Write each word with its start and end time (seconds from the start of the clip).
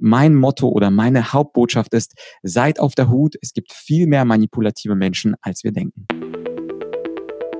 Mein 0.00 0.34
Motto 0.34 0.68
oder 0.68 0.90
meine 0.90 1.32
Hauptbotschaft 1.32 1.92
ist, 1.92 2.14
seid 2.42 2.80
auf 2.80 2.94
der 2.94 3.10
Hut. 3.10 3.36
Es 3.42 3.52
gibt 3.52 3.70
viel 3.72 4.06
mehr 4.06 4.24
manipulative 4.24 4.94
Menschen, 4.94 5.34
als 5.42 5.62
wir 5.62 5.72
denken. 5.72 6.06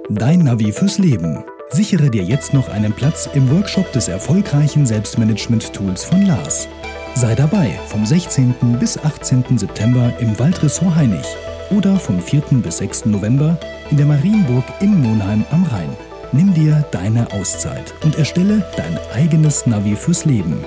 Dein 0.08 0.40
Navi 0.40 0.72
fürs 0.72 0.98
Leben. 0.98 1.44
Sichere 1.68 2.10
dir 2.10 2.24
jetzt 2.24 2.54
noch 2.54 2.68
einen 2.70 2.92
Platz 2.92 3.28
im 3.34 3.48
Workshop 3.50 3.92
des 3.92 4.08
erfolgreichen 4.08 4.86
Selbstmanagement-Tools 4.86 6.02
von 6.02 6.26
Lars. 6.26 6.66
Sei 7.14 7.34
dabei 7.34 7.78
vom 7.86 8.06
16. 8.06 8.54
bis 8.80 8.96
18. 8.98 9.58
September 9.58 10.12
im 10.18 10.36
Waldressort 10.38 10.96
Heinig 10.96 11.24
oder 11.70 11.96
vom 11.96 12.20
4. 12.20 12.42
bis 12.62 12.78
6. 12.78 13.06
November 13.06 13.60
in 13.90 13.98
der 13.98 14.06
Marienburg 14.06 14.64
in 14.80 15.00
Monheim 15.00 15.44
am 15.50 15.64
Rhein. 15.64 15.94
Nimm 16.32 16.54
dir 16.54 16.84
deine 16.90 17.30
Auszeit 17.32 17.92
und 18.02 18.16
erstelle 18.16 18.64
dein 18.76 18.98
eigenes 19.14 19.66
Navi 19.66 19.94
fürs 19.94 20.24
Leben. 20.24 20.64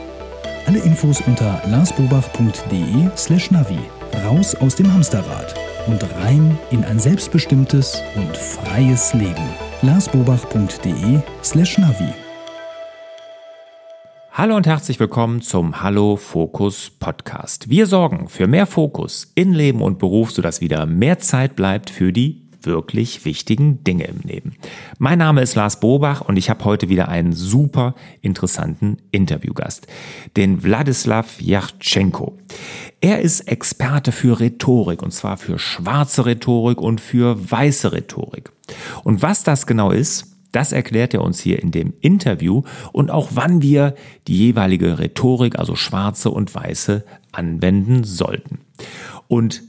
Alle 0.65 0.79
Infos 0.79 1.19
unter 1.27 1.61
larsbobach.de 1.67 3.09
slash 3.17 3.51
Navi. 3.51 3.79
Raus 4.23 4.55
aus 4.55 4.75
dem 4.75 4.91
Hamsterrad 4.93 5.53
und 5.87 6.01
rein 6.21 6.57
in 6.71 6.85
ein 6.85 6.99
selbstbestimmtes 6.99 8.01
und 8.15 8.37
freies 8.37 9.13
Leben. 9.13 9.45
larsbobach.de 9.81 11.19
slash 11.43 11.77
Navi. 11.79 12.07
Hallo 14.31 14.55
und 14.55 14.65
herzlich 14.65 15.01
willkommen 15.01 15.41
zum 15.41 15.83
Hallo 15.83 16.15
Fokus 16.15 16.89
Podcast. 16.89 17.69
Wir 17.69 17.85
sorgen 17.85 18.29
für 18.29 18.47
mehr 18.47 18.65
Fokus 18.65 19.33
in 19.35 19.51
Leben 19.51 19.81
und 19.81 19.99
Beruf, 19.99 20.31
sodass 20.31 20.61
wieder 20.61 20.85
mehr 20.85 21.19
Zeit 21.19 21.57
bleibt 21.57 21.89
für 21.89 22.13
die 22.13 22.42
wirklich 22.65 23.25
wichtigen 23.25 23.83
Dinge 23.83 24.05
im 24.05 24.21
Leben. 24.21 24.55
Mein 24.99 25.19
Name 25.19 25.41
ist 25.41 25.55
Lars 25.55 25.79
Bobach 25.79 26.21
und 26.21 26.37
ich 26.37 26.49
habe 26.49 26.65
heute 26.65 26.89
wieder 26.89 27.09
einen 27.09 27.33
super 27.33 27.95
interessanten 28.21 28.97
Interviewgast, 29.11 29.87
den 30.37 30.63
Wladislav 30.63 31.41
Yachtschenko. 31.41 32.37
Er 33.01 33.21
ist 33.21 33.41
Experte 33.41 34.11
für 34.11 34.39
Rhetorik 34.39 35.01
und 35.01 35.11
zwar 35.11 35.37
für 35.37 35.59
schwarze 35.59 36.25
Rhetorik 36.25 36.81
und 36.81 37.01
für 37.01 37.51
weiße 37.51 37.91
Rhetorik. 37.91 38.51
Und 39.03 39.21
was 39.21 39.43
das 39.43 39.67
genau 39.67 39.91
ist, 39.91 40.33
das 40.53 40.71
erklärt 40.71 41.13
er 41.13 41.23
uns 41.23 41.41
hier 41.41 41.61
in 41.61 41.71
dem 41.71 41.93
Interview 41.99 42.61
und 42.91 43.09
auch 43.09 43.29
wann 43.33 43.61
wir 43.61 43.95
die 44.27 44.37
jeweilige 44.37 44.99
Rhetorik, 44.99 45.57
also 45.57 45.75
schwarze 45.75 46.29
und 46.29 46.53
weiße, 46.53 47.03
anwenden 47.31 48.03
sollten. 48.03 48.59
Und 49.27 49.63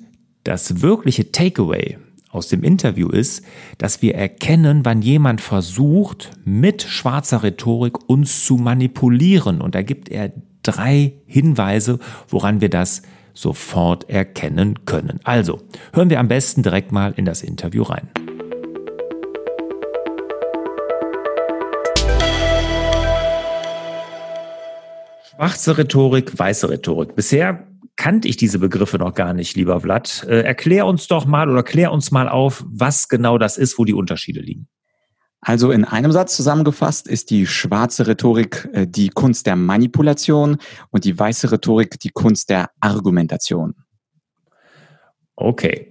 das 0.45 0.83
wirkliche 0.83 1.33
Takeaway 1.33 1.97
aus 2.35 2.49
dem 2.49 2.65
Interview 2.65 3.09
ist, 3.09 3.45
dass 3.79 4.03
wir 4.03 4.15
erkennen, 4.15 4.85
wann 4.85 5.03
jemand 5.03 5.41
versucht, 5.41 6.33
mit 6.45 6.83
schwarzer 6.83 7.43
Rhetorik 7.43 8.09
uns 8.09 8.45
zu 8.45 8.57
manipulieren. 8.57 9.61
Und 9.61 9.75
da 9.75 9.83
gibt 9.83 10.09
er 10.09 10.33
drei 10.63 11.15
Hinweise, 11.27 11.99
woran 12.29 12.61
wir 12.61 12.71
das 12.71 13.03
sofort 13.35 14.09
erkennen 14.11 14.85
können. 14.85 15.21
Also, 15.25 15.61
hören 15.93 16.11
wir 16.11 16.21
am 16.21 16.29
besten 16.29 16.63
direkt 16.63 16.93
mal 16.93 17.15
in 17.17 17.25
das 17.25 17.43
Interview 17.43 17.83
rein. 17.83 18.09
Schwarze 25.37 25.79
Rhetorik, 25.79 26.39
weiße 26.39 26.71
Rhetorik. 26.71 27.17
Bisher 27.17 27.67
kannte 27.97 28.29
ich 28.29 28.37
diese 28.37 28.59
Begriffe 28.59 28.99
noch 28.99 29.15
gar 29.15 29.33
nicht, 29.33 29.57
lieber 29.57 29.81
Vlad. 29.81 30.25
Äh, 30.29 30.43
erklär 30.43 30.87
uns 30.87 31.07
doch 31.07 31.27
mal 31.27 31.49
oder 31.49 31.63
klär 31.63 31.93
uns 31.93 32.11
mal 32.11 32.29
auf, 32.29 32.65
was 32.69 33.09
genau 33.09 33.39
das 33.39 33.57
ist, 33.57 33.79
wo 33.79 33.85
die 33.85 33.95
Unterschiede 33.95 34.41
liegen. 34.41 34.69
Also 35.41 35.71
in 35.73 35.85
einem 35.85 36.11
Satz 36.11 36.37
zusammengefasst 36.37 37.07
ist 37.07 37.31
die 37.31 37.47
schwarze 37.47 38.07
Rhetorik 38.07 38.69
äh, 38.73 38.87
die 38.87 39.11
Kunst 39.11 39.47
der 39.47 39.57
Manipulation 39.57 40.57
und 40.91 41.05
die 41.05 41.19
weiße 41.19 41.53
Rhetorik 41.53 42.01
die 42.01 42.09
Kunst 42.09 42.49
der 42.49 42.71
Argumentation. 42.81 43.75
Okay. 45.37 45.91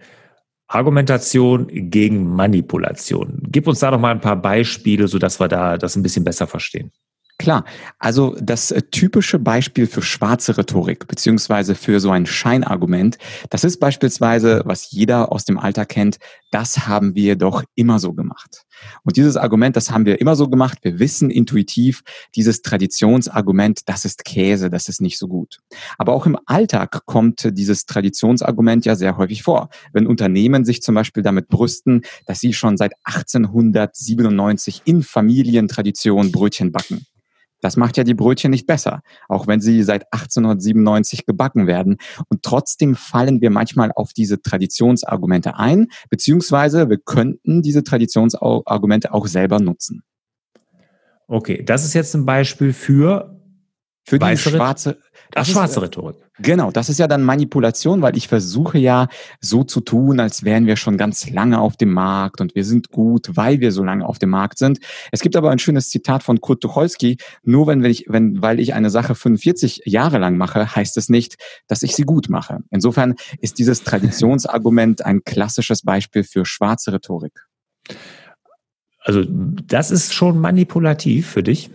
Argumentation 0.68 1.68
gegen 1.70 2.28
Manipulation. 2.34 3.44
Gib 3.50 3.68
uns 3.68 3.80
da 3.80 3.92
doch 3.92 4.00
mal 4.00 4.12
ein 4.12 4.22
paar 4.22 4.42
Beispiele, 4.42 5.08
sodass 5.08 5.40
wir 5.40 5.48
da 5.48 5.78
das 5.78 5.96
ein 5.96 6.02
bisschen 6.02 6.24
besser 6.24 6.48
verstehen. 6.48 6.92
Klar, 7.40 7.66
also 7.98 8.36
das 8.40 8.72
äh, 8.72 8.82
typische 8.84 9.40
Beispiel 9.40 9.88
für 9.88 10.02
schwarze 10.02 10.58
Rhetorik 10.58 11.08
beziehungsweise 11.08 11.74
für 11.74 12.00
so 12.00 12.12
ein 12.12 12.26
Scheinargument, 12.26 13.18
das 13.50 13.64
ist 13.64 13.80
beispielsweise, 13.80 14.62
was 14.66 14.92
jeder 14.92 15.32
aus 15.32 15.44
dem 15.44 15.58
Alter 15.58 15.86
kennt, 15.86 16.20
das 16.54 16.88
haben 16.88 17.16
wir 17.16 17.36
doch 17.36 17.64
immer 17.74 17.98
so 17.98 18.14
gemacht. 18.14 18.66
Und 19.04 19.18
dieses 19.18 19.38
Argument, 19.38 19.76
das 19.76 19.90
haben 19.90 20.06
wir 20.06 20.22
immer 20.22 20.36
so 20.36 20.48
gemacht, 20.50 20.78
wir 20.84 21.00
wissen 21.00 21.32
intuitiv, 21.32 22.04
dieses 22.36 22.62
Traditionsargument, 22.62 23.82
das 23.88 24.06
ist 24.06 24.24
Käse, 24.24 24.70
das 24.70 24.88
ist 24.88 25.02
nicht 25.02 25.18
so 25.18 25.28
gut. 25.28 25.60
Aber 25.98 26.14
auch 26.14 26.28
im 26.28 26.38
Alltag 26.46 27.06
kommt 27.06 27.58
dieses 27.58 27.86
Traditionsargument 27.86 28.86
ja 28.86 28.96
sehr 28.96 29.18
häufig 29.18 29.42
vor. 29.42 29.70
Wenn 29.94 30.06
Unternehmen 30.06 30.64
sich 30.64 30.84
zum 30.84 30.94
Beispiel 30.94 31.24
damit 31.24 31.48
brüsten, 31.48 32.02
dass 32.28 32.40
sie 32.40 32.54
schon 32.54 32.78
seit 32.78 32.94
1897 33.04 34.84
in 34.86 35.02
Familientradition 35.02 36.32
Brötchen 36.32 36.72
backen. 36.72 37.06
Das 37.64 37.78
macht 37.78 37.96
ja 37.98 38.04
die 38.04 38.14
Brötchen 38.14 38.52
nicht 38.52 38.68
besser, 38.68 39.02
auch 39.30 39.48
wenn 39.48 39.62
sie 39.62 39.84
seit 39.84 40.12
1897 40.12 41.26
gebacken 41.26 41.66
werden. 41.66 41.98
Und 42.28 42.44
trotzdem 42.44 42.96
fallen 42.96 43.40
wir 43.40 43.50
manchmal 43.50 43.92
auf 43.94 44.12
diese 44.12 44.42
Traditionsargumente 44.42 45.58
ein, 45.58 45.88
beziehungsweise 46.10 46.90
wir 46.90 46.98
könnten 46.98 47.62
diese 47.62 47.84
Traditionsargumente 47.84 49.14
auch 49.14 49.28
selber 49.28 49.60
nutzen. 49.60 50.04
Okay, 51.28 51.64
das 51.64 51.86
ist 51.86 51.94
jetzt 51.94 52.14
ein 52.16 52.26
Beispiel 52.26 52.74
für 52.74 53.40
für 54.06 54.20
die 54.20 54.38
schwarze, 54.38 54.98
Ach, 55.34 55.46
schwarze 55.46 55.82
Rhetorik. 55.82 56.18
Genau, 56.40 56.72
das 56.72 56.90
ist 56.90 57.00
ja 57.00 57.08
dann 57.08 57.24
Manipulation, 57.24 58.02
weil 58.02 58.18
ich 58.18 58.28
versuche 58.28 58.78
ja 58.78 59.08
so 59.40 59.64
zu 59.64 59.80
tun, 59.80 60.20
als 60.20 60.44
wären 60.44 60.66
wir 60.66 60.76
schon 60.76 60.98
ganz 60.98 61.30
lange 61.30 61.60
auf 61.60 61.78
dem 61.78 61.94
Markt 61.94 62.42
und 62.42 62.54
wir 62.54 62.66
sind 62.66 62.90
gut, 62.90 63.30
weil 63.36 63.62
wir 63.62 63.72
so 63.72 63.84
lange 63.84 64.06
auf 64.06 64.20
dem 64.20 64.32
Markt 64.32 64.58
sind. 64.58 64.80
Es 65.12 65.22
gibt 65.22 65.36
aber 65.36 65.52
ein 65.52 65.60
schönes 65.60 65.90
Zitat 65.90 66.24
von 66.24 66.42
Kurt 66.42 66.62
Tucholsky, 66.62 67.18
nur 67.44 67.68
wenn, 67.68 67.82
wenn 67.82 67.92
ich, 67.92 68.06
wenn, 68.10 68.42
weil 68.42 68.60
ich 68.60 68.74
eine 68.74 68.90
Sache 68.90 69.16
45 69.16 69.84
Jahre 69.86 70.18
lang 70.18 70.38
mache, 70.38 70.76
heißt 70.76 70.98
es 70.98 71.08
nicht, 71.08 71.36
dass 71.68 71.82
ich 71.82 71.96
sie 71.96 72.04
gut 72.04 72.30
mache. 72.30 72.60
Insofern 72.72 73.16
ist 73.40 73.58
dieses 73.58 73.84
Traditionsargument 73.84 75.06
ein 75.06 75.24
klassisches 75.24 75.84
Beispiel 75.84 76.24
für 76.24 76.46
schwarze 76.46 76.92
Rhetorik. 76.92 77.46
Also 79.00 79.24
das 79.28 79.92
ist 79.92 80.14
schon 80.14 80.40
manipulativ 80.40 81.28
für 81.28 81.44
dich? 81.44 81.70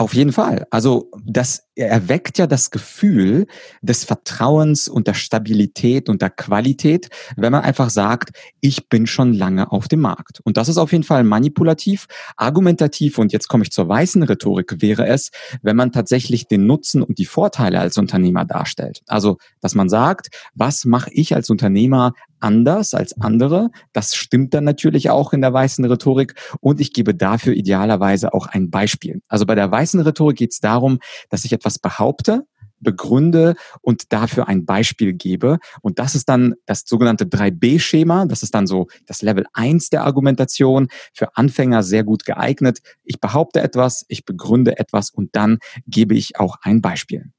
Auf 0.00 0.14
jeden 0.14 0.32
Fall. 0.32 0.66
Also 0.70 1.10
das 1.26 1.68
erweckt 1.88 2.38
ja 2.38 2.46
das 2.46 2.70
Gefühl 2.70 3.46
des 3.82 4.04
Vertrauens 4.04 4.88
und 4.88 5.06
der 5.06 5.14
Stabilität 5.14 6.08
und 6.08 6.22
der 6.22 6.30
Qualität, 6.30 7.08
wenn 7.36 7.52
man 7.52 7.62
einfach 7.62 7.90
sagt, 7.90 8.30
ich 8.60 8.88
bin 8.88 9.06
schon 9.06 9.32
lange 9.32 9.72
auf 9.72 9.88
dem 9.88 10.00
Markt. 10.00 10.40
Und 10.44 10.56
das 10.56 10.68
ist 10.68 10.78
auf 10.78 10.92
jeden 10.92 11.04
Fall 11.04 11.24
manipulativ, 11.24 12.06
argumentativ 12.36 13.18
und 13.18 13.32
jetzt 13.32 13.48
komme 13.48 13.64
ich 13.64 13.70
zur 13.70 13.88
weißen 13.88 14.22
Rhetorik, 14.22 14.80
wäre 14.80 15.06
es, 15.06 15.30
wenn 15.62 15.76
man 15.76 15.92
tatsächlich 15.92 16.46
den 16.46 16.66
Nutzen 16.66 17.02
und 17.02 17.18
die 17.18 17.26
Vorteile 17.26 17.80
als 17.80 17.98
Unternehmer 17.98 18.44
darstellt. 18.44 19.02
Also, 19.06 19.38
dass 19.60 19.74
man 19.74 19.88
sagt, 19.88 20.28
was 20.54 20.84
mache 20.84 21.10
ich 21.12 21.34
als 21.34 21.50
Unternehmer 21.50 22.12
anders 22.40 22.94
als 22.94 23.18
andere. 23.20 23.70
Das 23.92 24.14
stimmt 24.14 24.54
dann 24.54 24.64
natürlich 24.64 25.10
auch 25.10 25.32
in 25.32 25.40
der 25.40 25.52
weißen 25.52 25.84
Rhetorik. 25.84 26.34
Und 26.60 26.80
ich 26.80 26.92
gebe 26.92 27.14
dafür 27.14 27.54
idealerweise 27.54 28.34
auch 28.34 28.46
ein 28.46 28.70
Beispiel. 28.70 29.22
Also 29.28 29.46
bei 29.46 29.54
der 29.54 29.70
weißen 29.70 30.00
Rhetorik 30.00 30.38
geht 30.38 30.52
es 30.52 30.60
darum, 30.60 30.98
dass 31.28 31.44
ich 31.44 31.52
etwas 31.52 31.69
behaupte, 31.78 32.44
begründe 32.80 33.54
und 33.82 34.12
dafür 34.12 34.48
ein 34.48 34.64
Beispiel 34.64 35.12
gebe. 35.12 35.58
Und 35.82 35.98
das 35.98 36.14
ist 36.14 36.28
dann 36.28 36.54
das 36.66 36.84
sogenannte 36.86 37.26
3B-Schema. 37.26 38.26
Das 38.26 38.42
ist 38.42 38.54
dann 38.54 38.66
so 38.66 38.88
das 39.06 39.22
Level 39.22 39.46
1 39.52 39.90
der 39.90 40.04
Argumentation. 40.04 40.88
Für 41.12 41.36
Anfänger 41.36 41.82
sehr 41.82 42.04
gut 42.04 42.24
geeignet. 42.24 42.80
Ich 43.04 43.20
behaupte 43.20 43.60
etwas, 43.60 44.04
ich 44.08 44.24
begründe 44.24 44.78
etwas 44.78 45.10
und 45.10 45.36
dann 45.36 45.58
gebe 45.86 46.14
ich 46.14 46.38
auch 46.38 46.56
ein 46.62 46.80
Beispiel. 46.80 47.30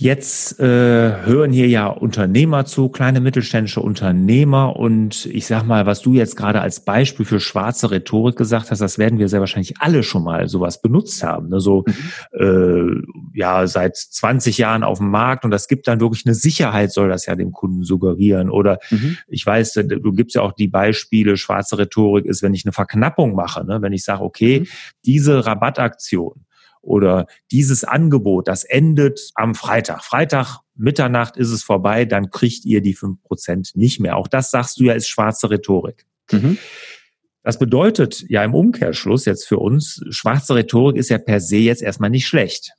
Jetzt 0.00 0.60
äh, 0.60 1.24
hören 1.24 1.50
hier 1.50 1.66
ja 1.66 1.88
Unternehmer 1.88 2.64
zu, 2.64 2.88
kleine 2.88 3.20
mittelständische 3.20 3.80
Unternehmer. 3.80 4.76
Und 4.76 5.26
ich 5.26 5.46
sag 5.46 5.64
mal, 5.64 5.86
was 5.86 6.02
du 6.02 6.14
jetzt 6.14 6.36
gerade 6.36 6.60
als 6.60 6.84
Beispiel 6.84 7.26
für 7.26 7.40
schwarze 7.40 7.90
Rhetorik 7.90 8.36
gesagt 8.36 8.70
hast, 8.70 8.78
das 8.78 8.98
werden 8.98 9.18
wir 9.18 9.28
sehr 9.28 9.40
wahrscheinlich 9.40 9.80
alle 9.80 10.04
schon 10.04 10.22
mal 10.22 10.46
sowas 10.46 10.80
benutzt 10.80 11.24
haben. 11.24 11.48
Ne? 11.48 11.58
So 11.58 11.84
mhm. 11.84 13.02
äh, 13.34 13.38
ja 13.40 13.66
seit 13.66 13.96
20 13.96 14.56
Jahren 14.58 14.84
auf 14.84 14.98
dem 14.98 15.10
Markt 15.10 15.44
und 15.44 15.50
das 15.50 15.66
gibt 15.66 15.88
dann 15.88 15.98
wirklich 15.98 16.24
eine 16.26 16.36
Sicherheit, 16.36 16.92
soll 16.92 17.08
das 17.08 17.26
ja 17.26 17.34
dem 17.34 17.50
Kunden 17.50 17.82
suggerieren. 17.82 18.50
Oder 18.50 18.78
mhm. 18.92 19.16
ich 19.26 19.44
weiß, 19.44 19.72
du 19.72 20.12
gibst 20.12 20.36
ja 20.36 20.42
auch 20.42 20.52
die 20.52 20.68
Beispiele, 20.68 21.36
schwarze 21.36 21.76
Rhetorik 21.76 22.24
ist, 22.24 22.40
wenn 22.44 22.54
ich 22.54 22.64
eine 22.64 22.72
Verknappung 22.72 23.34
mache, 23.34 23.66
ne? 23.66 23.82
wenn 23.82 23.92
ich 23.92 24.04
sage, 24.04 24.22
okay, 24.22 24.60
mhm. 24.60 24.66
diese 25.04 25.44
Rabattaktion 25.44 26.44
oder 26.82 27.26
dieses 27.50 27.84
Angebot, 27.84 28.48
das 28.48 28.64
endet 28.64 29.30
am 29.34 29.54
Freitag. 29.54 30.02
Freitag 30.02 30.60
Mitternacht 30.74 31.36
ist 31.36 31.50
es 31.50 31.62
vorbei, 31.62 32.04
dann 32.04 32.30
kriegt 32.30 32.64
ihr 32.64 32.80
die 32.80 32.94
fünf 32.94 33.22
Prozent 33.22 33.72
nicht 33.74 34.00
mehr. 34.00 34.16
Auch 34.16 34.28
das 34.28 34.50
sagst 34.50 34.78
du 34.78 34.84
ja, 34.84 34.94
ist 34.94 35.08
schwarze 35.08 35.50
Rhetorik. 35.50 36.06
Mhm. 36.30 36.58
Das 37.42 37.58
bedeutet 37.58 38.24
ja 38.28 38.44
im 38.44 38.54
Umkehrschluss 38.54 39.24
jetzt 39.24 39.46
für 39.46 39.58
uns, 39.58 40.02
schwarze 40.10 40.54
Rhetorik 40.54 40.96
ist 40.96 41.08
ja 41.08 41.18
per 41.18 41.40
se 41.40 41.56
jetzt 41.56 41.82
erstmal 41.82 42.10
nicht 42.10 42.26
schlecht. 42.26 42.72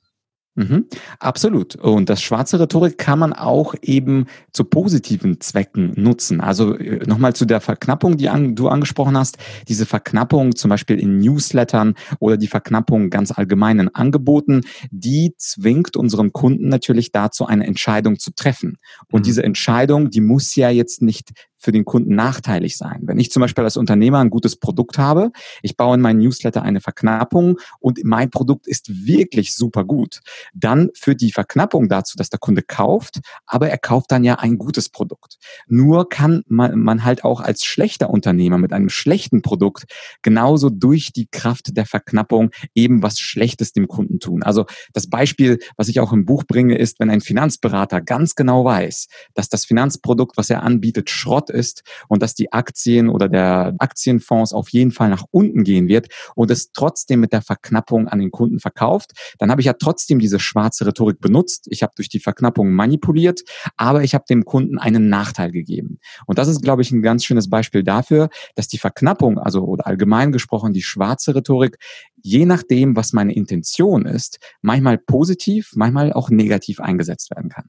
Mhm, 0.56 0.86
absolut. 1.20 1.76
Und 1.76 2.10
das 2.10 2.20
schwarze 2.20 2.58
Rhetorik 2.58 2.98
kann 2.98 3.20
man 3.20 3.32
auch 3.32 3.74
eben 3.82 4.26
zu 4.52 4.64
positiven 4.64 5.40
Zwecken 5.40 5.92
nutzen. 5.96 6.40
Also 6.40 6.76
äh, 6.76 7.06
nochmal 7.06 7.34
zu 7.34 7.44
der 7.44 7.60
Verknappung, 7.60 8.16
die 8.16 8.28
an, 8.28 8.56
du 8.56 8.68
angesprochen 8.68 9.16
hast. 9.16 9.38
Diese 9.68 9.86
Verknappung 9.86 10.56
zum 10.56 10.68
Beispiel 10.68 10.98
in 10.98 11.18
Newslettern 11.18 11.94
oder 12.18 12.36
die 12.36 12.48
Verknappung 12.48 13.10
ganz 13.10 13.30
allgemeinen 13.30 13.94
Angeboten, 13.94 14.62
die 14.90 15.34
zwingt 15.38 15.96
unseren 15.96 16.32
Kunden 16.32 16.68
natürlich 16.68 17.12
dazu, 17.12 17.46
eine 17.46 17.66
Entscheidung 17.66 18.18
zu 18.18 18.32
treffen. 18.34 18.78
Und 19.10 19.20
mhm. 19.20 19.24
diese 19.24 19.44
Entscheidung, 19.44 20.10
die 20.10 20.20
muss 20.20 20.56
ja 20.56 20.70
jetzt 20.70 21.00
nicht 21.00 21.30
für 21.60 21.72
den 21.72 21.84
Kunden 21.84 22.14
nachteilig 22.14 22.76
sein. 22.76 23.00
Wenn 23.02 23.18
ich 23.18 23.30
zum 23.30 23.42
Beispiel 23.42 23.64
als 23.64 23.76
Unternehmer 23.76 24.18
ein 24.18 24.30
gutes 24.30 24.56
Produkt 24.56 24.98
habe, 24.98 25.30
ich 25.62 25.76
baue 25.76 25.94
in 25.94 26.00
meinen 26.00 26.18
Newsletter 26.18 26.62
eine 26.62 26.80
Verknappung 26.80 27.58
und 27.78 28.00
mein 28.02 28.30
Produkt 28.30 28.66
ist 28.66 29.06
wirklich 29.06 29.54
super 29.54 29.84
gut, 29.84 30.20
dann 30.54 30.90
führt 30.94 31.20
die 31.20 31.32
Verknappung 31.32 31.88
dazu, 31.88 32.16
dass 32.16 32.30
der 32.30 32.38
Kunde 32.38 32.62
kauft, 32.62 33.20
aber 33.46 33.68
er 33.68 33.78
kauft 33.78 34.10
dann 34.10 34.24
ja 34.24 34.36
ein 34.36 34.56
gutes 34.56 34.88
Produkt. 34.88 35.36
Nur 35.66 36.08
kann 36.08 36.42
man, 36.48 36.78
man 36.78 37.04
halt 37.04 37.24
auch 37.24 37.40
als 37.40 37.64
schlechter 37.64 38.10
Unternehmer 38.10 38.56
mit 38.56 38.72
einem 38.72 38.88
schlechten 38.88 39.42
Produkt 39.42 39.84
genauso 40.22 40.70
durch 40.70 41.12
die 41.12 41.26
Kraft 41.30 41.76
der 41.76 41.84
Verknappung 41.84 42.50
eben 42.74 43.02
was 43.02 43.18
Schlechtes 43.18 43.72
dem 43.72 43.86
Kunden 43.86 44.18
tun. 44.18 44.42
Also 44.42 44.64
das 44.94 45.08
Beispiel, 45.08 45.58
was 45.76 45.88
ich 45.88 46.00
auch 46.00 46.12
im 46.12 46.24
Buch 46.24 46.44
bringe, 46.44 46.78
ist, 46.78 47.00
wenn 47.00 47.10
ein 47.10 47.20
Finanzberater 47.20 48.00
ganz 48.00 48.34
genau 48.34 48.64
weiß, 48.64 49.08
dass 49.34 49.48
das 49.48 49.66
Finanzprodukt, 49.66 50.36
was 50.36 50.48
er 50.48 50.62
anbietet, 50.62 51.10
Schrott 51.10 51.49
ist 51.50 51.82
und 52.08 52.22
dass 52.22 52.34
die 52.34 52.52
Aktien 52.52 53.08
oder 53.08 53.28
der 53.28 53.74
Aktienfonds 53.78 54.52
auf 54.52 54.70
jeden 54.70 54.90
Fall 54.90 55.10
nach 55.10 55.24
unten 55.30 55.64
gehen 55.64 55.88
wird 55.88 56.08
und 56.34 56.50
es 56.50 56.72
trotzdem 56.72 57.20
mit 57.20 57.32
der 57.32 57.42
Verknappung 57.42 58.08
an 58.08 58.18
den 58.18 58.30
Kunden 58.30 58.60
verkauft, 58.60 59.12
dann 59.38 59.50
habe 59.50 59.60
ich 59.60 59.66
ja 59.66 59.74
trotzdem 59.74 60.18
diese 60.18 60.40
schwarze 60.40 60.86
Rhetorik 60.86 61.20
benutzt. 61.20 61.66
Ich 61.70 61.82
habe 61.82 61.92
durch 61.96 62.08
die 62.08 62.20
Verknappung 62.20 62.70
manipuliert, 62.72 63.42
aber 63.76 64.02
ich 64.02 64.14
habe 64.14 64.24
dem 64.28 64.44
Kunden 64.44 64.78
einen 64.78 65.08
Nachteil 65.08 65.50
gegeben. 65.52 65.98
Und 66.26 66.38
das 66.38 66.48
ist, 66.48 66.62
glaube 66.62 66.82
ich, 66.82 66.90
ein 66.90 67.02
ganz 67.02 67.24
schönes 67.24 67.50
Beispiel 67.50 67.82
dafür, 67.82 68.28
dass 68.54 68.68
die 68.68 68.78
Verknappung, 68.78 69.38
also 69.38 69.64
oder 69.64 69.86
allgemein 69.86 70.32
gesprochen 70.32 70.72
die 70.72 70.82
schwarze 70.82 71.34
Rhetorik, 71.34 71.78
je 72.22 72.44
nachdem, 72.44 72.96
was 72.96 73.12
meine 73.12 73.34
Intention 73.34 74.06
ist, 74.06 74.38
manchmal 74.62 74.98
positiv, 74.98 75.72
manchmal 75.74 76.12
auch 76.12 76.30
negativ 76.30 76.80
eingesetzt 76.80 77.30
werden 77.30 77.50
kann. 77.50 77.66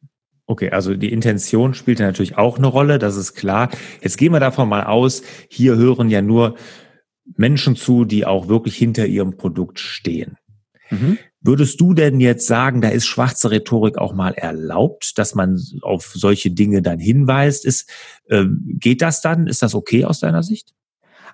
Okay, 0.48 0.70
also 0.72 0.96
die 0.96 1.12
Intention 1.12 1.74
spielt 1.74 2.00
ja 2.00 2.08
natürlich 2.08 2.38
auch 2.38 2.58
eine 2.58 2.68
Rolle, 2.68 3.00
das 3.00 3.16
ist 3.16 3.36
klar. 3.36 3.70
Jetzt 4.02 4.18
gehen 4.18 4.34
wir 4.34 4.40
davon 4.40 4.68
mal 4.68 4.84
aus, 4.84 5.22
hier 5.50 5.76
hören 5.76 6.10
ja 6.10 6.22
nur 6.22 6.56
Menschen 7.38 7.76
zu, 7.76 8.06
die 8.06 8.26
auch 8.26 8.48
wirklich 8.48 8.76
hinter 8.76 9.06
ihrem 9.06 9.38
Produkt 9.38 9.80
stehen. 9.80 10.38
Mhm. 10.90 11.18
Würdest 11.40 11.82
du 11.82 11.94
denn 11.94 12.20
jetzt 12.20 12.46
sagen, 12.46 12.82
da 12.82 12.90
ist 12.90 13.08
schwarze 13.08 13.50
Rhetorik 13.50 13.98
auch 13.98 14.14
mal 14.14 14.34
erlaubt, 14.34 15.18
dass 15.18 15.34
man 15.34 15.60
auf 15.82 16.12
solche 16.14 16.52
Dinge 16.52 16.84
dann 16.84 17.00
hinweist? 17.00 17.66
Ist, 17.66 17.90
äh, 18.28 18.46
geht 18.78 19.02
das 19.02 19.22
dann? 19.22 19.48
Ist 19.48 19.64
das 19.64 19.74
okay 19.74 20.06
aus 20.06 20.20
deiner 20.20 20.44
Sicht? 20.44 20.74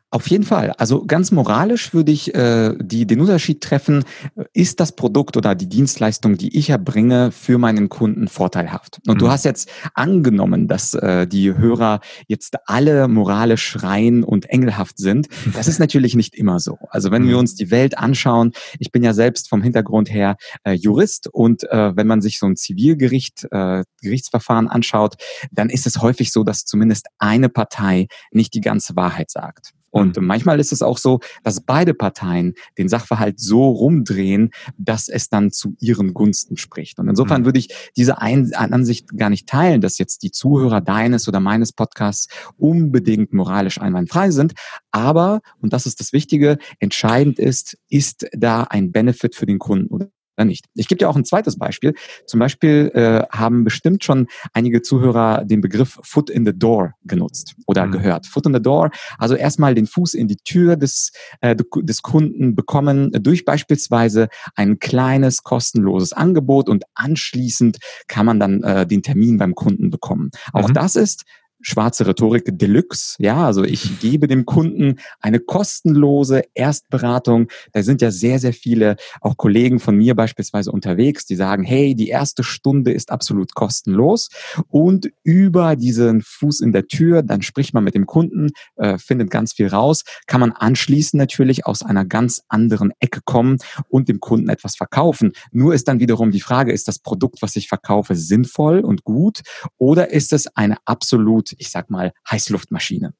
Auf 0.09 0.30
jeden 0.30 0.45
Fall. 0.45 0.71
Also 0.77 1.06
ganz 1.06 1.31
moralisch 1.31 1.94
würde 1.94 2.13
ich 2.13 2.33
äh, 2.33 2.74
die, 2.80 3.06
den 3.06 3.19
Unterschied 3.19 3.59
treffen, 3.59 4.06
ist 4.54 4.80
das 4.80 4.95
Produkt 4.95 5.36
oder 5.36 5.54
die 5.54 5.68
Dienstleistung, 5.68 6.38
die 6.38 6.57
ich 6.57 6.69
erbringe, 6.69 7.31
für 7.33 7.57
meinen 7.57 7.89
Kunden 7.89 8.30
vorteilhaft. 8.30 9.00
Und 9.06 9.15
mhm. 9.15 9.19
du 9.19 9.30
hast 9.30 9.44
jetzt 9.44 9.69
angenommen, 9.95 10.69
dass 10.69 10.94
äh, 10.94 11.27
die 11.27 11.54
Hörer 11.57 12.00
jetzt 12.27 12.56
alle 12.68 13.09
moralisch 13.09 13.83
rein 13.83 14.24
und 14.24 14.50
engelhaft 14.50 14.98
sind. 14.98 15.27
Das 15.54 15.68
ist 15.68 15.80
natürlich 15.80 16.15
nicht 16.15 16.36
immer 16.36 16.62
so. 16.62 16.77
Also 16.89 17.12
wenn 17.12 17.24
mhm. 17.24 17.27
wir 17.27 17.38
uns 17.38 17.56
die 17.56 17.69
Welt 17.69 17.98
anschauen, 17.98 18.54
ich 18.80 18.94
bin 18.94 19.04
ja 19.04 19.12
selbst 19.12 19.50
vom 19.50 19.62
Hintergrund 19.62 20.09
her 20.09 20.38
äh, 20.63 20.71
Jurist 20.71 21.27
und 21.27 21.69
äh, 21.69 21.98
wenn 21.98 22.07
man 22.07 22.21
sich 22.21 22.39
so 22.39 22.45
ein 22.45 22.56
Zivilgericht, 22.56 23.45
äh, 23.51 23.83
Gerichtsverfahren 24.01 24.69
anschaut, 24.69 25.15
dann 25.51 25.69
ist 25.69 25.86
es 25.86 26.01
häufig 26.01 26.31
so, 26.31 26.45
dass 26.45 26.63
zumindest 26.63 27.07
eine 27.19 27.50
Partei 27.50 28.07
nicht 28.31 28.54
die 28.54 28.62
ganze 28.62 28.95
Wahrheit 28.95 29.30
sagt. 29.31 29.74
Und 29.89 30.18
mhm. 30.18 30.25
manchmal 30.25 30.60
ist 30.60 30.72
es 30.72 30.81
auch 30.81 30.98
so, 30.98 31.19
dass 31.44 31.62
beide 31.62 31.94
Parteien 31.94 32.54
den 32.78 32.89
Sachverhalt 32.89 33.39
so 33.39 33.69
rumdrehen, 33.69 34.51
dass 34.78 35.10
es 35.10 35.30
dann 35.30 35.51
zu 35.51 35.75
ihren 35.80 36.13
Gunsten 36.13 36.57
spricht. 36.57 37.00
Und 37.00 37.07
insofern 37.07 37.42
mhm. 37.42 37.45
würde 37.45 37.60
ich 37.60 37.69
diese 37.95 38.22
Ein 38.22 38.54
Ansicht 38.54 39.18
gar 39.18 39.30
nicht 39.30 39.48
teilen, 39.48 39.81
dass 39.81 39.98
jetzt 39.98 40.24
die 40.24 40.31
Zuhörer 40.31 40.81
deines 40.81 41.28
oder 41.28 41.39
meines 41.39 41.74
Podcasts 41.74 42.28
unbedingt 42.57 43.34
moralisch 43.34 43.80
einwandfrei 43.80 44.31
sind. 44.31 44.54
Aber, 44.92 45.42
und 45.62 45.74
das 45.74 45.86
ist 45.86 46.00
das 46.00 46.13
Wichtige, 46.13 46.57
entscheidend 46.80 47.40
ist, 47.40 47.78
ist 47.90 48.28
da 48.33 48.63
ein 48.63 48.92
Benefit 48.92 49.36
für 49.36 49.45
den 49.45 49.60
Kunden 49.60 49.94
oder 49.94 50.10
nicht. 50.45 50.66
Ich 50.75 50.88
gebe 50.88 51.00
dir 51.00 51.10
auch 51.10 51.16
ein 51.16 51.25
zweites 51.25 51.57
Beispiel. 51.57 51.94
Zum 52.25 52.39
Beispiel 52.39 52.92
äh, 52.94 53.24
haben 53.36 53.63
bestimmt 53.63 54.04
schon 54.04 54.28
einige 54.54 54.81
Zuhörer 54.81 55.45
den 55.45 55.62
Begriff 55.62 56.00
Foot 56.04 56.30
in 56.30 56.45
the 56.45 56.54
Door 56.54 56.94
genutzt 57.04 57.56
oder 57.66 57.86
mhm. 57.86 57.92
gehört. 57.92 58.28
Foot 58.28 58.45
in 58.45 58.54
the 58.54 58.62
Door, 58.62 58.92
also 59.18 59.36
erstmal 59.36 59.75
den 59.75 59.88
Fuß 59.88 60.13
in 60.13 60.28
die 60.28 60.38
Tür 60.38 60.75
des, 60.75 61.12
äh, 61.42 61.56
des 61.56 62.01
Kunden 62.01 62.56
bekommen 62.56 63.12
durch 63.12 63.45
beispielsweise 63.45 64.30
ein 64.56 64.80
kleines 64.80 65.44
kostenloses 65.44 66.13
Angebot 66.13 66.69
und 66.69 66.86
anschließend 66.95 67.78
kann 68.07 68.25
man 68.25 68.40
dann 68.40 68.63
äh, 68.63 68.88
den 68.88 69.04
Termin 69.04 69.38
beim 69.38 69.56
Kunden 69.56 69.90
bekommen. 69.90 70.31
Auch 70.54 70.69
mhm. 70.69 70.74
das 70.74 70.95
ist 70.95 71.24
schwarze 71.68 72.08
Rhetorik 72.08 72.58
Deluxe. 72.58 73.16
Ja, 73.19 73.46
also 73.46 73.64
ich 73.66 74.00
gebe 74.00 74.28
dem 74.28 74.46
Kunden 74.46 75.00
eine 75.19 75.40
kostenlose 75.40 76.44
Erstberatung. 76.54 77.50
Da 77.74 77.84
sind 77.84 78.02
ja 78.02 78.10
sehr, 78.10 78.40
sehr 78.40 78.54
viele 78.54 78.96
auch 79.19 79.36
Kollegen 79.36 79.81
von 79.81 79.98
mir 79.98 80.16
beispielsweise 80.16 80.72
unterwegs, 80.72 81.25
die 81.25 81.36
sagen, 81.36 81.64
hey, 81.64 81.94
die 81.94 82.08
erste 82.08 82.44
Stunde 82.44 82.94
ist 82.94 83.12
absolut 83.12 83.54
kostenlos. 83.54 84.30
Und 84.69 85.12
über 85.24 85.75
diesen 85.75 86.22
Fuß 86.22 86.62
in 86.62 86.72
der 86.72 86.88
Tür, 86.88 87.22
dann 87.22 87.42
spricht 87.42 87.74
man 87.74 87.84
mit 87.84 87.96
dem 87.96 88.06
Kunden, 88.06 88.52
äh, 88.78 88.98
findet 88.98 89.30
ganz 89.30 89.52
viel 89.52 89.68
raus, 89.68 90.04
kann 90.25 90.40
man 90.40 90.54
anschließend 90.54 91.19
natürlich 91.19 91.66
aus 91.66 91.84
einer 91.84 92.06
ganz 92.06 92.44
anderen 92.48 92.94
Ecke 93.00 93.19
kommen 93.25 93.58
und 93.90 94.08
dem 94.08 94.22
Kunden 94.22 94.48
etwas 94.48 94.78
verkaufen. 94.78 95.34
Nur 95.52 95.74
ist 95.74 95.90
dann 95.90 96.00
wiederum 96.00 96.31
die 96.31 96.40
Frage, 96.40 96.72
ist 96.72 96.88
das 96.88 97.00
Produkt, 97.00 97.42
was 97.42 97.58
ich 97.58 97.68
verkaufe, 97.68 98.16
sinnvoll 98.16 98.80
und 98.80 99.04
gut 99.04 99.42
oder 99.78 100.12
ist 100.12 100.31
es 100.31 100.48
eine 100.56 100.78
absolut 100.86 101.56
ich 101.57 101.69
sag 101.69 101.89
mal, 101.89 102.13
Heißluftmaschine. 102.30 103.13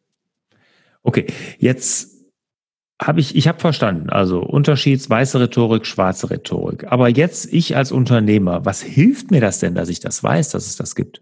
Okay, 1.04 1.28
jetzt 1.58 2.18
habe 3.02 3.20
ich, 3.20 3.36
ich 3.36 3.48
habe 3.48 3.60
verstanden, 3.60 4.10
also 4.10 4.42
Unterschied 4.42 5.08
weiße 5.08 5.40
Rhetorik, 5.40 5.86
schwarze 5.86 6.30
Rhetorik. 6.30 6.86
Aber 6.92 7.10
jetzt 7.10 7.54
ich 7.54 7.76
als 7.76 7.92
Unternehmer, 7.92 8.66
was 8.66 8.82
hilft 8.82 9.32
mir 9.32 9.42
das 9.42 9.60
denn, 9.60 9.76
dass 9.76 9.90
ich 9.90 10.00
das 10.00 10.24
weiß, 10.24 10.50
dass 10.50 10.66
es 10.66 10.76
das 10.76 10.96
gibt? 10.96 11.22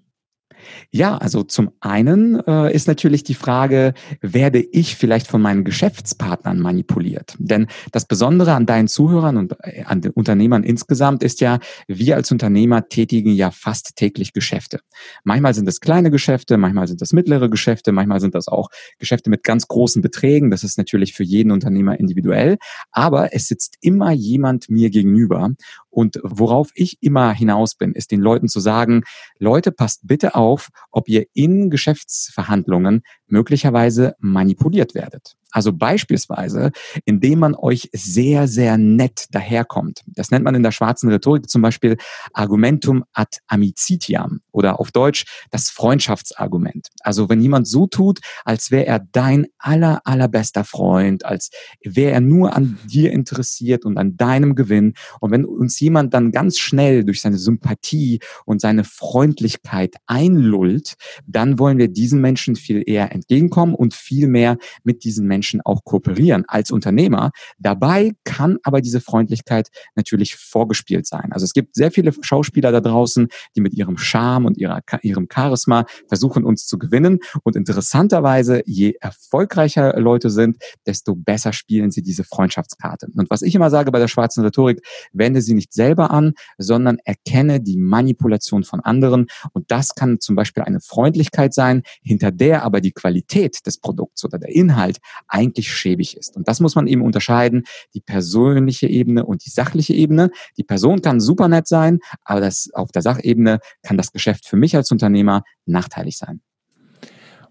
Ja, 0.91 1.17
also 1.17 1.43
zum 1.43 1.71
einen 1.79 2.39
äh, 2.47 2.73
ist 2.73 2.87
natürlich 2.87 3.23
die 3.23 3.33
Frage, 3.33 3.93
werde 4.21 4.59
ich 4.59 4.95
vielleicht 4.95 5.27
von 5.27 5.41
meinen 5.41 5.63
Geschäftspartnern 5.63 6.59
manipuliert? 6.59 7.35
Denn 7.37 7.67
das 7.91 8.05
Besondere 8.05 8.53
an 8.53 8.65
deinen 8.65 8.87
Zuhörern 8.87 9.37
und 9.37 9.55
äh, 9.63 9.83
an 9.83 10.01
den 10.01 10.11
Unternehmern 10.11 10.63
insgesamt 10.63 11.23
ist 11.23 11.41
ja, 11.41 11.59
wir 11.87 12.15
als 12.15 12.31
Unternehmer 12.31 12.87
tätigen 12.87 13.31
ja 13.31 13.51
fast 13.51 13.95
täglich 13.95 14.33
Geschäfte. 14.33 14.79
Manchmal 15.23 15.53
sind 15.53 15.67
es 15.67 15.79
kleine 15.79 16.11
Geschäfte, 16.11 16.57
manchmal 16.57 16.87
sind 16.87 17.01
es 17.01 17.13
mittlere 17.13 17.49
Geschäfte, 17.49 17.91
manchmal 17.91 18.19
sind 18.19 18.35
das 18.35 18.47
auch 18.47 18.69
Geschäfte 18.99 19.29
mit 19.29 19.43
ganz 19.43 19.67
großen 19.67 20.01
Beträgen. 20.01 20.51
Das 20.51 20.63
ist 20.63 20.77
natürlich 20.77 21.13
für 21.13 21.23
jeden 21.23 21.51
Unternehmer 21.51 21.99
individuell. 21.99 22.57
Aber 22.91 23.33
es 23.33 23.47
sitzt 23.47 23.77
immer 23.81 24.11
jemand 24.11 24.69
mir 24.69 24.89
gegenüber 24.89 25.51
und 25.95 26.19
worauf 26.23 26.71
ich 26.75 26.97
immer 27.01 27.31
hinaus 27.31 27.75
bin, 27.75 27.93
ist 27.93 28.11
den 28.11 28.19
Leuten 28.19 28.49
zu 28.49 28.59
sagen, 28.59 29.03
Leute, 29.39 29.71
passt 29.71 30.01
bitte 30.05 30.35
auf, 30.35 30.67
ob 30.91 31.07
ihr 31.07 31.25
in 31.33 31.69
Geschäftsverhandlungen 31.69 33.01
möglicherweise 33.27 34.15
manipuliert 34.19 34.93
werdet. 34.93 35.37
Also 35.55 35.71
beispielsweise, 35.71 36.73
indem 37.05 37.39
man 37.39 37.55
euch 37.55 37.89
sehr, 37.93 38.49
sehr 38.49 38.77
nett 38.77 39.27
daherkommt. 39.31 40.01
Das 40.05 40.29
nennt 40.29 40.43
man 40.43 40.53
in 40.53 40.63
der 40.63 40.73
schwarzen 40.73 41.09
Rhetorik 41.09 41.49
zum 41.49 41.61
Beispiel 41.61 41.95
Argumentum 42.33 43.05
ad 43.13 43.37
amicitiam 43.47 44.41
oder 44.51 44.81
auf 44.81 44.91
Deutsch 44.91 45.23
das 45.51 45.69
Freundschaftsargument. 45.69 46.89
Also 46.99 47.29
wenn 47.29 47.39
jemand 47.39 47.69
so 47.69 47.87
tut, 47.87 48.19
als 48.43 48.69
wäre 48.69 48.85
er 48.85 48.99
dein 48.99 49.47
aller, 49.57 50.01
allerbester 50.03 50.65
Freund, 50.65 51.23
als 51.23 51.51
wäre 51.81 52.11
er 52.11 52.19
nur 52.19 52.53
an 52.53 52.77
dir 52.83 53.13
interessiert 53.13 53.85
und 53.85 53.97
an 53.97 54.17
deinem 54.17 54.55
Gewinn. 54.55 54.93
Und 55.21 55.31
wenn 55.31 55.45
uns 55.45 55.79
jemand 55.79 56.13
dann 56.13 56.33
ganz 56.33 56.59
schnell 56.59 57.05
durch 57.05 57.21
seine 57.21 57.37
Sympathie 57.37 58.19
und 58.43 58.59
seine 58.59 58.83
Freundlichkeit 58.83 59.95
einlullt, 60.05 60.95
dann 61.25 61.59
wollen 61.59 61.77
wir 61.77 61.87
diesen 61.87 62.19
Menschen 62.19 62.57
viel 62.57 62.83
eher 62.85 63.13
entgegenkommen 63.13 63.73
und 63.73 63.93
viel 63.93 64.27
mehr 64.27 64.57
mit 64.83 65.05
diesen 65.05 65.25
Menschen 65.27 65.44
Menschen 65.45 65.61
auch 65.63 65.83
kooperieren 65.83 66.43
als 66.47 66.71
Unternehmer. 66.71 67.29
Dabei 67.59 68.13
kann 68.23 68.57
aber 68.63 68.81
diese 68.81 68.99
Freundlichkeit 68.99 69.69
natürlich 69.95 70.35
vorgespielt 70.35 71.05
sein. 71.05 71.31
Also 71.31 71.43
es 71.43 71.53
gibt 71.53 71.75
sehr 71.75 71.91
viele 71.91 72.13
Schauspieler 72.19 72.71
da 72.71 72.81
draußen, 72.81 73.27
die 73.55 73.61
mit 73.61 73.75
ihrem 73.75 73.97
Charme 73.97 74.45
und 74.45 74.57
ihrer, 74.57 74.81
ihrem 75.03 75.27
Charisma 75.31 75.85
versuchen, 76.07 76.45
uns 76.45 76.65
zu 76.65 76.79
gewinnen. 76.79 77.19
Und 77.43 77.55
interessanterweise, 77.55 78.63
je 78.65 78.95
erfolgreicher 78.99 79.99
Leute 79.99 80.31
sind, 80.31 80.57
desto 80.87 81.15
besser 81.15 81.53
spielen 81.53 81.91
sie 81.91 82.01
diese 82.01 82.23
Freundschaftskarte. 82.23 83.07
Und 83.15 83.29
was 83.29 83.43
ich 83.43 83.53
immer 83.53 83.69
sage 83.69 83.91
bei 83.91 83.99
der 83.99 84.07
schwarzen 84.07 84.43
Rhetorik, 84.43 84.81
wende 85.13 85.41
sie 85.41 85.53
nicht 85.53 85.73
selber 85.73 86.09
an, 86.09 86.33
sondern 86.57 86.97
erkenne 87.05 87.61
die 87.61 87.77
Manipulation 87.77 88.63
von 88.63 88.79
anderen. 88.79 89.27
Und 89.53 89.69
das 89.69 89.93
kann 89.93 90.19
zum 90.19 90.35
Beispiel 90.35 90.63
eine 90.63 90.79
Freundlichkeit 90.79 91.53
sein, 91.53 91.83
hinter 92.01 92.31
der 92.31 92.63
aber 92.63 92.81
die 92.81 92.93
Qualität 92.93 93.65
des 93.67 93.77
Produkts 93.77 94.25
oder 94.25 94.39
der 94.39 94.49
Inhalt 94.49 94.97
eigentlich 95.35 95.71
schäbig 95.71 96.15
ist. 96.15 96.37
Und 96.37 96.47
das 96.47 96.61
muss 96.61 96.75
man 96.75 96.87
eben 96.87 97.01
unterscheiden, 97.01 97.65
die 97.93 98.01
persönliche 98.01 98.87
Ebene 98.87 99.25
und 99.25 99.45
die 99.45 99.49
sachliche 99.49 99.93
Ebene. 99.93 100.31
Die 100.57 100.63
Person 100.63 101.01
kann 101.01 101.19
super 101.19 101.49
nett 101.49 101.67
sein, 101.67 101.99
aber 102.23 102.39
das, 102.39 102.69
auf 102.73 102.91
der 102.91 103.01
Sachebene 103.01 103.59
kann 103.83 103.97
das 103.97 104.11
Geschäft 104.11 104.47
für 104.47 104.55
mich 104.55 104.75
als 104.75 104.91
Unternehmer 104.91 105.43
nachteilig 105.65 106.17
sein. 106.17 106.41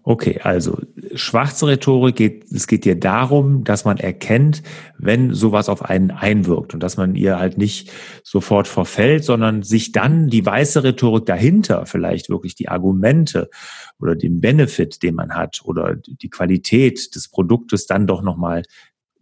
Okay, 0.07 0.39
also 0.43 0.77
schwarze 1.15 1.65
Rhetorik 1.65 2.15
geht, 2.15 2.51
es 2.51 2.67
geht 2.67 2.85
dir 2.85 2.99
darum, 2.99 3.63
dass 3.63 3.85
man 3.85 3.97
erkennt, 3.97 4.61
wenn 4.99 5.33
sowas 5.33 5.67
auf 5.67 5.83
einen 5.83 6.11
einwirkt 6.11 6.75
und 6.75 6.83
dass 6.83 6.95
man 6.95 7.15
ihr 7.15 7.39
halt 7.39 7.57
nicht 7.57 7.91
sofort 8.23 8.67
verfällt, 8.67 9.23
sondern 9.23 9.63
sich 9.63 9.93
dann 9.93 10.27
die 10.27 10.45
weiße 10.45 10.83
Rhetorik 10.83 11.25
dahinter, 11.25 11.87
vielleicht 11.87 12.29
wirklich 12.29 12.53
die 12.53 12.69
Argumente 12.69 13.49
oder 13.99 14.15
den 14.15 14.41
Benefit, 14.41 15.01
den 15.01 15.15
man 15.15 15.33
hat 15.33 15.61
oder 15.63 15.95
die 15.95 16.29
Qualität 16.29 17.15
des 17.15 17.27
Produktes 17.27 17.87
dann 17.87 18.05
doch 18.05 18.21
nochmal 18.21 18.61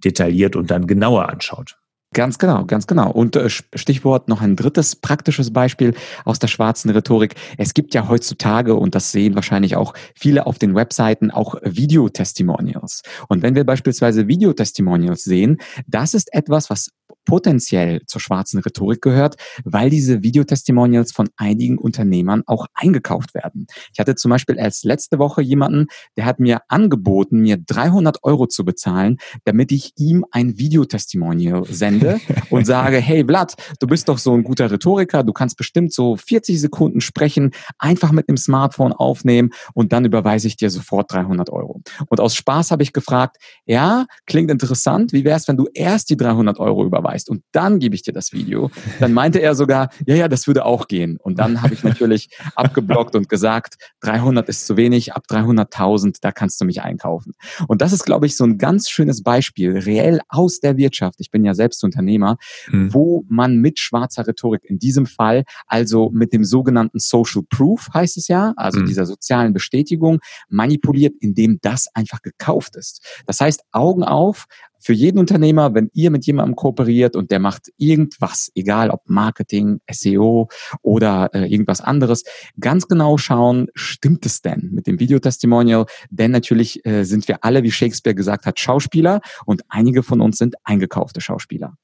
detailliert 0.03 0.57
und 0.57 0.69
dann 0.69 0.85
genauer 0.85 1.29
anschaut. 1.29 1.77
Ganz 2.13 2.37
genau, 2.37 2.65
ganz 2.65 2.87
genau. 2.87 3.11
Und 3.11 3.35
äh, 3.35 3.49
Stichwort 3.49 4.29
noch 4.29 4.41
ein 4.41 4.55
drittes 4.55 4.95
praktisches 4.95 5.51
Beispiel 5.51 5.95
aus 6.25 6.39
der 6.39 6.47
schwarzen 6.47 6.91
Rhetorik. 6.91 7.35
Es 7.57 7.73
gibt 7.73 7.93
ja 7.93 8.07
heutzutage, 8.07 8.75
und 8.75 8.93
das 8.95 9.11
sehen 9.11 9.35
wahrscheinlich 9.35 9.75
auch 9.75 9.93
viele 10.15 10.45
auf 10.45 10.59
den 10.59 10.75
Webseiten, 10.75 11.31
auch 11.31 11.55
Videotestimonials. 11.63 13.01
Und 13.29 13.41
wenn 13.41 13.55
wir 13.55 13.63
beispielsweise 13.65 14.27
Videotestimonials 14.27 15.23
sehen, 15.23 15.57
das 15.87 16.13
ist 16.13 16.33
etwas, 16.33 16.69
was 16.69 16.91
potenziell 17.25 18.01
zur 18.07 18.21
schwarzen 18.21 18.59
Rhetorik 18.59 19.01
gehört, 19.01 19.35
weil 19.63 19.89
diese 19.89 20.23
Videotestimonials 20.23 21.11
von 21.11 21.29
einigen 21.37 21.77
Unternehmern 21.77 22.43
auch 22.45 22.67
eingekauft 22.73 23.33
werden. 23.33 23.67
Ich 23.93 23.99
hatte 23.99 24.15
zum 24.15 24.29
Beispiel 24.29 24.57
erst 24.57 24.85
letzte 24.85 25.19
Woche 25.19 25.41
jemanden, 25.41 25.87
der 26.17 26.25
hat 26.25 26.39
mir 26.39 26.61
angeboten, 26.67 27.39
mir 27.39 27.57
300 27.57 28.23
Euro 28.23 28.47
zu 28.47 28.65
bezahlen, 28.65 29.17
damit 29.45 29.71
ich 29.71 29.93
ihm 29.97 30.25
ein 30.31 30.57
Videotestimonial 30.57 31.65
sende 31.65 32.19
und 32.49 32.65
sage, 32.65 32.97
hey 32.97 33.25
Vlad, 33.25 33.55
du 33.79 33.87
bist 33.87 34.09
doch 34.09 34.17
so 34.17 34.33
ein 34.33 34.43
guter 34.43 34.71
Rhetoriker, 34.71 35.23
du 35.23 35.33
kannst 35.33 35.57
bestimmt 35.57 35.93
so 35.93 36.15
40 36.15 36.59
Sekunden 36.59 37.01
sprechen, 37.01 37.51
einfach 37.77 38.11
mit 38.11 38.29
dem 38.29 38.37
Smartphone 38.37 38.93
aufnehmen 38.93 39.51
und 39.73 39.93
dann 39.93 40.05
überweise 40.05 40.47
ich 40.47 40.57
dir 40.57 40.69
sofort 40.69 41.11
300 41.11 41.49
Euro. 41.49 41.81
Und 42.09 42.19
aus 42.19 42.35
Spaß 42.35 42.71
habe 42.71 42.83
ich 42.83 42.93
gefragt, 42.93 43.37
ja, 43.65 44.05
klingt 44.25 44.51
interessant, 44.51 45.13
wie 45.13 45.23
wäre 45.23 45.37
es, 45.37 45.47
wenn 45.47 45.57
du 45.57 45.67
erst 45.73 46.09
die 46.09 46.17
300 46.17 46.59
Euro 46.59 46.85
überweist? 46.85 47.12
Überweist 47.13 47.29
und 47.29 47.43
dann 47.51 47.79
gebe 47.79 47.95
ich 47.95 48.01
dir 48.01 48.13
das 48.13 48.33
Video. 48.33 48.71
Dann 48.99 49.13
meinte 49.13 49.39
er 49.39 49.55
sogar, 49.55 49.89
ja, 50.05 50.15
ja, 50.15 50.27
das 50.27 50.47
würde 50.47 50.65
auch 50.65 50.87
gehen. 50.87 51.17
Und 51.17 51.39
dann 51.39 51.61
habe 51.61 51.73
ich 51.73 51.83
natürlich 51.83 52.29
abgeblockt 52.55 53.15
und 53.15 53.29
gesagt, 53.29 53.75
300 54.01 54.49
ist 54.49 54.65
zu 54.65 54.77
wenig, 54.77 55.13
ab 55.13 55.23
300.000, 55.29 56.17
da 56.21 56.31
kannst 56.31 56.59
du 56.61 56.65
mich 56.65 56.81
einkaufen. 56.81 57.33
Und 57.67 57.81
das 57.81 57.93
ist, 57.93 58.05
glaube 58.05 58.25
ich, 58.25 58.35
so 58.35 58.43
ein 58.43 58.57
ganz 58.57 58.89
schönes 58.89 59.23
Beispiel, 59.23 59.77
reell 59.77 60.21
aus 60.29 60.59
der 60.59 60.77
Wirtschaft. 60.77 61.19
Ich 61.19 61.31
bin 61.31 61.45
ja 61.45 61.53
selbst 61.53 61.83
Unternehmer, 61.83 62.37
mhm. 62.69 62.93
wo 62.93 63.25
man 63.27 63.57
mit 63.57 63.79
schwarzer 63.79 64.27
Rhetorik 64.27 64.63
in 64.65 64.79
diesem 64.79 65.05
Fall, 65.05 65.43
also 65.67 66.09
mit 66.11 66.33
dem 66.33 66.43
sogenannten 66.43 66.99
Social 66.99 67.43
Proof 67.49 67.89
heißt 67.93 68.17
es 68.17 68.27
ja, 68.27 68.53
also 68.55 68.79
mhm. 68.79 68.85
dieser 68.85 69.05
sozialen 69.05 69.53
Bestätigung, 69.53 70.19
manipuliert, 70.49 71.15
indem 71.19 71.59
das 71.61 71.87
einfach 71.93 72.21
gekauft 72.21 72.75
ist. 72.75 73.05
Das 73.25 73.39
heißt, 73.39 73.63
Augen 73.71 74.03
auf, 74.03 74.45
für 74.83 74.93
jeden 74.93 75.17
Unternehmer, 75.17 75.73
wenn 75.73 75.89
ihr 75.93 76.11
mit 76.11 76.25
jemandem 76.25 76.55
kooperiert 76.55 77.15
und 77.15 77.31
der 77.31 77.39
macht 77.39 77.71
irgendwas, 77.77 78.51
egal 78.53 78.89
ob 78.89 79.01
Marketing, 79.07 79.79
SEO 79.89 80.49
oder 80.81 81.29
äh, 81.33 81.45
irgendwas 81.51 81.81
anderes, 81.81 82.23
ganz 82.59 82.87
genau 82.87 83.17
schauen, 83.17 83.67
stimmt 83.75 84.25
es 84.25 84.41
denn 84.41 84.69
mit 84.73 84.87
dem 84.87 84.99
Videotestimonial? 84.99 85.85
Denn 86.09 86.31
natürlich 86.31 86.85
äh, 86.85 87.05
sind 87.05 87.27
wir 87.27 87.43
alle, 87.43 87.63
wie 87.63 87.71
Shakespeare 87.71 88.15
gesagt 88.15 88.45
hat, 88.45 88.59
Schauspieler 88.59 89.21
und 89.45 89.61
einige 89.69 90.03
von 90.03 90.19
uns 90.19 90.37
sind 90.37 90.55
eingekaufte 90.63 91.21
Schauspieler. 91.21 91.75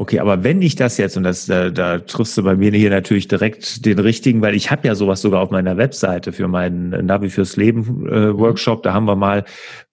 Okay, 0.00 0.20
aber 0.20 0.44
wenn 0.44 0.62
ich 0.62 0.76
das 0.76 0.96
jetzt, 0.96 1.16
und 1.16 1.24
das, 1.24 1.46
da, 1.46 1.70
da 1.70 1.98
triffst 1.98 2.38
du 2.38 2.44
bei 2.44 2.54
mir 2.54 2.70
hier 2.70 2.88
natürlich 2.88 3.26
direkt 3.26 3.84
den 3.84 3.98
richtigen, 3.98 4.40
weil 4.42 4.54
ich 4.54 4.70
habe 4.70 4.86
ja 4.86 4.94
sowas 4.94 5.20
sogar 5.20 5.40
auf 5.40 5.50
meiner 5.50 5.76
Webseite 5.76 6.32
für 6.32 6.46
meinen 6.46 7.04
Navi 7.04 7.30
fürs 7.30 7.56
Leben 7.56 8.08
äh, 8.08 8.32
Workshop. 8.38 8.84
Da 8.84 8.92
haben 8.92 9.06
wir 9.06 9.16
mal 9.16 9.44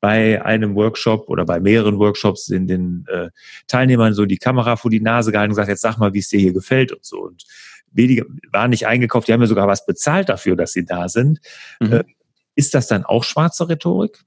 bei 0.01 0.45
einem 0.45 0.75
Workshop 0.75 1.27
oder 1.27 1.43
bei 1.43 1.59
mehreren 1.59 1.97
Workshops 1.97 2.49
in 2.49 2.67
den 2.67 3.07
äh, 3.07 3.29
Teilnehmern 3.65 4.13
so 4.13 4.27
die 4.27 4.37
Kamera 4.37 4.75
vor 4.75 4.91
die 4.91 4.99
Nase 4.99 5.31
gehalten 5.31 5.49
und 5.49 5.55
gesagt, 5.55 5.69
jetzt 5.69 5.81
sag 5.81 5.97
mal, 5.97 6.13
wie 6.13 6.19
es 6.19 6.29
dir 6.29 6.39
hier 6.39 6.53
gefällt 6.53 6.91
und 6.91 7.03
so. 7.03 7.23
Und 7.23 7.43
wenige 7.91 8.27
waren 8.51 8.69
nicht 8.69 8.85
eingekauft, 8.85 9.27
die 9.27 9.33
haben 9.33 9.39
mir 9.39 9.47
sogar 9.47 9.67
was 9.67 9.87
bezahlt 9.87 10.29
dafür, 10.29 10.55
dass 10.55 10.71
sie 10.71 10.85
da 10.85 11.09
sind. 11.09 11.39
Mhm. 11.79 11.93
Äh, 11.93 12.03
ist 12.53 12.75
das 12.75 12.85
dann 12.85 13.05
auch 13.05 13.23
schwarze 13.23 13.69
Rhetorik? 13.69 14.23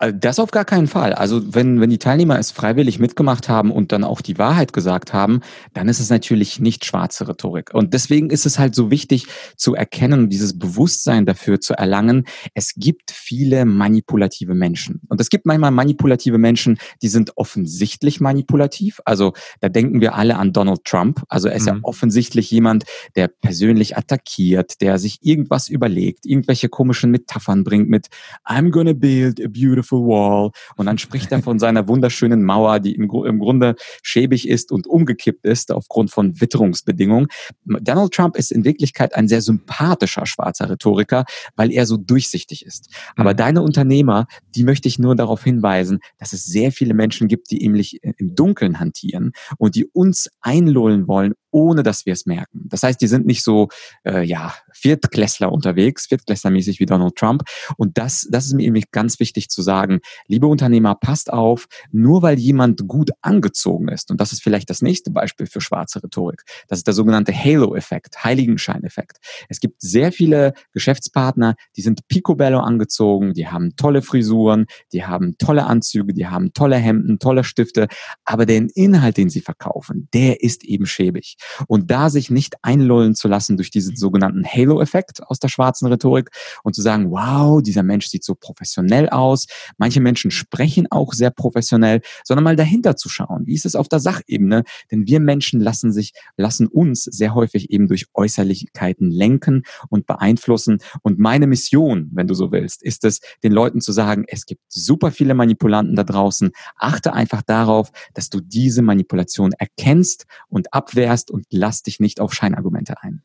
Also 0.00 0.16
das 0.16 0.38
auf 0.38 0.52
gar 0.52 0.64
keinen 0.64 0.86
Fall. 0.86 1.12
Also 1.12 1.54
wenn, 1.54 1.80
wenn 1.80 1.90
die 1.90 1.98
Teilnehmer 1.98 2.38
es 2.38 2.52
freiwillig 2.52 3.00
mitgemacht 3.00 3.48
haben 3.48 3.72
und 3.72 3.90
dann 3.90 4.04
auch 4.04 4.20
die 4.20 4.38
Wahrheit 4.38 4.72
gesagt 4.72 5.12
haben, 5.12 5.40
dann 5.74 5.88
ist 5.88 5.98
es 5.98 6.08
natürlich 6.08 6.60
nicht 6.60 6.84
schwarze 6.84 7.26
Rhetorik. 7.26 7.74
Und 7.74 7.94
deswegen 7.94 8.30
ist 8.30 8.46
es 8.46 8.60
halt 8.60 8.76
so 8.76 8.92
wichtig 8.92 9.26
zu 9.56 9.74
erkennen 9.74 10.20
und 10.20 10.28
dieses 10.28 10.56
Bewusstsein 10.56 11.26
dafür 11.26 11.60
zu 11.60 11.74
erlangen, 11.74 12.26
es 12.54 12.74
gibt 12.76 13.10
viele 13.10 13.64
manipulative 13.64 14.54
Menschen. 14.54 15.00
Und 15.08 15.20
es 15.20 15.30
gibt 15.30 15.46
manchmal 15.46 15.72
manipulative 15.72 16.38
Menschen, 16.38 16.78
die 17.02 17.08
sind 17.08 17.36
offensichtlich 17.36 18.20
manipulativ. 18.20 19.00
Also 19.04 19.32
da 19.60 19.68
denken 19.68 20.00
wir 20.00 20.14
alle 20.14 20.36
an 20.36 20.52
Donald 20.52 20.84
Trump. 20.84 21.24
Also 21.28 21.48
er 21.48 21.56
ist 21.56 21.62
mhm. 21.62 21.68
ja 21.68 21.78
offensichtlich 21.82 22.52
jemand, 22.52 22.84
der 23.16 23.26
persönlich 23.26 23.96
attackiert, 23.96 24.80
der 24.80 25.00
sich 25.00 25.18
irgendwas 25.22 25.68
überlegt, 25.68 26.24
irgendwelche 26.24 26.68
komischen 26.68 27.10
Metaphern 27.10 27.64
bringt 27.64 27.88
mit 27.88 28.06
I'm 28.44 28.70
gonna 28.70 28.92
build 28.92 29.44
a 29.44 29.48
beautiful 29.48 29.87
beautiful 29.88 30.06
wall. 30.06 30.50
Und 30.76 30.86
dann 30.86 30.98
spricht 30.98 31.32
er 31.32 31.42
von 31.42 31.58
seiner 31.58 31.88
wunderschönen 31.88 32.44
Mauer, 32.44 32.80
die 32.80 32.94
im, 32.94 33.10
im 33.10 33.38
Grunde 33.38 33.74
schäbig 34.02 34.48
ist 34.48 34.72
und 34.72 34.86
umgekippt 34.86 35.44
ist 35.44 35.72
aufgrund 35.72 36.10
von 36.10 36.40
Witterungsbedingungen. 36.40 37.28
Donald 37.64 38.12
Trump 38.12 38.36
ist 38.36 38.52
in 38.52 38.64
Wirklichkeit 38.64 39.14
ein 39.14 39.28
sehr 39.28 39.42
sympathischer 39.42 40.26
schwarzer 40.26 40.70
Rhetoriker, 40.70 41.24
weil 41.56 41.72
er 41.72 41.86
so 41.86 41.96
durchsichtig 41.96 42.64
ist. 42.64 42.90
Aber 43.16 43.32
mhm. 43.32 43.36
deine 43.36 43.62
Unternehmer, 43.62 44.26
die 44.54 44.64
möchte 44.64 44.88
ich 44.88 44.98
nur 44.98 45.16
darauf 45.16 45.44
hinweisen, 45.44 46.00
dass 46.18 46.32
es 46.32 46.44
sehr 46.44 46.72
viele 46.72 46.94
Menschen 46.94 47.28
gibt, 47.28 47.50
die 47.50 47.58
nämlich 47.58 48.00
im 48.02 48.34
Dunkeln 48.34 48.80
hantieren 48.80 49.32
und 49.58 49.74
die 49.74 49.86
uns 49.86 50.28
einlullen 50.40 51.08
wollen, 51.08 51.34
ohne 51.50 51.82
dass 51.82 52.06
wir 52.06 52.12
es 52.12 52.26
merken. 52.26 52.66
Das 52.68 52.82
heißt, 52.82 53.00
die 53.00 53.06
sind 53.06 53.26
nicht 53.26 53.42
so, 53.42 53.68
äh, 54.04 54.22
ja, 54.22 54.54
Viertklässler 54.72 55.50
unterwegs, 55.50 56.06
Viertklässlermäßig 56.06 56.78
wie 56.78 56.86
Donald 56.86 57.16
Trump. 57.16 57.42
Und 57.76 57.98
das, 57.98 58.28
das 58.30 58.46
ist 58.46 58.54
mir 58.54 58.64
nämlich 58.64 58.90
ganz 58.90 59.18
wichtig 59.18 59.48
zu 59.48 59.62
sagen. 59.62 59.77
Liebe 60.26 60.46
Unternehmer, 60.46 60.94
passt 60.94 61.32
auf, 61.32 61.66
nur 61.90 62.22
weil 62.22 62.38
jemand 62.38 62.86
gut 62.88 63.10
angezogen 63.22 63.88
ist, 63.88 64.10
und 64.10 64.20
das 64.20 64.32
ist 64.32 64.42
vielleicht 64.42 64.70
das 64.70 64.82
nächste 64.82 65.10
Beispiel 65.10 65.46
für 65.46 65.60
schwarze 65.60 66.02
Rhetorik, 66.02 66.42
das 66.68 66.78
ist 66.78 66.86
der 66.86 66.94
sogenannte 66.94 67.32
Halo-Effekt, 67.32 68.24
Heiligenschein-Effekt. 68.24 69.18
Es 69.48 69.60
gibt 69.60 69.80
sehr 69.80 70.12
viele 70.12 70.52
Geschäftspartner, 70.72 71.54
die 71.76 71.82
sind 71.82 72.06
picobello 72.08 72.60
angezogen, 72.60 73.34
die 73.34 73.48
haben 73.48 73.76
tolle 73.76 74.02
Frisuren, 74.02 74.66
die 74.92 75.04
haben 75.04 75.36
tolle 75.38 75.66
Anzüge, 75.66 76.14
die 76.14 76.26
haben 76.26 76.52
tolle 76.52 76.76
Hemden, 76.76 77.18
tolle 77.18 77.44
Stifte, 77.44 77.88
aber 78.24 78.46
den 78.46 78.68
Inhalt, 78.68 79.16
den 79.16 79.30
sie 79.30 79.40
verkaufen, 79.40 80.08
der 80.12 80.42
ist 80.42 80.64
eben 80.64 80.86
schäbig. 80.86 81.36
Und 81.66 81.90
da 81.90 82.10
sich 82.10 82.30
nicht 82.30 82.56
einlullen 82.62 83.14
zu 83.14 83.28
lassen 83.28 83.56
durch 83.56 83.70
diesen 83.70 83.96
sogenannten 83.96 84.44
Halo-Effekt 84.44 85.22
aus 85.26 85.38
der 85.38 85.48
schwarzen 85.48 85.88
Rhetorik 85.88 86.30
und 86.62 86.74
zu 86.74 86.82
sagen, 86.82 87.10
wow, 87.10 87.62
dieser 87.62 87.82
Mensch 87.82 88.06
sieht 88.06 88.24
so 88.24 88.34
professionell 88.34 89.08
aus. 89.08 89.46
Manche 89.76 90.00
Menschen 90.00 90.30
sprechen 90.30 90.86
auch 90.90 91.12
sehr 91.12 91.30
professionell, 91.30 92.00
sondern 92.24 92.44
mal 92.44 92.56
dahinter 92.56 92.96
zu 92.96 93.08
schauen. 93.08 93.46
Wie 93.46 93.54
ist 93.54 93.66
es 93.66 93.74
auf 93.74 93.88
der 93.88 94.00
Sachebene? 94.00 94.64
Denn 94.90 95.06
wir 95.06 95.20
Menschen 95.20 95.60
lassen 95.60 95.92
sich, 95.92 96.12
lassen 96.36 96.66
uns 96.66 97.04
sehr 97.04 97.34
häufig 97.34 97.70
eben 97.70 97.88
durch 97.88 98.06
Äußerlichkeiten 98.14 99.10
lenken 99.10 99.62
und 99.88 100.06
beeinflussen. 100.06 100.78
Und 101.02 101.18
meine 101.18 101.46
Mission, 101.46 102.10
wenn 102.12 102.26
du 102.26 102.34
so 102.34 102.52
willst, 102.52 102.82
ist 102.82 103.04
es, 103.04 103.20
den 103.42 103.52
Leuten 103.52 103.80
zu 103.80 103.92
sagen, 103.92 104.24
es 104.28 104.46
gibt 104.46 104.62
super 104.68 105.10
viele 105.10 105.34
Manipulanten 105.34 105.96
da 105.96 106.04
draußen. 106.04 106.50
Achte 106.76 107.12
einfach 107.12 107.42
darauf, 107.42 107.90
dass 108.14 108.30
du 108.30 108.40
diese 108.40 108.82
Manipulation 108.82 109.52
erkennst 109.52 110.26
und 110.48 110.72
abwehrst 110.72 111.30
und 111.30 111.46
lass 111.50 111.82
dich 111.82 112.00
nicht 112.00 112.20
auf 112.20 112.32
Scheinargumente 112.32 113.02
ein. 113.02 113.22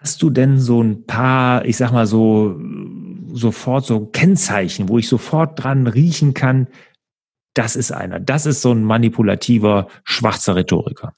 Hast 0.00 0.22
du 0.22 0.30
denn 0.30 0.60
so 0.60 0.80
ein 0.80 1.06
paar, 1.06 1.64
ich 1.64 1.76
sag 1.76 1.90
mal 1.90 2.06
so, 2.06 2.56
sofort 3.32 3.86
so 3.86 4.06
Kennzeichen, 4.06 4.88
wo 4.88 4.98
ich 4.98 5.08
sofort 5.08 5.62
dran 5.62 5.86
riechen 5.86 6.34
kann, 6.34 6.68
das 7.54 7.76
ist 7.76 7.92
einer. 7.92 8.20
Das 8.20 8.46
ist 8.46 8.62
so 8.62 8.72
ein 8.72 8.84
manipulativer, 8.84 9.88
schwarzer 10.04 10.54
Rhetoriker. 10.54 11.12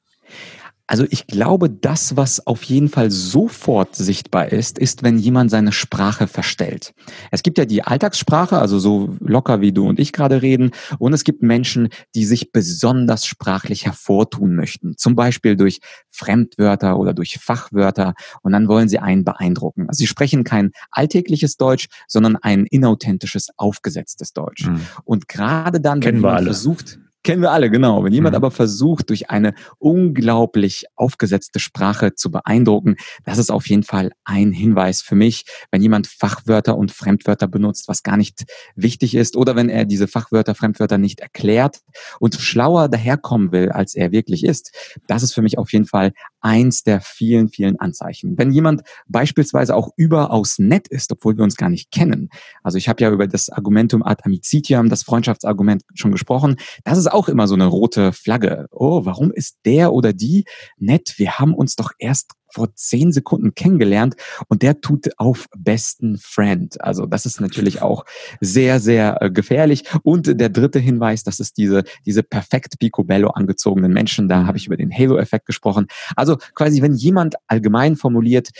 Also 0.90 1.06
ich 1.08 1.28
glaube, 1.28 1.70
das, 1.70 2.16
was 2.16 2.48
auf 2.48 2.64
jeden 2.64 2.88
Fall 2.88 3.12
sofort 3.12 3.94
sichtbar 3.94 4.50
ist, 4.50 4.76
ist, 4.76 5.04
wenn 5.04 5.18
jemand 5.18 5.52
seine 5.52 5.70
Sprache 5.70 6.26
verstellt. 6.26 6.94
Es 7.30 7.44
gibt 7.44 7.58
ja 7.58 7.64
die 7.64 7.84
Alltagssprache, 7.84 8.58
also 8.58 8.80
so 8.80 9.16
locker 9.20 9.60
wie 9.60 9.70
du 9.70 9.88
und 9.88 10.00
ich 10.00 10.12
gerade 10.12 10.42
reden, 10.42 10.72
und 10.98 11.12
es 11.12 11.22
gibt 11.22 11.44
Menschen, 11.44 11.90
die 12.16 12.24
sich 12.24 12.50
besonders 12.50 13.24
sprachlich 13.24 13.86
hervortun 13.86 14.56
möchten, 14.56 14.96
zum 14.96 15.14
Beispiel 15.14 15.54
durch 15.54 15.78
Fremdwörter 16.10 16.98
oder 16.98 17.14
durch 17.14 17.38
Fachwörter, 17.40 18.14
und 18.42 18.50
dann 18.50 18.66
wollen 18.66 18.88
sie 18.88 18.98
einen 18.98 19.22
beeindrucken. 19.22 19.86
Also 19.88 19.98
sie 19.98 20.08
sprechen 20.08 20.42
kein 20.42 20.72
alltägliches 20.90 21.56
Deutsch, 21.56 21.86
sondern 22.08 22.34
ein 22.34 22.66
inauthentisches, 22.66 23.50
aufgesetztes 23.56 24.32
Deutsch. 24.32 24.66
Mhm. 24.66 24.80
Und 25.04 25.28
gerade 25.28 25.80
dann, 25.80 26.00
Kennen 26.00 26.20
wenn 26.20 26.32
man 26.32 26.44
versucht, 26.46 26.98
Kennen 27.22 27.42
wir 27.42 27.50
alle, 27.50 27.70
genau. 27.70 28.02
Wenn 28.02 28.14
jemand 28.14 28.32
mhm. 28.32 28.36
aber 28.36 28.50
versucht, 28.50 29.10
durch 29.10 29.28
eine 29.28 29.52
unglaublich 29.78 30.86
aufgesetzte 30.96 31.60
Sprache 31.60 32.14
zu 32.14 32.30
beeindrucken, 32.30 32.96
das 33.24 33.36
ist 33.36 33.50
auf 33.50 33.68
jeden 33.68 33.82
Fall 33.82 34.12
ein 34.24 34.52
Hinweis 34.52 35.02
für 35.02 35.14
mich. 35.14 35.44
Wenn 35.70 35.82
jemand 35.82 36.06
Fachwörter 36.06 36.78
und 36.78 36.92
Fremdwörter 36.92 37.46
benutzt, 37.46 37.88
was 37.88 38.02
gar 38.02 38.16
nicht 38.16 38.44
wichtig 38.74 39.14
ist, 39.14 39.36
oder 39.36 39.54
wenn 39.54 39.68
er 39.68 39.84
diese 39.84 40.08
Fachwörter, 40.08 40.54
Fremdwörter 40.54 40.96
nicht 40.96 41.20
erklärt 41.20 41.80
und 42.20 42.36
schlauer 42.36 42.88
daherkommen 42.88 43.52
will, 43.52 43.70
als 43.70 43.94
er 43.94 44.12
wirklich 44.12 44.42
ist, 44.44 44.74
das 45.06 45.22
ist 45.22 45.34
für 45.34 45.42
mich 45.42 45.58
auf 45.58 45.72
jeden 45.72 45.86
Fall 45.86 46.12
eins 46.40 46.82
der 46.82 47.00
vielen, 47.00 47.48
vielen 47.48 47.78
Anzeichen. 47.78 48.36
Wenn 48.38 48.52
jemand 48.52 48.82
beispielsweise 49.06 49.74
auch 49.74 49.90
überaus 49.96 50.58
nett 50.58 50.88
ist, 50.88 51.12
obwohl 51.12 51.36
wir 51.36 51.44
uns 51.44 51.56
gar 51.56 51.68
nicht 51.68 51.90
kennen. 51.90 52.30
Also 52.62 52.78
ich 52.78 52.88
habe 52.88 53.02
ja 53.02 53.10
über 53.10 53.26
das 53.26 53.50
Argumentum 53.50 54.02
ad 54.02 54.22
amicitiam, 54.24 54.88
das 54.88 55.02
Freundschaftsargument 55.02 55.82
schon 55.94 56.12
gesprochen. 56.12 56.56
Das 56.84 56.98
ist 56.98 57.10
auch 57.10 57.28
immer 57.28 57.46
so 57.46 57.54
eine 57.54 57.66
rote 57.66 58.12
Flagge. 58.12 58.66
Oh, 58.70 59.04
warum 59.04 59.30
ist 59.30 59.58
der 59.64 59.92
oder 59.92 60.12
die 60.12 60.44
nett? 60.78 61.14
Wir 61.16 61.38
haben 61.38 61.54
uns 61.54 61.76
doch 61.76 61.92
erst 61.98 62.32
vor 62.52 62.74
zehn 62.74 63.12
Sekunden 63.12 63.54
kennengelernt 63.54 64.16
und 64.48 64.62
der 64.62 64.80
tut 64.80 65.10
auf 65.18 65.46
besten 65.56 66.18
Friend. 66.18 66.80
Also 66.80 67.06
das 67.06 67.26
ist 67.26 67.40
natürlich 67.40 67.82
auch 67.82 68.04
sehr, 68.40 68.80
sehr 68.80 69.20
äh, 69.20 69.30
gefährlich. 69.30 69.84
Und 70.02 70.40
der 70.40 70.48
dritte 70.48 70.78
Hinweis, 70.78 71.24
das 71.24 71.40
ist 71.40 71.56
diese, 71.56 71.84
diese 72.06 72.22
perfekt 72.22 72.78
picobello 72.78 73.30
angezogenen 73.30 73.92
Menschen. 73.92 74.28
Da 74.28 74.46
habe 74.46 74.58
ich 74.58 74.66
über 74.66 74.76
den 74.76 74.92
Halo-Effekt 74.92 75.46
gesprochen. 75.46 75.86
Also 76.16 76.36
quasi, 76.54 76.82
wenn 76.82 76.94
jemand 76.94 77.36
allgemein 77.46 77.96
formuliert, 77.96 78.50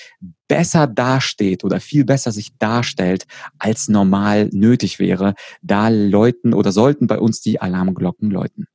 besser 0.49 0.87
dasteht 0.87 1.63
oder 1.63 1.79
viel 1.81 2.05
besser 2.05 2.33
sich 2.33 2.57
darstellt, 2.59 3.27
als 3.59 3.89
normal 3.89 4.51
nötig 4.53 4.99
wäre, 4.99 5.35
da 5.63 5.89
läuten 5.89 6.55
oder 6.55 6.73
sollten 6.73 7.07
bei 7.07 7.19
uns 7.19 7.41
die 7.41 7.61
Alarmglocken 7.61 8.31
läuten. 8.31 8.67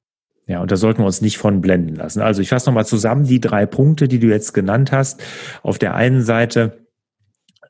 Ja, 0.47 0.61
und 0.61 0.71
da 0.71 0.75
sollten 0.75 1.01
wir 1.01 1.05
uns 1.07 1.21
nicht 1.21 1.37
von 1.37 1.61
blenden 1.61 1.95
lassen. 1.95 2.21
Also 2.21 2.41
ich 2.41 2.49
fasse 2.49 2.69
nochmal 2.69 2.85
zusammen 2.85 3.25
die 3.25 3.39
drei 3.39 3.65
Punkte, 3.65 4.07
die 4.07 4.19
du 4.19 4.27
jetzt 4.27 4.53
genannt 4.53 4.91
hast. 4.91 5.23
Auf 5.63 5.79
der 5.79 5.95
einen 5.95 6.21
Seite 6.21 6.85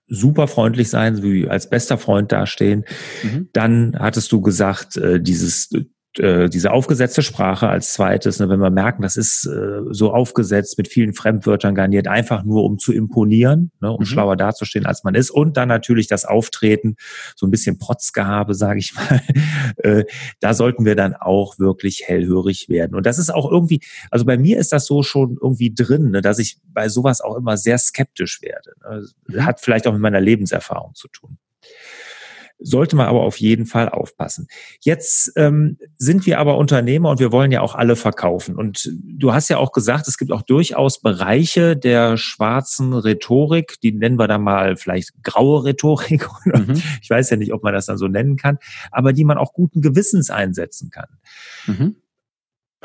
super 0.08 0.48
freundlich 0.48 0.90
sein, 0.90 1.24
wie 1.24 1.48
als 1.48 1.70
bester 1.70 1.98
Freund 1.98 2.32
dastehen. 2.32 2.86
Mhm. 3.24 3.50
Dann 3.54 3.96
hattest 3.98 4.32
du 4.32 4.42
gesagt, 4.42 4.98
äh, 4.98 5.22
dieses 5.22 5.70
äh, 6.20 6.50
diese 6.50 6.72
aufgesetzte 6.72 7.22
Sprache 7.22 7.68
als 7.68 7.94
zweites, 7.94 8.40
ne, 8.40 8.50
wenn 8.50 8.60
wir 8.60 8.70
merken, 8.70 9.02
das 9.02 9.18
ist 9.18 9.46
äh, 9.46 9.82
so 9.90 10.14
aufgesetzt 10.14 10.78
mit 10.78 10.88
vielen 10.88 11.14
Fremdwörtern 11.14 11.76
garniert, 11.76 12.08
einfach 12.08 12.44
nur 12.44 12.64
um 12.64 12.80
zu 12.80 12.94
imponieren, 12.94 13.72
ne, 13.82 13.92
um 13.92 14.00
mhm. 14.00 14.06
schlauer 14.06 14.36
dazustehen, 14.36 14.86
als 14.86 15.04
man 15.04 15.16
ist. 15.16 15.30
Und 15.30 15.58
dann 15.58 15.68
natürlich 15.68 16.08
das 16.08 16.26
Auftreten, 16.26 16.96
so 17.36 17.46
ein 17.46 17.52
bisschen 17.52 17.78
Protzgehabe, 17.78 18.54
sage 18.54 18.80
ich 18.80 18.94
mal. 18.96 19.22
äh, 19.78 20.06
da 20.40 20.54
sollten 20.54 20.86
wir 20.86 20.96
dann 20.96 21.16
auch 21.16 21.60
wirklich 21.60 22.04
hellhörig 22.06 22.70
werden. 22.70 22.96
Und 22.96 23.06
das 23.06 23.20
ist 23.20 23.34
auch 23.34 23.50
irgendwie, 23.50 23.82
also 24.12 24.26
bei 24.26 24.38
mir 24.38 24.58
ist 24.58 24.72
das 24.72 24.86
so 24.86 25.04
schon 25.04 25.38
irgendwie 25.42 25.74
drin, 25.74 26.12
ne, 26.12 26.22
dass 26.22 26.40
ich 26.40 26.60
bei 26.68 26.90
sowas 26.90 27.22
auch 27.22 27.36
immer 27.36 27.58
sehr 27.58 27.78
skeptisch 27.78 28.42
werde. 28.42 28.72
Ne. 28.84 29.06
Mhm. 29.28 29.46
Hat 29.46 29.60
vielleicht 29.60 29.88
auch 29.88 29.94
mit 29.94 30.02
meiner 30.02 30.22
Lebenserfahrung 30.22 30.94
zu 30.96 31.08
tun 31.08 31.38
sollte 32.60 32.96
man 32.96 33.08
aber 33.08 33.22
auf 33.22 33.38
jeden 33.38 33.66
Fall 33.66 33.90
aufpassen. 33.90 34.48
Jetzt 34.82 35.34
ähm, 35.36 35.78
sind 35.98 36.26
wir 36.26 36.40
aber 36.40 36.58
Unternehmer 36.58 37.10
und 37.10 37.20
wir 37.20 37.32
wollen 37.32 37.52
ja 37.52 37.62
auch 37.62 37.76
alle 37.76 37.96
verkaufen. 37.96 38.56
Und 38.56 38.90
du 39.04 39.34
hast 39.34 39.50
ja 39.50 39.58
auch 39.58 39.72
gesagt, 39.72 40.08
es 40.08 40.18
gibt 40.18 40.32
auch 40.32 40.42
durchaus 40.42 41.02
Bereiche 41.02 41.76
der 41.76 42.18
schwarzen 42.18 42.94
Rhetorik, 42.94 43.80
die 43.82 43.92
nennen 43.92 44.18
wir 44.18 44.28
dann 44.28 44.42
mal 44.42 44.78
vielleicht 44.78 45.12
graue 45.24 45.66
Rhetorik. 45.66 46.28
Mhm. 46.46 46.82
Ich 47.02 47.10
weiß 47.10 47.32
ja 47.32 47.38
nicht, 47.38 47.54
ob 47.54 47.64
man 47.64 47.74
das 47.74 47.88
dann 47.88 47.98
so 47.98 48.08
nennen 48.08 48.38
kann, 48.38 48.60
aber 48.92 49.14
die 49.14 49.26
man 49.26 49.38
auch 49.38 49.52
guten 49.52 49.82
Gewissens 49.82 50.30
einsetzen 50.30 50.90
kann. 50.90 51.08
Mhm. 51.66 51.96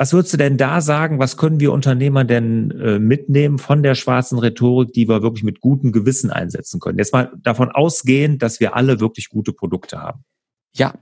Was 0.01 0.15
würdest 0.15 0.33
du 0.33 0.39
denn 0.39 0.57
da 0.57 0.81
sagen? 0.81 1.19
Was 1.19 1.37
können 1.37 1.61
wir 1.61 1.75
Unternehmer 1.75 2.25
denn 2.25 2.71
äh, 2.71 2.99
mitnehmen 2.99 3.59
von 3.59 3.83
der 3.83 3.95
schwarzen 3.95 4.39
Rhetorik, 4.39 4.95
die 4.95 5.07
wir 5.07 5.21
wirklich 5.21 5.45
mit 5.45 5.61
gutem 5.61 5.93
Gewissen 5.93 6.31
einsetzen 6.31 6.81
können? 6.81 6.97
Jetzt 6.97 7.13
mal 7.13 7.31
davon 7.43 7.71
ausgehend, 7.71 8.41
dass 8.41 8.61
wir 8.61 8.75
alle 8.75 8.99
wirklich 9.01 9.29
gute 9.29 9.53
Produkte 9.53 10.01
haben. 10.01 10.25
Ja, 10.73 10.95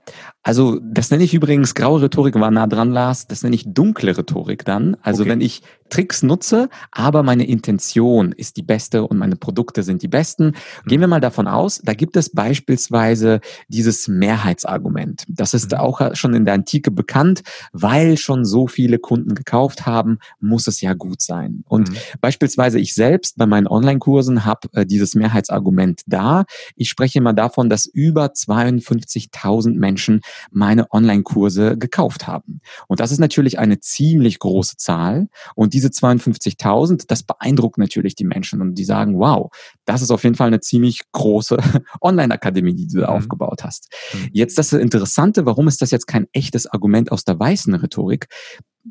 also 0.42 0.80
das 0.82 1.12
nenne 1.12 1.22
ich 1.22 1.32
übrigens, 1.32 1.76
graue 1.76 2.02
Rhetorik 2.02 2.34
war 2.40 2.50
nah 2.50 2.66
dran, 2.66 2.90
Lars, 2.90 3.28
das 3.28 3.44
nenne 3.44 3.54
ich 3.54 3.72
dunkle 3.72 4.18
Rhetorik 4.18 4.64
dann. 4.64 4.96
Also 5.00 5.22
okay. 5.22 5.30
wenn 5.30 5.42
ich 5.42 5.62
Tricks 5.88 6.22
nutze, 6.22 6.68
aber 6.90 7.22
meine 7.22 7.46
Intention 7.46 8.32
ist 8.32 8.56
die 8.56 8.62
beste 8.62 9.06
und 9.06 9.18
meine 9.18 9.36
Produkte 9.36 9.82
sind 9.82 10.02
die 10.02 10.08
besten. 10.08 10.54
Gehen 10.86 11.00
wir 11.00 11.08
mal 11.08 11.20
davon 11.20 11.48
aus, 11.48 11.80
da 11.84 11.94
gibt 11.94 12.16
es 12.16 12.30
beispielsweise 12.30 13.40
dieses 13.68 14.08
Mehrheitsargument. 14.08 15.24
Das 15.28 15.54
ist 15.54 15.72
mhm. 15.72 15.78
auch 15.78 16.14
schon 16.14 16.34
in 16.34 16.44
der 16.44 16.54
Antike 16.54 16.90
bekannt, 16.90 17.42
weil 17.72 18.16
schon 18.16 18.44
so 18.44 18.66
viele 18.66 18.98
Kunden 18.98 19.34
gekauft 19.34 19.86
haben, 19.86 20.18
muss 20.40 20.66
es 20.66 20.80
ja 20.80 20.94
gut 20.94 21.20
sein. 21.22 21.64
Und 21.66 21.90
mhm. 21.90 21.96
beispielsweise 22.20 22.78
ich 22.78 22.94
selbst 22.94 23.36
bei 23.36 23.46
meinen 23.46 23.66
Online-Kursen 23.66 24.44
habe 24.44 24.68
äh, 24.72 24.86
dieses 24.86 25.14
Mehrheitsargument 25.14 26.02
da. 26.06 26.44
Ich 26.76 26.88
spreche 26.88 27.18
immer 27.18 27.32
davon, 27.32 27.70
dass 27.70 27.86
über 27.86 28.26
52.000 28.26 29.74
Menschen 29.74 30.20
meine 30.50 30.90
Online-Kurse 30.92 31.76
gekauft 31.78 32.26
haben. 32.26 32.60
Und 32.86 33.00
das 33.00 33.12
ist 33.12 33.18
natürlich 33.18 33.58
eine 33.58 33.80
ziemlich 33.80 34.38
große 34.38 34.76
Zahl. 34.76 35.28
Und 35.54 35.74
diese 35.78 35.88
52.000, 35.90 37.04
das 37.06 37.22
beeindruckt 37.22 37.78
natürlich 37.78 38.16
die 38.16 38.24
Menschen 38.24 38.60
und 38.60 38.74
die 38.74 38.84
sagen, 38.84 39.16
wow, 39.16 39.48
das 39.84 40.02
ist 40.02 40.10
auf 40.10 40.24
jeden 40.24 40.34
Fall 40.34 40.48
eine 40.48 40.58
ziemlich 40.58 41.02
große 41.12 41.56
Online-Akademie, 42.00 42.74
die 42.74 42.88
du 42.88 43.00
da 43.00 43.10
mhm. 43.10 43.16
aufgebaut 43.16 43.62
hast. 43.62 43.94
Mhm. 44.12 44.28
Jetzt 44.32 44.58
das 44.58 44.72
Interessante, 44.72 45.46
warum 45.46 45.68
ist 45.68 45.80
das 45.80 45.92
jetzt 45.92 46.06
kein 46.06 46.26
echtes 46.32 46.66
Argument 46.66 47.12
aus 47.12 47.22
der 47.22 47.38
weißen 47.38 47.74
Rhetorik? 47.76 48.26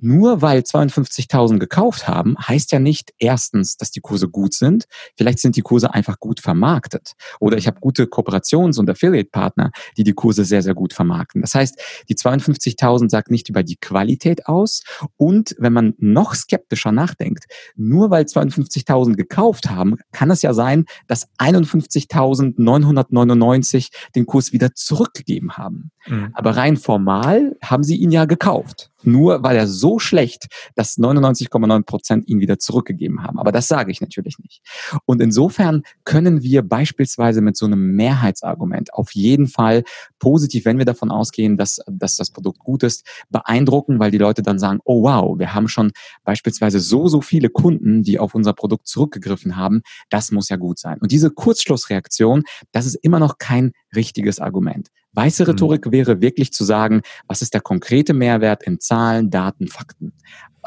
Nur 0.02 0.42
weil 0.42 0.62
52.000 0.62 1.60
gekauft 1.60 2.08
haben, 2.08 2.36
heißt 2.40 2.72
ja 2.72 2.80
nicht 2.80 3.14
erstens, 3.20 3.78
dass 3.78 3.92
die 3.92 4.02
Kurse 4.02 4.28
gut 4.30 4.54
sind. 4.54 4.86
Vielleicht 5.16 5.40
sind 5.40 5.56
die 5.56 5.62
Kurse 5.62 5.94
einfach 5.94 6.20
gut 6.20 6.40
vermarktet. 6.40 7.14
Oder 7.40 7.58
ich 7.58 7.68
habe 7.68 7.80
gute 7.80 8.06
Kooperations- 8.06 8.80
und 8.80 8.90
Affiliate-Partner, 8.90 9.72
die 9.98 10.04
die 10.04 10.14
Kurse 10.14 10.46
sehr, 10.46 10.62
sehr 10.62 10.74
gut 10.74 10.94
vermarkten. 10.94 11.42
Das 11.42 11.54
heißt, 11.56 11.78
die 12.10 12.16
52.000 12.16 13.10
sagt 13.10 13.32
nicht 13.32 13.50
über 13.50 13.64
die 13.64 13.78
Qualität 13.78 14.48
aus. 14.48 14.84
Und 15.18 15.56
wenn 15.60 15.74
man 15.74 15.94
noch 15.98 16.36
skeptischer 16.36 16.92
nachdenkt, 16.92 17.46
nur 17.76 18.10
weil 18.10 18.26
52.000 18.26 19.16
gekauft 19.16 19.70
haben, 19.70 19.98
kann 20.12 20.32
es 20.32 20.42
ja 20.42 20.54
sein, 20.54 20.86
dass 21.08 21.30
51.999 21.38 23.90
den 24.16 24.26
Kurs 24.26 24.54
wieder 24.54 24.74
zurückgegeben 24.76 25.54
haben. 25.54 25.92
Mhm. 26.08 26.32
Aber 26.34 26.58
rein 26.58 26.78
formal 26.78 27.56
haben 27.62 27.84
sie 27.84 27.96
ihn 27.96 28.12
ja 28.12 28.26
gekauft 28.26 28.92
nur 29.04 29.44
weil 29.44 29.58
er 29.58 29.68
so 29.68 30.00
schlecht, 30.00 30.48
dass 30.76 30.98
99,9 30.98 31.84
Prozent 31.84 32.28
ihn 32.28 32.40
wieder 32.40 32.60
zurückgegeben 32.60 33.24
haben. 33.24 33.40
Aber 33.40 33.52
das 33.52 33.68
sage 33.68 33.92
ich 33.92 34.02
natürlich 34.02 34.40
nicht. 34.40 34.62
Und 35.06 35.22
insofern 35.22 35.84
können 36.04 36.42
wir 36.42 36.62
beispielsweise 36.62 37.42
mit 37.42 37.58
so 37.58 37.66
einem 37.66 37.96
Mehrheitsargument 37.96 38.94
auf 38.94 39.12
jeden 39.12 39.48
Fall 39.48 39.84
positiv, 40.20 40.66
wenn 40.66 40.78
wir 40.78 40.86
davon 40.86 41.12
ausgehen, 41.12 41.58
dass, 41.58 41.80
dass 41.88 42.16
das 42.16 42.32
Produkt 42.32 42.60
gut 42.60 42.84
ist, 42.84 43.06
beeindrucken, 43.30 44.00
weil 44.00 44.12
die 44.12 44.18
Leute 44.18 44.42
dann 44.42 44.60
sagen, 44.60 44.80
oh 44.84 45.04
wow, 45.04 45.38
wir 45.38 45.54
haben 45.54 45.68
schon 45.68 45.92
beispielsweise 46.24 46.80
so, 46.80 47.08
so 47.08 47.22
viele 47.22 47.50
Kunden, 47.50 48.04
die 48.04 48.20
auf 48.20 48.36
unser 48.36 48.54
Produkt 48.54 48.88
zurückgegriffen 48.88 49.56
haben. 49.56 49.82
Das 50.10 50.32
muss 50.32 50.50
ja 50.50 50.58
gut 50.58 50.80
sein. 50.80 50.98
Und 51.00 51.12
diese 51.12 51.30
Kurzschlussreaktion, 51.30 52.44
das 52.72 52.86
ist 52.86 52.96
immer 52.96 53.20
noch 53.20 53.38
kein 53.38 53.72
richtiges 53.96 54.40
Argument. 54.40 54.90
Weiße 55.17 55.43
mhm. 55.43 55.49
Rhetorik 55.49 55.91
wäre 55.91 56.21
wirklich 56.21 56.53
zu 56.53 56.63
sagen, 56.63 57.01
was 57.27 57.41
ist 57.41 57.56
der 57.56 57.62
konkrete 57.62 58.13
Mehrwert 58.13 58.63
in 58.63 58.80
Zahlen, 58.80 59.32
Daten, 59.32 59.67
Fakten. 59.67 60.13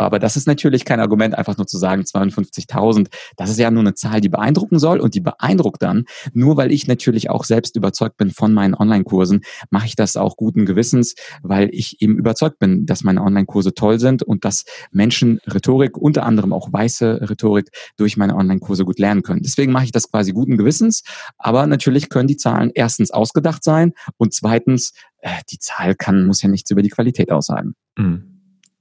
Aber 0.00 0.18
das 0.18 0.38
ist 0.38 0.46
natürlich 0.46 0.86
kein 0.86 0.98
Argument, 0.98 1.36
einfach 1.36 1.58
nur 1.58 1.66
zu 1.66 1.76
sagen 1.76 2.04
52.000. 2.04 3.08
Das 3.36 3.50
ist 3.50 3.58
ja 3.58 3.70
nur 3.70 3.82
eine 3.82 3.92
Zahl, 3.92 4.22
die 4.22 4.30
beeindrucken 4.30 4.78
soll 4.78 4.98
und 4.98 5.14
die 5.14 5.20
beeindruckt 5.20 5.82
dann. 5.82 6.06
Nur 6.32 6.56
weil 6.56 6.72
ich 6.72 6.86
natürlich 6.86 7.28
auch 7.28 7.44
selbst 7.44 7.76
überzeugt 7.76 8.16
bin 8.16 8.30
von 8.30 8.54
meinen 8.54 8.74
Online-Kursen, 8.74 9.42
mache 9.68 9.84
ich 9.84 9.96
das 9.96 10.16
auch 10.16 10.36
guten 10.36 10.64
Gewissens, 10.64 11.16
weil 11.42 11.68
ich 11.72 12.00
eben 12.00 12.16
überzeugt 12.16 12.58
bin, 12.58 12.86
dass 12.86 13.04
meine 13.04 13.20
Online-Kurse 13.20 13.74
toll 13.74 14.00
sind 14.00 14.22
und 14.22 14.46
dass 14.46 14.64
Menschen 14.90 15.38
Rhetorik, 15.46 15.98
unter 15.98 16.24
anderem 16.24 16.54
auch 16.54 16.72
weiße 16.72 17.28
Rhetorik, 17.28 17.68
durch 17.98 18.16
meine 18.16 18.36
Online-Kurse 18.36 18.86
gut 18.86 18.98
lernen 18.98 19.22
können. 19.22 19.42
Deswegen 19.42 19.70
mache 19.70 19.84
ich 19.84 19.92
das 19.92 20.10
quasi 20.10 20.32
guten 20.32 20.56
Gewissens. 20.56 21.02
Aber 21.36 21.66
natürlich 21.66 22.08
können 22.08 22.26
die 22.26 22.38
Zahlen 22.38 22.70
erstens 22.74 23.10
ausgedacht 23.10 23.62
sein 23.62 23.92
und 24.16 24.32
zweitens, 24.32 24.94
äh, 25.20 25.28
die 25.50 25.58
Zahl 25.58 25.94
kann, 25.94 26.24
muss 26.24 26.40
ja 26.40 26.48
nichts 26.48 26.70
über 26.70 26.80
die 26.80 26.88
Qualität 26.88 27.30
aussagen. 27.30 27.74
Mhm. 27.98 28.29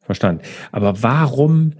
Verstanden. 0.09 0.41
Aber 0.71 1.03
warum 1.03 1.73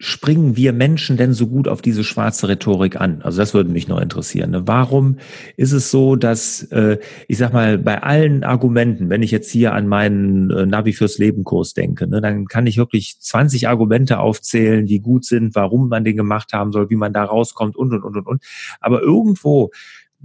springen 0.00 0.56
wir 0.56 0.72
Menschen 0.72 1.16
denn 1.16 1.32
so 1.32 1.46
gut 1.46 1.68
auf 1.68 1.80
diese 1.80 2.02
schwarze 2.02 2.48
Rhetorik 2.48 3.00
an? 3.00 3.22
Also 3.22 3.38
das 3.38 3.54
würde 3.54 3.70
mich 3.70 3.86
noch 3.86 4.00
interessieren. 4.00 4.50
Ne? 4.50 4.66
Warum 4.66 5.18
ist 5.56 5.70
es 5.70 5.92
so, 5.92 6.16
dass 6.16 6.64
äh, 6.72 6.98
ich 7.28 7.38
sag 7.38 7.52
mal 7.52 7.78
bei 7.78 8.02
allen 8.02 8.42
Argumenten, 8.42 9.08
wenn 9.08 9.22
ich 9.22 9.30
jetzt 9.30 9.52
hier 9.52 9.72
an 9.72 9.86
meinen 9.86 10.50
äh, 10.50 10.66
Navi 10.66 10.92
fürs 10.92 11.18
Leben 11.18 11.44
Kurs 11.44 11.74
denke, 11.74 12.08
ne, 12.08 12.20
dann 12.20 12.46
kann 12.46 12.66
ich 12.66 12.76
wirklich 12.76 13.20
20 13.20 13.68
Argumente 13.68 14.18
aufzählen, 14.18 14.84
die 14.84 14.98
gut 14.98 15.24
sind, 15.24 15.54
warum 15.54 15.88
man 15.88 16.02
den 16.02 16.16
gemacht 16.16 16.52
haben 16.52 16.72
soll, 16.72 16.90
wie 16.90 16.96
man 16.96 17.12
da 17.12 17.22
rauskommt 17.22 17.76
und 17.76 17.92
und 17.92 18.02
und 18.02 18.16
und 18.16 18.26
und. 18.26 18.42
Aber 18.80 19.00
irgendwo 19.00 19.70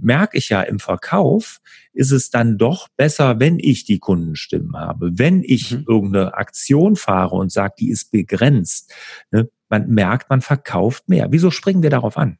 merke 0.02 0.38
ich 0.38 0.48
ja 0.48 0.62
im 0.62 0.78
Verkauf, 0.78 1.60
ist 1.92 2.10
es 2.10 2.30
dann 2.30 2.58
doch 2.58 2.88
besser, 2.96 3.40
wenn 3.40 3.58
ich 3.58 3.84
die 3.84 3.98
Kundenstimmen 3.98 4.76
habe, 4.76 5.18
wenn 5.18 5.42
ich 5.42 5.72
mhm. 5.72 5.84
irgendeine 5.88 6.34
Aktion 6.34 6.96
fahre 6.96 7.36
und 7.36 7.52
sage, 7.52 7.74
die 7.78 7.90
ist 7.90 8.10
begrenzt. 8.10 8.92
Ne? 9.30 9.48
Man 9.68 9.88
merkt, 9.88 10.30
man 10.30 10.40
verkauft 10.40 11.08
mehr. 11.08 11.28
Wieso 11.30 11.50
springen 11.50 11.82
wir 11.82 11.90
darauf 11.90 12.16
an? 12.16 12.38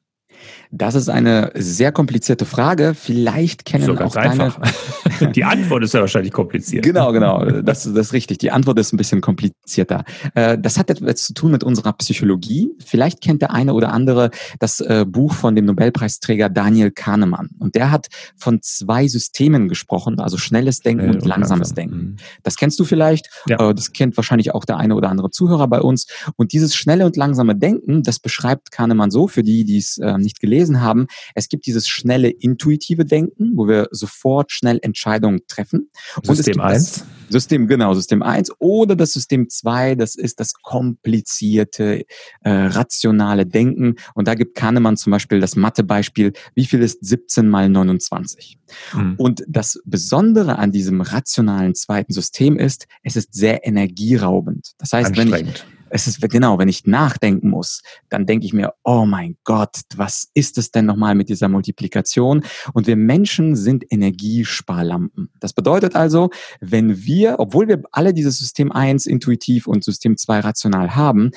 Das 0.72 0.94
ist 0.94 1.08
eine 1.08 1.50
sehr 1.56 1.90
komplizierte 1.90 2.44
Frage. 2.44 2.94
Vielleicht 2.94 3.64
kennen 3.64 3.84
so 3.84 3.96
auch 3.96 4.12
deine. 4.12 4.52
Die 5.34 5.44
Antwort 5.44 5.82
ist 5.82 5.94
ja 5.94 6.00
wahrscheinlich 6.00 6.32
kompliziert. 6.32 6.84
Genau, 6.84 7.12
genau. 7.12 7.44
Das, 7.44 7.82
das 7.82 8.06
ist 8.06 8.12
richtig. 8.12 8.38
Die 8.38 8.52
Antwort 8.52 8.78
ist 8.78 8.92
ein 8.92 8.96
bisschen 8.96 9.20
komplizierter. 9.20 10.04
Äh, 10.34 10.58
das 10.58 10.78
hat 10.78 10.88
etwas 10.90 11.26
zu 11.26 11.34
tun 11.34 11.50
mit 11.50 11.64
unserer 11.64 11.92
Psychologie. 11.94 12.70
Vielleicht 12.84 13.20
kennt 13.20 13.42
der 13.42 13.52
eine 13.52 13.74
oder 13.74 13.92
andere 13.92 14.30
das 14.60 14.78
äh, 14.80 15.04
Buch 15.06 15.34
von 15.34 15.56
dem 15.56 15.64
Nobelpreisträger 15.64 16.48
Daniel 16.48 16.92
Kahnemann. 16.92 17.50
Und 17.58 17.74
der 17.74 17.90
hat 17.90 18.06
von 18.36 18.62
zwei 18.62 19.08
Systemen 19.08 19.68
gesprochen, 19.68 20.20
also 20.20 20.36
schnelles 20.36 20.80
Denken 20.80 21.02
Schnell 21.02 21.16
und 21.16 21.26
langsames 21.26 21.70
langsam. 21.70 21.74
Denken. 21.74 21.96
Mhm. 21.96 22.16
Das 22.44 22.56
kennst 22.56 22.78
du 22.78 22.84
vielleicht. 22.84 23.28
Ja. 23.48 23.70
Äh, 23.70 23.74
das 23.74 23.92
kennt 23.92 24.16
wahrscheinlich 24.16 24.54
auch 24.54 24.64
der 24.64 24.76
eine 24.76 24.94
oder 24.94 25.10
andere 25.10 25.30
Zuhörer 25.30 25.66
bei 25.66 25.80
uns. 25.80 26.06
Und 26.36 26.52
dieses 26.52 26.76
schnelle 26.76 27.06
und 27.06 27.16
langsame 27.16 27.56
Denken, 27.56 28.04
das 28.04 28.20
beschreibt 28.20 28.70
Kahnemann 28.70 29.10
so, 29.10 29.26
für 29.26 29.42
die, 29.42 29.64
die 29.64 29.78
es 29.78 30.00
nicht 30.18 30.29
gelesen 30.38 30.80
haben. 30.80 31.06
Es 31.34 31.48
gibt 31.48 31.66
dieses 31.66 31.88
schnelle 31.88 32.28
intuitive 32.28 33.04
Denken, 33.04 33.52
wo 33.56 33.66
wir 33.66 33.88
sofort 33.90 34.52
schnell 34.52 34.78
Entscheidungen 34.82 35.40
treffen. 35.48 35.90
System 36.22 36.60
1? 36.60 37.04
System, 37.30 37.68
genau, 37.68 37.94
System 37.94 38.22
1 38.22 38.52
oder 38.58 38.96
das 38.96 39.12
System 39.12 39.48
2, 39.48 39.94
das 39.94 40.16
ist 40.16 40.40
das 40.40 40.54
komplizierte, 40.54 42.04
äh, 42.42 42.50
rationale 42.50 43.46
Denken. 43.46 43.94
Und 44.14 44.28
da 44.28 44.34
gibt 44.34 44.56
Kahnemann 44.56 44.96
zum 44.96 45.12
Beispiel 45.12 45.40
das 45.40 45.56
Mathebeispiel, 45.56 46.32
wie 46.54 46.66
viel 46.66 46.82
ist 46.82 47.04
17 47.04 47.48
mal 47.48 47.68
29? 47.68 48.58
Mhm. 48.94 49.14
Und 49.16 49.44
das 49.48 49.80
Besondere 49.84 50.58
an 50.58 50.72
diesem 50.72 51.00
rationalen 51.00 51.74
zweiten 51.74 52.12
System 52.12 52.58
ist, 52.58 52.86
es 53.02 53.16
ist 53.16 53.32
sehr 53.32 53.66
energieraubend. 53.66 54.72
Das 54.78 54.92
heißt, 54.92 55.16
wenn 55.16 55.32
ich 55.32 55.64
es 55.90 56.06
ist 56.06 56.20
genau, 56.20 56.58
wenn 56.58 56.68
ich 56.68 56.86
nachdenken 56.86 57.50
muss, 57.50 57.82
dann 58.08 58.26
denke 58.26 58.46
ich 58.46 58.52
mir, 58.52 58.72
oh 58.84 59.04
mein 59.04 59.36
Gott, 59.44 59.80
was 59.96 60.28
ist 60.34 60.58
es 60.58 60.70
denn 60.70 60.86
nochmal 60.86 61.14
mit 61.14 61.28
dieser 61.28 61.48
Multiplikation? 61.48 62.42
Und 62.72 62.86
wir 62.86 62.96
Menschen 62.96 63.56
sind 63.56 63.84
Energiesparlampen. 63.90 65.30
Das 65.40 65.52
bedeutet 65.52 65.96
also, 65.96 66.30
wenn 66.60 67.04
wir, 67.04 67.36
obwohl 67.38 67.68
wir 67.68 67.82
alle 67.92 68.14
dieses 68.14 68.38
System 68.38 68.72
1 68.72 69.06
intuitiv 69.06 69.66
und 69.66 69.84
System 69.84 70.16
2 70.16 70.40
rational 70.40 70.94
haben, 70.94 71.30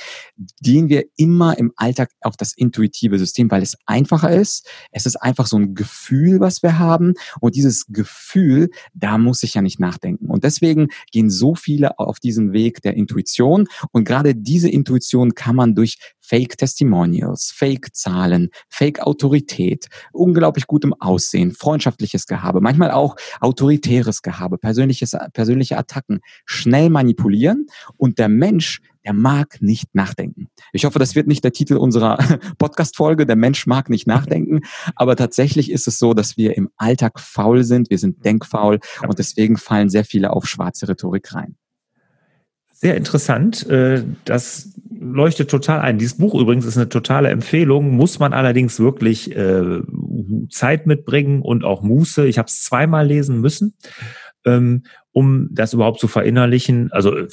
gehen 0.61 0.89
wir 0.89 1.05
immer 1.17 1.57
im 1.57 1.73
Alltag 1.75 2.11
auf 2.21 2.37
das 2.37 2.53
intuitive 2.53 3.17
System, 3.17 3.49
weil 3.49 3.63
es 3.63 3.77
einfacher 3.85 4.31
ist. 4.31 4.67
Es 4.91 5.05
ist 5.05 5.15
einfach 5.15 5.47
so 5.47 5.57
ein 5.57 5.73
Gefühl, 5.73 6.39
was 6.39 6.63
wir 6.63 6.79
haben. 6.79 7.13
Und 7.39 7.55
dieses 7.55 7.87
Gefühl, 7.87 8.69
da 8.93 9.17
muss 9.17 9.43
ich 9.43 9.55
ja 9.55 9.61
nicht 9.61 9.79
nachdenken. 9.79 10.27
Und 10.27 10.43
deswegen 10.43 10.89
gehen 11.11 11.29
so 11.29 11.55
viele 11.55 11.99
auf 11.99 12.19
diesen 12.19 12.53
Weg 12.53 12.81
der 12.81 12.95
Intuition. 12.95 13.67
Und 13.91 14.05
gerade 14.05 14.35
diese 14.43 14.69
Intuition 14.69 15.33
kann 15.35 15.55
man 15.55 15.75
durch 15.75 15.97
Fake 16.19 16.57
Testimonials, 16.57 17.51
Fake 17.53 17.93
Zahlen, 17.93 18.49
Fake 18.69 19.01
Autorität, 19.01 19.87
unglaublich 20.11 20.67
gutem 20.67 20.93
Aussehen, 20.93 21.51
freundschaftliches 21.51 22.27
Gehabe, 22.27 22.61
manchmal 22.61 22.91
auch 22.91 23.15
autoritäres 23.41 24.21
Gehabe, 24.21 24.57
persönliches, 24.57 25.15
persönliche 25.33 25.77
Attacken 25.77 26.19
schnell 26.45 26.89
manipulieren 26.89 27.67
und 27.97 28.19
der 28.19 28.29
Mensch 28.29 28.79
der 29.05 29.13
mag 29.13 29.61
nicht 29.61 29.93
nachdenken. 29.95 30.47
Ich 30.71 30.85
hoffe, 30.85 30.97
das 30.97 31.13
wird 31.13 31.27
nicht 31.27 31.43
der 31.43 31.51
Titel 31.51 31.75
unserer 31.75 32.17
Podcast-Folge. 32.57 33.25
Der 33.25 33.35
Mensch 33.35 33.67
mag 33.67 33.89
nicht 33.89 34.07
nachdenken. 34.07 34.61
Aber 34.95 35.17
tatsächlich 35.17 35.71
ist 35.71 35.87
es 35.87 35.99
so, 35.99 36.13
dass 36.13 36.37
wir 36.37 36.55
im 36.55 36.69
Alltag 36.77 37.19
faul 37.19 37.63
sind. 37.63 37.89
Wir 37.89 37.97
sind 37.97 38.23
denkfaul 38.23 38.79
und 39.05 39.19
deswegen 39.19 39.57
fallen 39.57 39.89
sehr 39.89 40.05
viele 40.05 40.31
auf 40.31 40.47
schwarze 40.47 40.87
Rhetorik 40.87 41.33
rein. 41.33 41.57
Sehr 42.83 42.97
interessant. 42.97 43.65
Äh, 43.69 44.03
das 44.25 44.77
leuchtet 44.89 45.49
total 45.49 45.79
ein. 45.79 45.99
Dieses 45.99 46.17
Buch 46.17 46.35
übrigens 46.35 46.65
ist 46.65 46.75
eine 46.75 46.89
totale 46.89 47.29
Empfehlung, 47.29 47.91
muss 47.91 48.19
man 48.19 48.33
allerdings 48.33 48.77
wirklich 48.77 49.33
äh, 49.33 49.79
Zeit 50.49 50.85
mitbringen 50.85 51.41
und 51.41 51.63
auch 51.63 51.81
Muße. 51.81 52.27
Ich 52.27 52.37
habe 52.37 52.47
es 52.47 52.61
zweimal 52.61 53.07
lesen 53.07 53.39
müssen, 53.39 53.77
ähm, 54.43 54.83
um 55.13 55.47
das 55.49 55.71
überhaupt 55.71 56.01
zu 56.01 56.09
verinnerlichen. 56.09 56.91
Also 56.91 57.15
äh, 57.15 57.29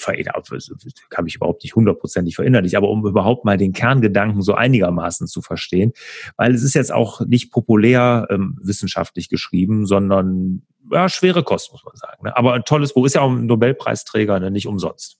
kann 1.09 1.27
ich 1.27 1.35
überhaupt 1.35 1.65
nicht 1.65 1.75
hundertprozentig 1.75 2.37
verinnerlichen, 2.37 2.77
aber 2.77 2.89
um 2.89 3.05
überhaupt 3.05 3.45
mal 3.45 3.57
den 3.57 3.73
Kerngedanken 3.73 4.43
so 4.43 4.55
einigermaßen 4.55 5.27
zu 5.27 5.43
verstehen. 5.43 5.95
Weil 6.37 6.55
es 6.55 6.63
ist 6.63 6.75
jetzt 6.75 6.93
auch 6.93 7.23
nicht 7.27 7.51
populär 7.51 8.29
ähm, 8.31 8.57
wissenschaftlich 8.63 9.29
geschrieben, 9.29 9.85
sondern 9.85 10.63
ja, 10.93 11.09
schwere 11.09 11.43
Kost, 11.43 11.73
muss 11.73 11.85
man 11.85 11.97
sagen. 11.97 12.23
Ne? 12.23 12.37
Aber 12.37 12.55
ein 12.55 12.63
tolles 12.65 12.95
Buch 12.95 13.05
ist 13.05 13.17
ja 13.17 13.23
auch 13.23 13.31
ein 13.31 13.47
Nobelpreisträger, 13.47 14.39
ne? 14.39 14.53
nicht 14.53 14.69
umsonst. 14.69 15.20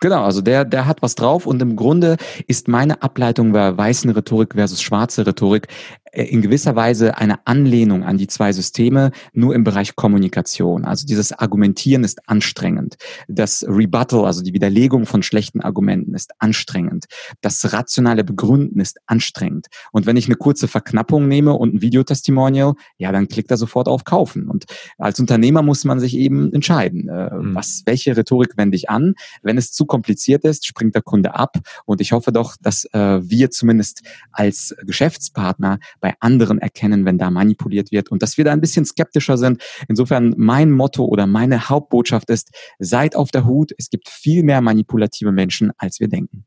Genau, 0.00 0.24
also 0.24 0.40
der, 0.40 0.64
der 0.64 0.86
hat 0.86 1.02
was 1.02 1.14
drauf 1.14 1.46
und 1.46 1.62
im 1.62 1.76
Grunde 1.76 2.16
ist 2.46 2.68
meine 2.68 3.02
Ableitung 3.02 3.52
bei 3.52 3.76
weißen 3.76 4.10
Rhetorik 4.10 4.54
versus 4.54 4.82
schwarze 4.82 5.26
Rhetorik 5.26 5.68
in 6.14 6.42
gewisser 6.42 6.76
Weise 6.76 7.16
eine 7.18 7.46
Anlehnung 7.46 8.04
an 8.04 8.18
die 8.18 8.26
zwei 8.26 8.52
Systeme, 8.52 9.10
nur 9.32 9.54
im 9.54 9.64
Bereich 9.64 9.96
Kommunikation. 9.96 10.84
Also 10.84 11.06
dieses 11.06 11.32
Argumentieren 11.32 12.04
ist 12.04 12.28
anstrengend. 12.28 12.96
Das 13.28 13.64
Rebuttal, 13.68 14.24
also 14.24 14.42
die 14.42 14.52
Widerlegung 14.52 15.06
von 15.06 15.22
schlechten 15.22 15.60
Argumenten 15.60 16.14
ist 16.14 16.32
anstrengend. 16.38 17.06
Das 17.40 17.72
rationale 17.72 18.24
Begründen 18.24 18.80
ist 18.80 18.98
anstrengend. 19.06 19.66
Und 19.92 20.06
wenn 20.06 20.16
ich 20.16 20.26
eine 20.26 20.36
kurze 20.36 20.68
Verknappung 20.68 21.26
nehme 21.26 21.54
und 21.54 21.74
ein 21.74 21.82
Videotestimonial, 21.82 22.74
ja, 22.96 23.10
dann 23.10 23.28
klickt 23.28 23.50
er 23.50 23.56
sofort 23.56 23.88
auf 23.88 24.04
Kaufen. 24.04 24.48
Und 24.48 24.64
als 24.98 25.18
Unternehmer 25.18 25.62
muss 25.62 25.84
man 25.84 25.98
sich 25.98 26.16
eben 26.16 26.52
entscheiden, 26.52 27.08
äh, 27.08 27.34
mhm. 27.34 27.54
was, 27.54 27.82
welche 27.86 28.16
Rhetorik 28.16 28.56
wende 28.56 28.76
ich 28.76 28.88
an. 28.88 29.14
Wenn 29.42 29.58
es 29.58 29.72
zu 29.72 29.84
kompliziert 29.84 30.44
ist, 30.44 30.66
springt 30.66 30.94
der 30.94 31.02
Kunde 31.02 31.34
ab. 31.34 31.58
Und 31.84 32.00
ich 32.00 32.12
hoffe 32.12 32.30
doch, 32.30 32.56
dass 32.60 32.84
äh, 32.92 33.20
wir 33.22 33.50
zumindest 33.50 34.02
als 34.30 34.74
Geschäftspartner 34.86 35.78
bei 36.04 36.14
anderen 36.20 36.58
erkennen, 36.58 37.06
wenn 37.06 37.16
da 37.16 37.30
manipuliert 37.30 37.90
wird 37.90 38.10
und 38.10 38.22
dass 38.22 38.36
wir 38.36 38.44
da 38.44 38.52
ein 38.52 38.60
bisschen 38.60 38.84
skeptischer 38.84 39.38
sind. 39.38 39.62
Insofern 39.88 40.34
mein 40.36 40.70
Motto 40.70 41.06
oder 41.06 41.26
meine 41.26 41.70
Hauptbotschaft 41.70 42.28
ist, 42.28 42.50
seid 42.78 43.16
auf 43.16 43.30
der 43.30 43.46
Hut. 43.46 43.72
Es 43.78 43.88
gibt 43.88 44.10
viel 44.10 44.42
mehr 44.42 44.60
manipulative 44.60 45.32
Menschen, 45.32 45.72
als 45.78 46.00
wir 46.00 46.08
denken. 46.08 46.44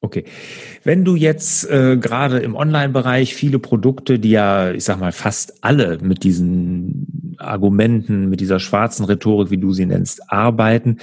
Okay. 0.00 0.24
Wenn 0.84 1.04
du 1.04 1.16
jetzt 1.16 1.68
äh, 1.68 1.96
gerade 1.96 2.38
im 2.38 2.54
Online-Bereich 2.54 3.34
viele 3.34 3.58
Produkte, 3.58 4.20
die 4.20 4.30
ja, 4.30 4.70
ich 4.70 4.84
sag 4.84 5.00
mal, 5.00 5.10
fast 5.10 5.64
alle 5.64 5.98
mit 5.98 6.22
diesen 6.22 7.34
Argumenten, 7.38 8.28
mit 8.28 8.38
dieser 8.40 8.60
schwarzen 8.60 9.04
Rhetorik, 9.04 9.50
wie 9.50 9.58
du 9.58 9.72
sie 9.72 9.86
nennst, 9.86 10.30
arbeiten, 10.30 10.98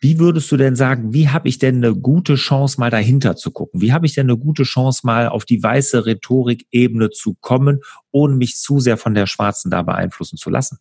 wie 0.00 0.18
würdest 0.18 0.52
du 0.52 0.58
denn 0.58 0.76
sagen, 0.76 1.14
wie 1.14 1.30
habe 1.30 1.48
ich 1.48 1.58
denn 1.58 1.76
eine 1.76 1.94
gute 1.94 2.34
Chance, 2.34 2.78
mal 2.78 2.90
dahinter 2.90 3.36
zu 3.36 3.50
gucken? 3.52 3.80
Wie 3.80 3.94
habe 3.94 4.04
ich 4.04 4.14
denn 4.14 4.26
eine 4.26 4.36
gute 4.36 4.64
Chance, 4.64 5.00
mal 5.04 5.28
auf 5.28 5.46
die 5.46 5.62
weiße 5.62 6.04
Rhetorik-Ebene 6.04 7.10
zu 7.10 7.36
kommen, 7.40 7.80
ohne 8.10 8.36
mich 8.36 8.56
zu 8.58 8.80
sehr 8.80 8.98
von 8.98 9.14
der 9.14 9.26
schwarzen 9.26 9.70
da 9.70 9.80
beeinflussen 9.80 10.36
zu 10.36 10.50
lassen? 10.50 10.78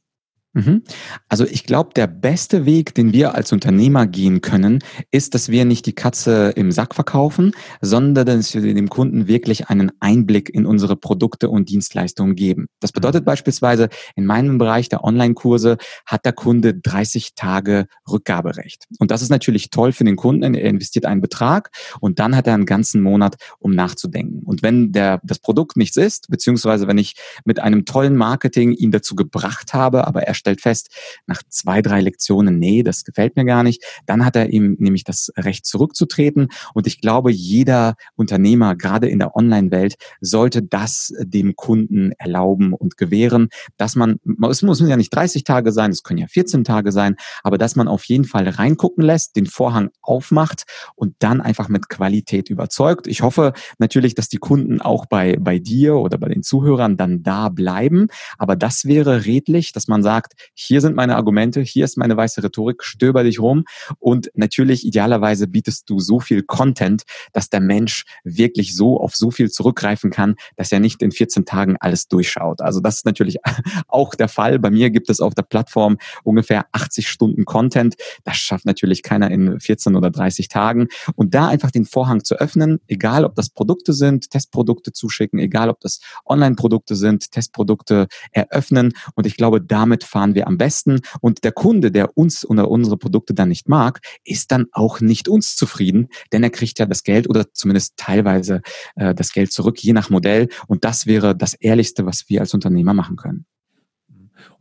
Mhm. 0.56 0.84
Also 1.28 1.46
ich 1.46 1.66
glaube, 1.66 1.92
der 1.96 2.08
beste 2.08 2.66
Weg, 2.66 2.96
den 2.96 3.12
wir 3.12 3.36
als 3.36 3.52
Unternehmer 3.52 4.08
gehen 4.08 4.40
können, 4.40 4.80
ist, 5.12 5.36
dass 5.36 5.50
wir 5.50 5.66
nicht 5.66 5.86
die 5.86 5.94
Katze 5.94 6.54
im 6.56 6.72
Sack 6.72 6.96
verkaufen, 6.96 7.52
sondern 7.82 8.26
dass 8.26 8.56
wir 8.56 8.74
dem 8.74 8.88
Kunden 8.88 9.28
wirklich 9.28 9.68
einen 9.68 9.92
Einblick 10.00 10.50
in 10.50 10.66
unsere 10.66 10.96
Produkte 10.96 11.50
und 11.50 11.70
Dienstleistungen 11.70 12.36
geben. 12.36 12.68
Das 12.80 12.94
bedeutet 12.94 13.24
mhm. 13.24 13.26
beispielsweise, 13.26 13.90
in 14.16 14.26
meinem 14.26 14.58
Bereich 14.58 14.88
der 14.88 15.04
Online-Kurse 15.04 15.78
hat 16.06 16.24
der 16.26 16.34
Kunde 16.34 16.74
30 16.74 17.36
Tage 17.36 17.88
Rückgaberecht. 18.10 18.86
Und 19.00 19.12
das 19.12 19.22
ist 19.22 19.30
natürlich 19.30 19.72
toll 19.72 19.92
für 19.92 20.06
den 20.06 20.16
Kunden. 20.16 20.56
Er 20.56 20.70
investiert 20.70 21.06
einen 21.06 21.20
Betrag 21.20 21.70
und 22.00 22.20
dann 22.20 22.34
hat 22.34 22.48
er 22.48 22.54
einen 22.54 22.66
ganzen 22.66 23.02
Monat, 23.02 23.36
um 23.60 23.72
nachzudenken. 23.72 24.44
Und 24.46 24.64
wenn 24.64 24.94
der, 24.94 25.20
das 25.24 25.40
Produkt 25.40 25.76
nichts 25.76 25.98
ist, 25.98 26.30
beziehungsweise 26.30 26.88
wenn 26.88 26.98
ich 26.98 27.16
mit 27.44 27.60
einem 27.60 27.84
tollen 27.84 28.16
Marketing 28.16 28.72
ihn 28.72 28.92
dazu 28.92 29.16
gebracht 29.16 29.74
habe, 29.74 30.08
aber 30.08 30.24
er 30.24 30.34
stellt 30.46 30.62
fest, 30.62 30.90
nach 31.26 31.42
zwei, 31.50 31.82
drei 31.82 32.02
Lektionen, 32.02 32.60
nee, 32.60 32.84
das 32.84 33.04
gefällt 33.04 33.36
mir 33.36 33.46
gar 33.46 33.64
nicht, 33.64 33.84
dann 34.06 34.24
hat 34.24 34.36
er 34.36 34.52
ihm 34.52 34.76
nämlich 34.80 35.04
das 35.04 35.32
Recht 35.36 35.66
zurückzutreten. 35.66 36.50
Und 36.76 36.86
ich 36.86 37.02
glaube, 37.02 37.32
jeder 37.32 37.96
Unternehmer, 38.16 38.76
gerade 38.76 39.10
in 39.10 39.18
der 39.18 39.36
Online-Welt, 39.36 39.96
sollte 40.22 40.62
das 40.62 41.12
dem 41.20 41.56
Kunden 41.56 42.12
erlauben 42.20 42.74
und 42.74 42.98
gewähren, 42.98 43.50
dass 43.78 43.96
man, 43.96 44.20
es 44.50 44.62
müssen 44.62 44.88
ja 44.88 44.98
nicht 44.98 45.10
30 45.10 45.44
Tage 45.44 45.72
sein, 45.72 45.90
es 45.90 46.04
können 46.04 46.20
ja 46.20 46.28
14 46.28 46.64
Tage 46.64 46.92
sein, 46.92 47.16
aber 47.44 47.58
dass 47.58 47.76
man 47.76 47.88
auf 47.88 48.04
jeden 48.04 48.26
Fall 48.26 48.48
reingucken 48.48 49.04
lässt, 49.04 49.36
den 49.36 49.48
Vorhang 49.48 49.90
aufmacht 50.02 50.66
und 50.96 51.16
dann 51.20 51.42
einfach 51.42 51.70
mit 51.70 51.90
Qualität 51.90 52.52
überzeugt. 52.52 53.08
Ich 53.08 53.24
hoffe 53.24 53.54
natürlich, 53.80 54.14
dass 54.14 54.30
die 54.30 54.38
Kunden 54.38 54.80
auch 54.80 55.08
bei, 55.08 55.38
bei 55.40 55.58
dir 55.58 55.96
oder 55.96 56.20
bei 56.20 56.30
den 56.30 56.44
Zuhörern 56.44 56.98
dann 56.98 57.24
da 57.24 57.50
bleiben. 57.50 58.08
Aber 58.38 58.56
das 58.56 58.86
wäre 58.86 59.26
redlich, 59.26 59.72
dass 59.72 59.88
man 59.88 60.04
sagt, 60.04 60.35
hier 60.54 60.82
sind 60.82 60.96
meine 60.96 61.16
Argumente, 61.16 61.62
hier 61.62 61.86
ist 61.86 61.98
meine 61.98 62.18
weiße 62.18 62.44
Rhetorik, 62.44 62.84
stöber 62.84 63.24
dich 63.24 63.40
rum 63.40 63.66
und 64.00 64.30
natürlich 64.34 64.86
idealerweise 64.86 65.48
bietest 65.48 65.90
du 65.90 66.00
so 66.00 66.20
viel 66.20 66.44
Content, 66.44 67.04
dass 67.34 67.50
der 67.50 67.62
Mensch 67.62 68.06
wirklich 68.24 68.76
so 68.76 69.00
auf 69.00 69.16
so 69.16 69.32
viel 69.32 69.50
zurückgreifen 69.50 70.12
kann, 70.12 70.36
dass 70.56 70.72
er 70.72 70.80
nicht 70.80 71.02
in 71.02 71.12
14 71.12 71.46
Tagen 71.46 71.78
alles 71.80 72.08
durchschaut. 72.08 72.62
Also 72.62 72.80
das 72.80 72.98
ist 72.98 73.06
natürlich 73.06 73.38
auch 73.88 74.16
der 74.16 74.28
Fall. 74.28 74.60
Bei 74.60 74.70
mir 74.70 74.90
gibt 74.90 75.10
es 75.10 75.20
auf 75.20 75.34
der 75.34 75.44
Plattform 75.44 75.98
ungefähr 76.24 76.66
80 76.72 77.08
Stunden 77.08 77.46
Content. 77.46 77.96
Das 78.24 78.38
schafft 78.38 78.66
natürlich 78.66 79.04
keiner 79.04 79.32
in 79.32 79.60
14 79.60 79.96
oder 79.96 80.10
30 80.10 80.48
Tagen. 80.48 80.88
Und 81.16 81.34
da 81.36 81.48
einfach 81.48 81.72
den 81.72 81.86
Vorhang 81.86 82.24
zu 82.24 82.36
öffnen, 82.36 82.80
egal 82.88 83.26
ob 83.26 83.36
das 83.36 83.50
Produkte 83.50 83.94
sind, 83.94 84.30
Testprodukte 84.32 84.92
zuschicken, 84.92 85.40
egal 85.40 85.70
ob 85.70 85.80
das 85.80 86.00
Online-Produkte 86.26 86.96
sind, 86.96 87.32
Testprodukte 87.32 88.08
eröffnen. 88.32 88.94
Und 89.16 89.28
ich 89.28 89.38
glaube, 89.38 89.62
damit 89.62 90.04
fahren 90.04 90.25
wir 90.34 90.48
am 90.48 90.58
besten. 90.58 91.02
Und 91.22 91.44
der 91.44 91.52
Kunde, 91.52 91.92
der 91.92 92.18
uns 92.18 92.44
oder 92.44 92.72
unsere 92.72 92.98
Produkte 92.98 93.34
dann 93.34 93.50
nicht 93.50 93.70
mag, 93.70 94.00
ist 94.24 94.52
dann 94.52 94.66
auch 94.72 95.02
nicht 95.02 95.28
uns 95.28 95.56
zufrieden, 95.56 96.08
denn 96.32 96.42
er 96.42 96.50
kriegt 96.50 96.80
ja 96.80 96.86
das 96.86 97.04
Geld 97.04 97.30
oder 97.30 97.54
zumindest 97.54 97.98
teilweise 97.98 98.62
äh, 98.96 99.14
das 99.14 99.34
Geld 99.34 99.52
zurück, 99.52 99.78
je 99.84 99.94
nach 99.94 100.10
Modell. 100.10 100.48
Und 100.68 100.84
das 100.84 101.06
wäre 101.06 101.36
das 101.36 101.54
Ehrlichste, 101.54 102.06
was 102.06 102.30
wir 102.30 102.42
als 102.42 102.54
Unternehmer 102.54 102.94
machen 102.94 103.18
können. 103.18 103.46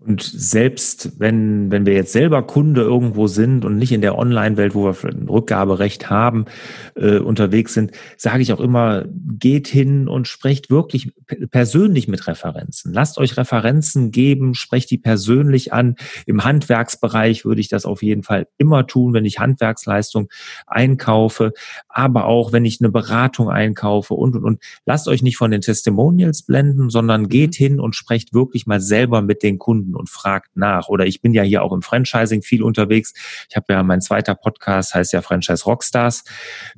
Und 0.07 0.23
selbst 0.23 1.19
wenn, 1.19 1.71
wenn 1.71 1.87
wir 1.87 1.95
jetzt 1.95 2.13
selber 2.13 2.43
Kunde 2.43 2.83
irgendwo 2.83 3.27
sind 3.27 3.65
und 3.65 3.79
nicht 3.79 3.93
in 3.93 4.03
der 4.03 4.19
Online-Welt, 4.19 4.75
wo 4.75 4.85
wir 4.85 5.11
ein 5.11 5.29
Rückgaberecht 5.29 6.11
haben, 6.11 6.45
äh, 6.95 7.19
unterwegs 7.19 7.73
sind, 7.73 7.93
sage 8.19 8.43
ich 8.43 8.53
auch 8.53 8.61
immer, 8.61 9.05
geht 9.39 9.67
hin 9.67 10.07
und 10.07 10.29
sprecht 10.29 10.69
wirklich 10.69 11.13
persönlich 11.51 12.07
mit 12.07 12.27
Referenzen. 12.27 12.93
Lasst 12.93 13.17
euch 13.17 13.39
Referenzen 13.39 14.11
geben, 14.11 14.55
sprecht 14.55 14.91
die 14.91 14.99
persönlich 14.99 15.73
an. 15.73 15.97
Im 16.27 16.45
Handwerksbereich 16.45 17.47
würde 17.47 17.63
ich 17.63 17.69
das 17.69 17.87
auf 17.87 18.03
jeden 18.03 18.23
Fall 18.23 18.47
immer 18.59 18.87
tun, 18.87 19.15
wenn 19.15 19.25
ich 19.25 19.39
Handwerksleistung 19.39 20.29
einkaufe, 20.67 21.53
aber 21.89 22.27
auch 22.27 22.53
wenn 22.53 22.67
ich 22.67 22.81
eine 22.81 22.91
Beratung 22.91 23.49
einkaufe 23.49 24.13
und, 24.13 24.37
und, 24.37 24.45
und. 24.45 24.63
Lasst 24.85 25.09
euch 25.09 25.23
nicht 25.23 25.39
von 25.39 25.51
den 25.51 25.63
Testimonials 25.63 26.43
blenden, 26.43 26.91
sondern 26.91 27.29
geht 27.29 27.55
hin 27.55 27.81
und 27.81 27.97
sprecht 27.97 28.35
wirklich 28.35 28.67
mal 28.67 28.81
selber 28.81 29.23
mit 29.23 29.43
den 29.43 29.59
Kunden 29.59 29.94
und 29.97 30.11
fragt 30.11 30.57
nach. 30.57 30.89
Oder 30.89 31.07
ich 31.07 31.21
bin 31.21 31.33
ja 31.33 31.43
hier 31.43 31.63
auch 31.63 31.73
im 31.73 31.83
Franchising 31.83 32.43
viel 32.43 32.63
unterwegs. 32.63 33.15
Ich 33.49 33.57
habe 33.57 33.67
ja 33.73 33.83
mein 33.83 34.01
zweiter 34.01 34.35
Podcast 34.35 34.95
heißt 34.95 35.13
ja 35.13 35.23
Franchise 35.23 35.65
Rockstars, 35.65 36.25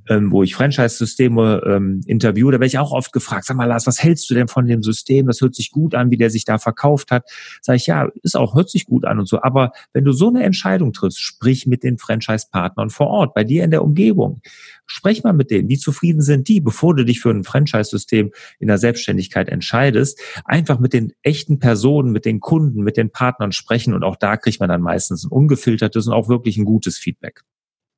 ähm, 0.08 0.30
wo 0.30 0.42
ich 0.42 0.54
Franchise-Systeme 0.54 1.62
ähm, 1.66 2.00
interviewe. 2.06 2.52
Da 2.52 2.56
werde 2.56 2.66
ich 2.66 2.78
auch 2.78 2.92
oft 2.92 3.12
gefragt, 3.12 3.44
sag 3.46 3.56
mal 3.56 3.64
Lars, 3.64 3.86
was 3.86 4.02
hältst 4.02 4.28
du 4.30 4.34
denn 4.34 4.48
von 4.48 4.66
dem 4.66 4.82
System? 4.82 5.26
Das 5.26 5.40
hört 5.40 5.54
sich 5.54 5.70
gut 5.70 5.94
an, 5.94 6.10
wie 6.10 6.16
der 6.16 6.30
sich 6.30 6.44
da 6.44 6.58
verkauft 6.58 7.10
hat. 7.10 7.24
Sag 7.60 7.76
ich, 7.76 7.86
ja, 7.86 8.08
ist 8.22 8.36
auch, 8.36 8.54
hört 8.54 8.70
sich 8.70 8.86
gut 8.86 9.04
an 9.04 9.18
und 9.18 9.28
so. 9.28 9.42
Aber 9.42 9.72
wenn 9.92 10.04
du 10.04 10.12
so 10.12 10.28
eine 10.28 10.42
Entscheidung 10.42 10.92
triffst, 10.92 11.20
sprich 11.20 11.66
mit 11.66 11.82
den 11.82 11.98
Franchise-Partnern 11.98 12.90
vor 12.90 13.08
Ort, 13.08 13.34
bei 13.34 13.44
dir 13.44 13.64
in 13.64 13.70
der 13.70 13.82
Umgebung. 13.82 14.40
Sprech 14.86 15.24
mal 15.24 15.32
mit 15.32 15.50
denen. 15.50 15.68
Wie 15.68 15.78
zufrieden 15.78 16.22
sind 16.22 16.48
die, 16.48 16.60
bevor 16.60 16.94
du 16.94 17.04
dich 17.04 17.20
für 17.20 17.30
ein 17.30 17.42
Franchise-System 17.42 18.30
in 18.60 18.68
der 18.68 18.78
Selbstständigkeit 18.78 19.48
entscheidest? 19.48 20.20
Einfach 20.44 20.78
mit 20.78 20.92
den 20.92 21.12
echten 21.22 21.58
Personen, 21.58 22.12
mit 22.12 22.24
den 22.24 22.38
Kunden, 22.38 22.82
mit 22.82 22.96
den 22.96 23.05
Partnern 23.10 23.52
sprechen 23.52 23.94
und 23.94 24.04
auch 24.04 24.16
da 24.16 24.36
kriegt 24.36 24.60
man 24.60 24.68
dann 24.68 24.82
meistens 24.82 25.24
ein 25.24 25.30
ungefiltertes 25.30 26.06
und 26.06 26.12
auch 26.12 26.28
wirklich 26.28 26.56
ein 26.56 26.64
gutes 26.64 26.98
Feedback. 26.98 27.42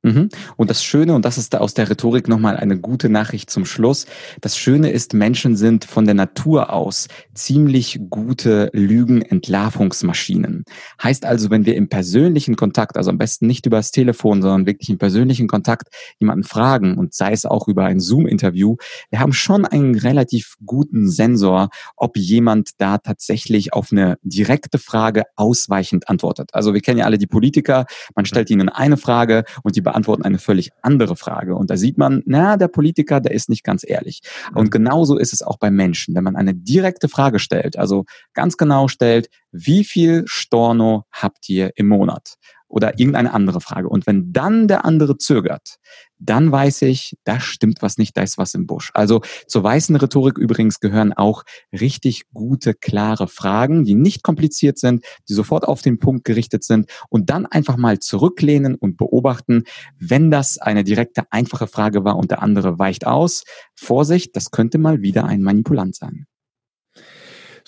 Mhm. 0.02 0.28
Und 0.56 0.70
das 0.70 0.84
Schöne, 0.84 1.14
und 1.14 1.24
das 1.24 1.38
ist 1.38 1.54
da 1.54 1.58
aus 1.58 1.74
der 1.74 1.90
Rhetorik 1.90 2.28
nochmal 2.28 2.56
eine 2.56 2.78
gute 2.78 3.08
Nachricht 3.08 3.50
zum 3.50 3.64
Schluss, 3.64 4.06
das 4.40 4.56
Schöne 4.56 4.90
ist, 4.90 5.12
Menschen 5.12 5.56
sind 5.56 5.84
von 5.84 6.04
der 6.04 6.14
Natur 6.14 6.72
aus 6.72 7.08
ziemlich 7.34 7.98
gute 8.08 8.70
Lügenentlarvungsmaschinen. 8.72 10.64
Heißt 11.02 11.24
also, 11.24 11.50
wenn 11.50 11.66
wir 11.66 11.74
im 11.74 11.88
persönlichen 11.88 12.54
Kontakt, 12.54 12.96
also 12.96 13.10
am 13.10 13.18
besten 13.18 13.48
nicht 13.48 13.66
über 13.66 13.78
das 13.78 13.90
Telefon, 13.90 14.40
sondern 14.40 14.66
wirklich 14.66 14.88
im 14.88 14.98
persönlichen 14.98 15.48
Kontakt 15.48 15.88
jemanden 16.20 16.44
fragen 16.44 16.96
und 16.96 17.12
sei 17.12 17.32
es 17.32 17.44
auch 17.44 17.66
über 17.66 17.84
ein 17.84 17.98
Zoom-Interview, 17.98 18.76
wir 19.10 19.18
haben 19.18 19.32
schon 19.32 19.64
einen 19.64 19.96
relativ 19.96 20.54
guten 20.64 21.10
Sensor, 21.10 21.70
ob 21.96 22.16
jemand 22.16 22.70
da 22.78 22.98
tatsächlich 22.98 23.72
auf 23.72 23.90
eine 23.90 24.16
direkte 24.22 24.78
Frage 24.78 25.24
ausweichend 25.34 26.08
antwortet. 26.08 26.50
Also 26.52 26.72
wir 26.72 26.82
kennen 26.82 26.98
ja 26.98 27.04
alle 27.04 27.18
die 27.18 27.26
Politiker, 27.26 27.86
man 28.14 28.26
stellt 28.26 28.48
ihnen 28.50 28.68
eine 28.68 28.96
Frage 28.96 29.42
und 29.64 29.74
die 29.74 29.87
beantworten 29.88 30.22
eine 30.22 30.38
völlig 30.38 30.70
andere 30.82 31.16
Frage. 31.16 31.54
Und 31.54 31.70
da 31.70 31.78
sieht 31.78 31.96
man, 31.96 32.22
na, 32.26 32.58
der 32.58 32.68
Politiker, 32.68 33.20
der 33.20 33.32
ist 33.32 33.48
nicht 33.48 33.64
ganz 33.64 33.84
ehrlich. 33.88 34.20
Und 34.54 34.70
genauso 34.70 35.16
ist 35.16 35.32
es 35.32 35.40
auch 35.40 35.56
bei 35.56 35.70
Menschen. 35.70 36.14
Wenn 36.14 36.24
man 36.24 36.36
eine 36.36 36.54
direkte 36.54 37.08
Frage 37.08 37.38
stellt, 37.38 37.78
also 37.78 38.04
ganz 38.34 38.58
genau 38.58 38.88
stellt, 38.88 39.30
wie 39.50 39.84
viel 39.84 40.24
Storno 40.26 41.04
habt 41.10 41.48
ihr 41.48 41.72
im 41.76 41.88
Monat? 41.88 42.34
oder 42.70 42.98
irgendeine 42.98 43.32
andere 43.32 43.62
Frage. 43.62 43.88
Und 43.88 44.06
wenn 44.06 44.30
dann 44.30 44.68
der 44.68 44.84
andere 44.84 45.16
zögert, 45.16 45.78
dann 46.18 46.50
weiß 46.50 46.82
ich, 46.82 47.16
da 47.24 47.40
stimmt 47.40 47.82
was 47.82 47.98
nicht, 47.98 48.16
da 48.16 48.22
ist 48.22 48.38
was 48.38 48.54
im 48.54 48.66
Busch. 48.66 48.90
Also 48.94 49.20
zur 49.46 49.62
weißen 49.62 49.96
Rhetorik 49.96 50.38
übrigens 50.38 50.80
gehören 50.80 51.12
auch 51.12 51.44
richtig 51.72 52.24
gute, 52.32 52.74
klare 52.74 53.28
Fragen, 53.28 53.84
die 53.84 53.94
nicht 53.94 54.22
kompliziert 54.22 54.78
sind, 54.78 55.04
die 55.28 55.34
sofort 55.34 55.66
auf 55.66 55.82
den 55.82 55.98
Punkt 55.98 56.24
gerichtet 56.24 56.64
sind 56.64 56.90
und 57.08 57.30
dann 57.30 57.46
einfach 57.46 57.76
mal 57.76 57.98
zurücklehnen 57.98 58.74
und 58.74 58.96
beobachten, 58.96 59.64
wenn 59.98 60.30
das 60.30 60.58
eine 60.58 60.84
direkte, 60.84 61.24
einfache 61.30 61.66
Frage 61.66 62.04
war 62.04 62.16
und 62.16 62.30
der 62.30 62.42
andere 62.42 62.78
weicht 62.78 63.06
aus. 63.06 63.44
Vorsicht, 63.74 64.34
das 64.36 64.50
könnte 64.50 64.78
mal 64.78 65.02
wieder 65.02 65.24
ein 65.24 65.42
Manipulant 65.42 65.94
sein. 65.94 66.26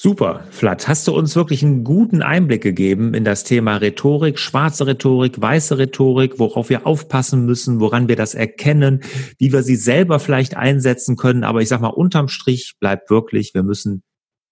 Super, 0.03 0.45
Flat. 0.51 0.89
Hast 0.89 1.07
du 1.09 1.15
uns 1.15 1.37
wirklich 1.37 1.63
einen 1.63 1.85
guten 1.85 2.23
Einblick 2.23 2.63
gegeben 2.63 3.13
in 3.13 3.23
das 3.23 3.45
Thema 3.45 3.77
Rhetorik, 3.77 4.39
schwarze 4.39 4.87
Rhetorik, 4.87 5.39
weiße 5.43 5.77
Rhetorik, 5.77 6.39
worauf 6.39 6.71
wir 6.71 6.87
aufpassen 6.87 7.45
müssen, 7.45 7.81
woran 7.81 8.09
wir 8.09 8.17
das 8.17 8.35
erkennen, 8.35 9.03
wie 9.37 9.53
wir 9.53 9.63
sie 9.63 9.77
selber 9.77 10.19
vielleicht 10.19 10.57
einsetzen 10.57 11.17
können. 11.17 11.45
Aber 11.45 11.61
ich 11.61 11.69
sag 11.69 11.83
mal, 11.83 11.89
unterm 11.89 12.29
Strich 12.29 12.77
bleibt 12.81 13.11
wirklich, 13.11 13.53
wir 13.53 13.63
müssen 13.63 14.03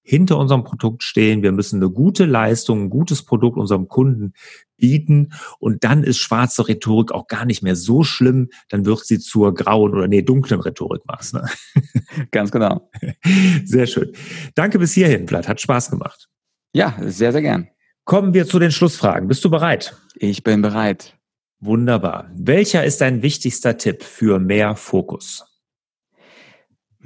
hinter 0.09 0.39
unserem 0.39 0.65
Produkt 0.65 1.03
stehen. 1.03 1.43
Wir 1.43 1.53
müssen 1.53 1.77
eine 1.77 1.91
gute 1.91 2.25
Leistung, 2.25 2.85
ein 2.85 2.91
gutes 2.91 3.23
Produkt 3.23 3.59
unserem 3.59 3.89
Kunden 3.89 4.33
bieten. 4.79 5.35
Und 5.59 5.85
dann 5.85 6.03
ist 6.03 6.17
schwarze 6.17 6.67
Rhetorik 6.67 7.13
auch 7.13 7.27
gar 7.27 7.45
nicht 7.45 7.63
mehr 7.63 7.77
so 7.77 8.05
schlimm. 8.05 8.49
Dann 8.71 8.87
wird 8.87 9.05
sie 9.05 9.19
zur 9.19 9.53
grauen 9.53 9.93
oder 9.93 10.09
nee, 10.09 10.23
dunklen 10.23 10.61
Rhetorik 10.61 11.03
was. 11.05 11.35
Ne? 11.35 11.45
Ganz 12.31 12.51
genau. 12.51 12.91
Sehr 13.65 13.87
schön. 13.87 14.13
Danke 14.55 14.79
bis 14.79 14.95
hierhin, 14.95 15.27
Blatt. 15.27 15.47
Hat 15.47 15.61
Spaß 15.61 15.91
gemacht. 15.91 16.29
Ja, 16.73 16.97
sehr, 17.01 17.33
sehr 17.33 17.43
gern. 17.43 17.69
Kommen 18.05 18.35
wir 18.35 18.47
zu 18.47 18.59
den 18.59 18.71
Schlussfragen. 18.71 19.29
Bist 19.29 19.45
du 19.45 19.51
bereit? 19.51 19.97
Ich 20.17 20.43
bin 20.43 20.63
bereit. 20.63 21.17
Wunderbar. 21.61 22.31
Welcher 22.35 22.85
ist 22.85 23.01
dein 23.01 23.23
wichtigster 23.23 23.77
Tipp 23.77 24.03
für 24.03 24.39
mehr 24.39 24.77
Fokus? 24.77 25.48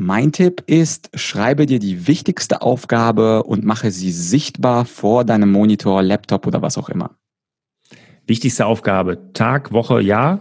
Mein 0.05 0.33
Tipp 0.33 0.65
ist, 0.67 1.11
schreibe 1.15 1.65
dir 1.65 1.79
die 1.79 2.09
wichtigste 2.09 2.61
Aufgabe 2.61 3.45
und 3.45 3.65
mache 3.65 3.93
sie 3.93 4.11
sichtbar 4.11 4.85
vor 4.85 5.25
deinem 5.25 5.53
Monitor, 5.53 6.03
Laptop 6.03 6.49
oder 6.49 6.61
was 6.61 6.77
auch 6.77 6.89
immer. 6.89 7.13
Wichtigste 8.27 8.67
Aufgabe, 8.67 9.33
Tag, 9.33 9.71
Woche, 9.71 10.01
Jahr? 10.01 10.41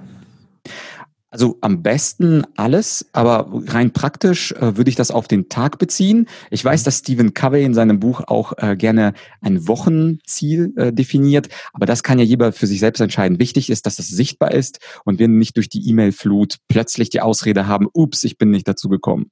Also 1.30 1.60
am 1.62 1.84
besten 1.84 2.44
alles, 2.56 3.08
aber 3.14 3.52
rein 3.68 3.92
praktisch 3.92 4.52
äh, 4.54 4.78
würde 4.78 4.90
ich 4.90 4.96
das 4.96 5.12
auf 5.12 5.28
den 5.28 5.48
Tag 5.48 5.78
beziehen. 5.78 6.28
Ich 6.50 6.66
weiß, 6.66 6.82
dass 6.82 6.98
Stephen 6.98 7.36
Covey 7.36 7.64
in 7.64 7.76
seinem 7.76 8.00
Buch 8.00 8.22
auch 8.26 8.54
äh, 8.58 8.76
gerne 8.76 9.14
ein 9.42 9.68
Wochenziel 9.68 10.74
äh, 10.76 10.92
definiert, 10.92 11.50
aber 11.72 11.86
das 11.86 12.02
kann 12.02 12.18
ja 12.18 12.26
jeder 12.26 12.52
für 12.52 12.66
sich 12.66 12.80
selbst 12.80 13.00
entscheiden. 13.00 13.40
Wichtig 13.40 13.70
ist, 13.70 13.86
dass 13.86 14.00
es 14.00 14.08
sichtbar 14.08 14.54
ist 14.54 14.80
und 15.06 15.20
wir 15.20 15.28
nicht 15.28 15.56
durch 15.56 15.70
die 15.70 15.88
E-Mail-Flut 15.88 16.58
plötzlich 16.68 17.12
die 17.12 17.22
Ausrede 17.22 17.68
haben, 17.68 17.88
ups, 17.94 18.24
ich 18.24 18.40
bin 18.40 18.50
nicht 18.50 18.68
dazu 18.68 18.90
gekommen. 18.90 19.30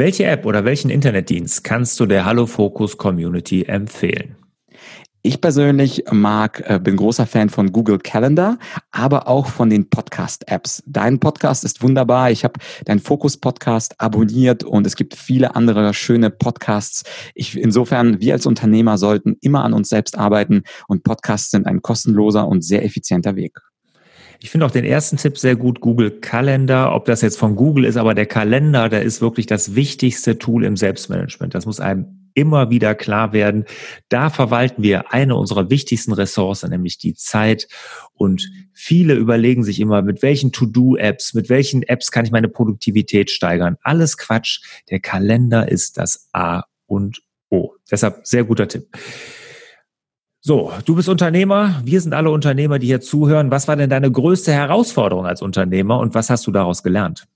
Welche 0.00 0.24
App 0.24 0.46
oder 0.46 0.64
welchen 0.64 0.88
Internetdienst 0.88 1.62
kannst 1.62 2.00
du 2.00 2.06
der 2.06 2.24
Hallo 2.24 2.46
Focus 2.46 2.96
Community 2.96 3.64
empfehlen? 3.64 4.34
Ich 5.20 5.42
persönlich 5.42 6.04
mag, 6.10 6.62
äh, 6.64 6.80
bin 6.82 6.96
großer 6.96 7.26
Fan 7.26 7.50
von 7.50 7.70
Google 7.70 7.98
Calendar, 7.98 8.56
aber 8.92 9.28
auch 9.28 9.48
von 9.48 9.68
den 9.68 9.90
Podcast-Apps. 9.90 10.82
Dein 10.86 11.20
Podcast 11.20 11.64
ist 11.64 11.82
wunderbar. 11.82 12.30
Ich 12.30 12.44
habe 12.44 12.54
deinen 12.86 13.00
Fokus-Podcast 13.00 14.00
abonniert 14.00 14.64
und 14.64 14.86
es 14.86 14.96
gibt 14.96 15.14
viele 15.16 15.54
andere 15.54 15.92
schöne 15.92 16.30
Podcasts. 16.30 17.02
Ich, 17.34 17.58
insofern, 17.58 18.22
wir 18.22 18.32
als 18.32 18.46
Unternehmer 18.46 18.96
sollten 18.96 19.36
immer 19.42 19.64
an 19.64 19.74
uns 19.74 19.90
selbst 19.90 20.16
arbeiten 20.16 20.62
und 20.88 21.04
Podcasts 21.04 21.50
sind 21.50 21.66
ein 21.66 21.82
kostenloser 21.82 22.48
und 22.48 22.64
sehr 22.64 22.86
effizienter 22.86 23.36
Weg. 23.36 23.58
Ich 24.42 24.50
finde 24.50 24.64
auch 24.64 24.70
den 24.70 24.86
ersten 24.86 25.18
Tipp 25.18 25.36
sehr 25.36 25.54
gut, 25.54 25.80
Google 25.80 26.10
Kalender. 26.10 26.94
Ob 26.94 27.04
das 27.04 27.20
jetzt 27.20 27.38
von 27.38 27.56
Google 27.56 27.84
ist, 27.84 27.98
aber 27.98 28.14
der 28.14 28.24
Kalender, 28.24 28.88
der 28.88 29.02
ist 29.02 29.20
wirklich 29.20 29.44
das 29.44 29.74
wichtigste 29.74 30.38
Tool 30.38 30.64
im 30.64 30.78
Selbstmanagement. 30.78 31.54
Das 31.54 31.66
muss 31.66 31.78
einem 31.78 32.30
immer 32.32 32.70
wieder 32.70 32.94
klar 32.94 33.34
werden. 33.34 33.66
Da 34.08 34.30
verwalten 34.30 34.82
wir 34.82 35.12
eine 35.12 35.36
unserer 35.36 35.68
wichtigsten 35.68 36.14
Ressourcen, 36.14 36.70
nämlich 36.70 36.96
die 36.96 37.14
Zeit. 37.14 37.68
Und 38.14 38.50
viele 38.72 39.12
überlegen 39.12 39.62
sich 39.62 39.78
immer, 39.78 40.00
mit 40.00 40.22
welchen 40.22 40.52
To-Do-Apps, 40.52 41.34
mit 41.34 41.50
welchen 41.50 41.82
Apps 41.82 42.10
kann 42.10 42.24
ich 42.24 42.30
meine 42.30 42.48
Produktivität 42.48 43.30
steigern. 43.30 43.76
Alles 43.82 44.16
Quatsch. 44.16 44.62
Der 44.88 45.00
Kalender 45.00 45.70
ist 45.70 45.98
das 45.98 46.30
A 46.32 46.62
und 46.86 47.20
O. 47.50 47.74
Deshalb 47.90 48.26
sehr 48.26 48.44
guter 48.44 48.68
Tipp. 48.68 48.86
So, 50.42 50.72
du 50.86 50.94
bist 50.94 51.10
Unternehmer, 51.10 51.82
wir 51.84 52.00
sind 52.00 52.14
alle 52.14 52.30
Unternehmer, 52.30 52.78
die 52.78 52.86
hier 52.86 53.02
zuhören. 53.02 53.50
Was 53.50 53.68
war 53.68 53.76
denn 53.76 53.90
deine 53.90 54.10
größte 54.10 54.50
Herausforderung 54.50 55.26
als 55.26 55.42
Unternehmer 55.42 55.98
und 55.98 56.14
was 56.14 56.30
hast 56.30 56.46
du 56.46 56.50
daraus 56.50 56.82
gelernt? 56.82 57.26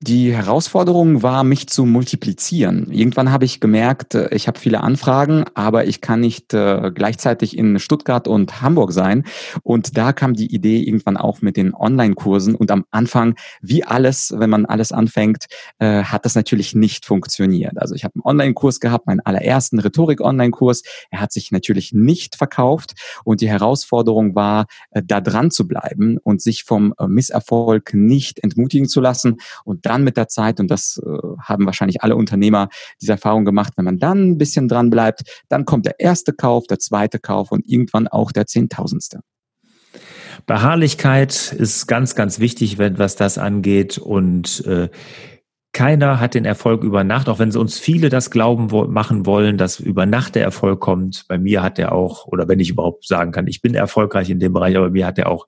Die 0.00 0.32
Herausforderung 0.32 1.24
war, 1.24 1.42
mich 1.42 1.66
zu 1.66 1.84
multiplizieren. 1.84 2.88
Irgendwann 2.92 3.32
habe 3.32 3.44
ich 3.44 3.58
gemerkt, 3.58 4.14
äh, 4.14 4.32
ich 4.32 4.46
habe 4.46 4.56
viele 4.56 4.80
Anfragen, 4.80 5.44
aber 5.54 5.86
ich 5.86 6.00
kann 6.00 6.20
nicht 6.20 6.54
äh, 6.54 6.92
gleichzeitig 6.94 7.58
in 7.58 7.80
Stuttgart 7.80 8.28
und 8.28 8.62
Hamburg 8.62 8.92
sein. 8.92 9.24
Und 9.64 9.98
da 9.98 10.12
kam 10.12 10.34
die 10.34 10.54
Idee 10.54 10.80
irgendwann 10.84 11.16
auch 11.16 11.42
mit 11.42 11.56
den 11.56 11.74
Online-Kursen. 11.74 12.54
Und 12.54 12.70
am 12.70 12.84
Anfang, 12.92 13.34
wie 13.60 13.82
alles, 13.82 14.32
wenn 14.36 14.50
man 14.50 14.66
alles 14.66 14.92
anfängt, 14.92 15.46
äh, 15.80 16.04
hat 16.04 16.24
das 16.24 16.36
natürlich 16.36 16.76
nicht 16.76 17.04
funktioniert. 17.04 17.76
Also 17.76 17.96
ich 17.96 18.04
habe 18.04 18.14
einen 18.14 18.24
Online-Kurs 18.24 18.78
gehabt, 18.78 19.08
meinen 19.08 19.18
allerersten 19.18 19.80
Rhetorik-Online-Kurs. 19.80 20.84
Er 21.10 21.20
hat 21.20 21.32
sich 21.32 21.50
natürlich 21.50 21.92
nicht 21.92 22.36
verkauft. 22.36 22.94
Und 23.24 23.40
die 23.40 23.48
Herausforderung 23.48 24.36
war, 24.36 24.66
da 24.92 25.20
dran 25.20 25.50
zu 25.50 25.66
bleiben 25.66 26.18
und 26.22 26.40
sich 26.40 26.62
vom 26.62 26.94
Misserfolg 27.08 27.94
nicht 27.94 28.38
entmutigen 28.44 28.88
zu 28.88 29.00
lassen. 29.00 29.38
Und 29.64 29.87
dann 29.88 30.04
mit 30.04 30.16
der 30.16 30.28
Zeit, 30.28 30.60
und 30.60 30.70
das 30.70 31.00
äh, 31.04 31.10
haben 31.42 31.66
wahrscheinlich 31.66 32.02
alle 32.02 32.16
Unternehmer 32.16 32.68
diese 33.00 33.12
Erfahrung 33.12 33.44
gemacht, 33.44 33.72
wenn 33.76 33.84
man 33.84 33.98
dann 33.98 34.30
ein 34.30 34.38
bisschen 34.38 34.68
dran 34.68 34.90
bleibt, 34.90 35.22
dann 35.48 35.64
kommt 35.64 35.86
der 35.86 36.00
erste 36.00 36.32
Kauf, 36.32 36.66
der 36.66 36.78
zweite 36.78 37.18
Kauf 37.18 37.52
und 37.52 37.66
irgendwann 37.66 38.08
auch 38.08 38.32
der 38.32 38.46
Zehntausendste. 38.46 39.20
Beharrlichkeit 40.46 41.52
ist 41.52 41.86
ganz, 41.86 42.14
ganz 42.14 42.38
wichtig, 42.38 42.78
wenn 42.78 42.98
was 42.98 43.16
das 43.16 43.38
angeht 43.38 43.98
und 43.98 44.64
äh, 44.66 44.88
keiner 45.72 46.18
hat 46.18 46.34
den 46.34 46.44
Erfolg 46.44 46.82
über 46.82 47.04
Nacht, 47.04 47.28
auch 47.28 47.38
wenn 47.38 47.52
sie 47.52 47.60
uns 47.60 47.78
viele 47.78 48.08
das 48.08 48.30
glauben 48.30 48.70
wo 48.70 48.86
machen 48.86 49.26
wollen, 49.26 49.58
dass 49.58 49.78
über 49.78 50.06
Nacht 50.06 50.34
der 50.34 50.42
Erfolg 50.42 50.80
kommt. 50.80 51.26
Bei 51.28 51.38
mir 51.38 51.62
hat 51.62 51.78
er 51.78 51.92
auch, 51.92 52.26
oder 52.26 52.48
wenn 52.48 52.58
ich 52.58 52.70
überhaupt 52.70 53.06
sagen 53.06 53.32
kann, 53.32 53.46
ich 53.46 53.60
bin 53.60 53.74
erfolgreich 53.74 54.30
in 54.30 54.40
dem 54.40 54.52
Bereich, 54.52 54.76
aber 54.76 54.86
bei 54.86 54.92
mir 54.92 55.06
hat 55.06 55.18
er 55.18 55.28
auch 55.28 55.46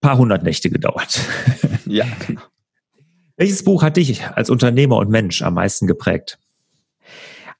paar 0.00 0.18
hundert 0.18 0.42
Nächte 0.42 0.70
gedauert. 0.70 1.20
Ja, 1.86 2.04
genau. 2.26 2.42
Welches 3.38 3.62
Buch 3.62 3.82
hat 3.84 3.96
dich 3.96 4.26
als 4.26 4.50
Unternehmer 4.50 4.96
und 4.96 5.10
Mensch 5.10 5.42
am 5.42 5.54
meisten 5.54 5.86
geprägt? 5.86 6.38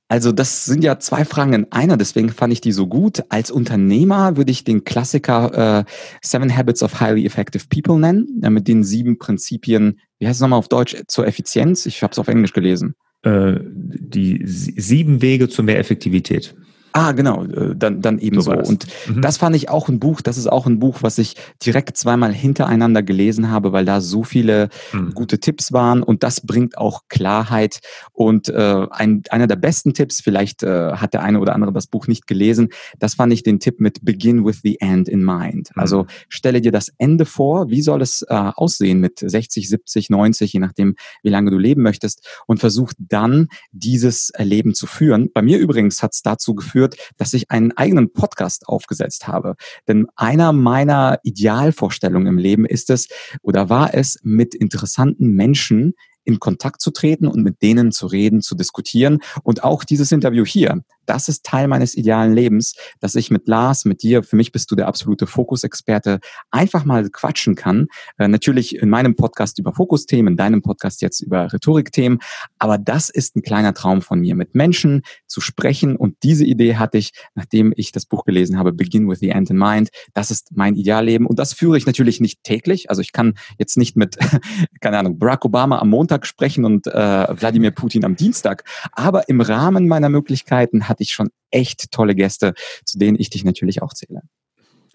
Also 0.09 0.33
das 0.33 0.65
sind 0.65 0.83
ja 0.83 0.99
zwei 0.99 1.25
Fragen 1.25 1.53
in 1.53 1.71
einer, 1.71 1.97
deswegen 1.97 2.31
fand 2.31 2.53
ich 2.53 2.61
die 2.61 2.73
so 2.73 2.87
gut. 2.87 3.23
Als 3.29 3.51
Unternehmer 3.51 4.37
würde 4.37 4.51
ich 4.51 4.65
den 4.65 4.83
Klassiker 4.83 5.85
äh, 5.87 5.91
Seven 6.21 6.55
Habits 6.55 6.83
of 6.83 6.99
Highly 6.99 7.25
Effective 7.25 7.67
People 7.69 7.99
nennen, 7.99 8.41
äh, 8.43 8.51
mit 8.51 8.67
den 8.67 8.83
sieben 8.83 9.19
Prinzipien, 9.19 10.01
wie 10.19 10.27
heißt 10.27 10.39
es 10.39 10.41
nochmal 10.41 10.59
auf 10.59 10.69
Deutsch, 10.69 10.97
zur 11.07 11.27
Effizienz? 11.27 11.87
Ich 11.87 12.03
habe 12.03 12.13
es 12.13 12.19
auf 12.19 12.27
Englisch 12.27 12.55
gelesen. 12.55 12.95
Äh, 13.23 13.61
die 13.63 14.43
sieben 14.45 15.23
Wege 15.23 15.49
zu 15.49 15.63
mehr 15.63 15.79
Effektivität. 15.79 16.57
Ah, 16.99 17.13
genau, 17.13 17.45
äh, 17.45 17.77
dann, 17.77 18.03
dann 18.03 18.19
eben 18.19 18.41
so. 18.41 18.51
Und 18.51 18.87
mhm. 19.07 19.23
das 19.23 19.37
fand 19.37 19.55
ich 19.55 19.69
auch 19.69 19.89
ein 19.89 20.01
Buch, 20.01 20.21
das 20.21 20.37
ist 20.37 20.49
auch 20.49 20.67
ein 20.67 20.81
Buch, 20.81 20.99
was 21.03 21.19
ich 21.19 21.37
direkt 21.65 21.97
zweimal 21.97 22.33
hintereinander 22.33 23.05
gelesen 23.05 23.53
habe, 23.53 23.71
weil 23.71 23.85
da 23.85 24.01
so 24.01 24.25
viele 24.25 24.69
mhm. 24.93 25.15
gute 25.15 25.39
Tipps 25.39 25.73
waren 25.73 26.03
und 26.03 26.25
das 26.25 26.41
bringt 26.41 26.77
auch 26.77 27.03
Klarheit. 27.09 27.79
Und 28.13 28.49
äh, 28.49 28.87
ein, 28.91 29.23
einer 29.31 29.47
der 29.47 29.55
besten 29.55 29.95
Tipps, 29.95 30.21
vielleicht 30.21 30.65
äh, 30.65 30.95
hat 30.95 31.15
der 31.15 31.23
eine 31.23 31.39
oder 31.39 31.55
andere 31.55 31.73
das 31.73 31.87
Buch 31.87 32.09
nicht 32.09 32.27
gelesen, 32.27 32.71
das 32.99 33.15
fand 33.15 33.33
ich 33.33 33.45
den 33.45 33.61
Tipp 33.61 33.79
mit 33.79 34.05
Begin 34.05 34.45
with 34.45 34.63
the 34.65 34.81
End 34.81 35.09
in 35.09 35.25
Mind. 35.25 35.71
Mhm. 35.77 35.81
Also 35.81 36.07
stelle 36.29 36.61
dir 36.61 36.73
das 36.73 36.91
Ende 36.99 37.27
vor, 37.27 37.71
wie 37.71 37.83
soll 37.83 38.03
es 38.03 38.23
äh, 38.23 38.35
aussehen 38.35 38.99
mit 38.99 39.21
60, 39.21 39.69
70, 39.69 40.11
90, 40.11 40.53
je 40.53 40.59
nachdem, 40.59 40.97
wie 41.23 41.31
lange 41.31 41.53
du 41.53 41.59
leben 41.59 41.83
möchtest 41.83 42.27
und 42.49 42.59
versuch 42.59 42.93
dann 42.99 43.47
dieses 43.71 44.33
Leben 44.37 44.75
zu 44.75 44.89
führen. 44.89 45.31
Bei 45.33 45.43
mir 45.43 45.59
übrigens 45.59 46.03
hat 46.03 46.13
es 46.15 46.23
dazu 46.23 46.57
geführt, 46.57 46.88
geführt, 46.89 47.15
dass 47.17 47.35
ich 47.35 47.51
einen 47.51 47.73
eigenen 47.77 48.13
Podcast 48.13 48.69
aufgesetzt 48.69 49.29
habe. 49.29 49.55
Denn 49.87 50.07
einer 50.17 50.53
meiner 50.53 51.21
Idealvorstellungen 51.23 52.27
im 52.27 52.39
Leben 52.39 52.65
ist 52.65 52.91
es 52.91 53.09
oder 53.43 53.69
war 53.69 53.95
es, 53.95 54.19
mit 54.23 54.55
interessanten 54.55 55.33
Menschen 55.33 55.95
in 56.25 56.41
Kontakt 56.41 56.83
zu 56.83 56.91
treten 56.91 57.27
und 57.27 57.43
mit 57.43 57.63
denen 57.63 57.91
zu 57.91 58.07
reden, 58.07 58.43
zu 58.43 58.55
diskutieren. 58.55 59.21
Und 59.43 59.65
auch 59.65 59.85
dieses 59.85 60.13
Interview 60.13 60.45
hier, 60.45 60.83
das 61.09 61.29
ist 61.29 61.45
Teil 61.45 61.69
meines 61.69 61.97
idealen 61.97 62.35
Lebens, 62.35 62.75
dass 63.01 63.15
ich 63.15 63.31
mit 63.31 63.49
Lars, 63.49 63.85
mit 63.85 64.03
dir, 64.03 64.23
für 64.23 64.37
mich 64.37 64.53
bist 64.53 64.71
du 64.71 64.77
der 64.77 64.89
absolute 64.89 65.27
Fokusexperte, 65.27 66.21
einfach 66.51 66.85
mal 66.85 67.09
quatschen 67.09 67.55
kann. 67.55 67.89
Äh, 68.19 68.29
natürlich 68.29 68.77
in 68.77 68.91
meinem 68.91 69.17
Podcast 69.17 69.59
über 69.59 69.73
Fokusthemen, 69.73 70.35
in 70.35 70.37
deinem 70.37 70.63
Podcast 70.63 71.01
jetzt 71.01 71.21
über 71.21 71.53
Rhetorikthemen. 71.53 72.19
Aber 72.59 72.77
das 72.77 73.09
ist 73.09 73.37
ein 73.37 73.43
kleiner 73.43 73.73
Traum 73.75 74.03
von 74.03 74.21
mir, 74.21 74.35
mit 74.35 74.55
Menschen 74.55 75.03
zu 75.27 75.41
sprechen. 75.41 75.97
Und 75.97 76.17
diese 76.23 76.45
Idee 76.45 76.77
hatte 76.77 76.99
ich, 76.99 77.13
nachdem 77.35 77.73
ich 77.77 77.93
das 77.93 78.05
Buch 78.05 78.25
gelesen 78.25 78.59
habe, 78.59 78.73
Begin 78.73 79.09
with 79.09 79.21
the 79.21 79.31
End 79.31 79.51
in 79.51 79.57
Mind. 79.57 79.89
Das 80.13 80.31
ist 80.31 80.51
mein 80.55 80.75
Idealleben. 80.75 81.27
Und 81.27 81.39
das 81.39 81.55
führe 81.55 81.79
ich 81.79 81.87
natürlich 81.87 82.21
nicht 82.21 82.45
täglich. 82.45 82.91
Also 82.91 83.01
ich 83.01 83.13
kann 83.13 83.35
jetzt 83.59 83.79
nicht 83.79 83.97
mit, 83.97 84.19
keine 84.81 84.99
Ahnung, 84.99 85.19
Barack 85.19 85.45
Obama 85.45 85.79
am 85.79 85.89
Montag 85.89 86.27
sprechen 86.27 86.65
und 86.65 86.87
äh, 86.87 86.91
Wladimir 86.93 87.71
Putin 87.71 88.05
am 88.05 88.15
Dienstag. 88.15 88.65
Aber 88.93 89.29
im 89.29 89.41
Rahmen 89.41 89.89
meiner 89.89 90.11
Möglichkeiten 90.11 90.89
hat 90.89 90.98
hatte 90.99 91.05
ich 91.05 91.13
schon 91.13 91.31
echt 91.53 91.93
tolle 91.93 92.17
Gäste, 92.17 92.55
zu 92.85 92.99
denen 92.99 93.17
ich 93.19 93.31
dich 93.31 93.45
natürlich 93.45 93.83
auch 93.83 93.95
zähle. 93.95 94.23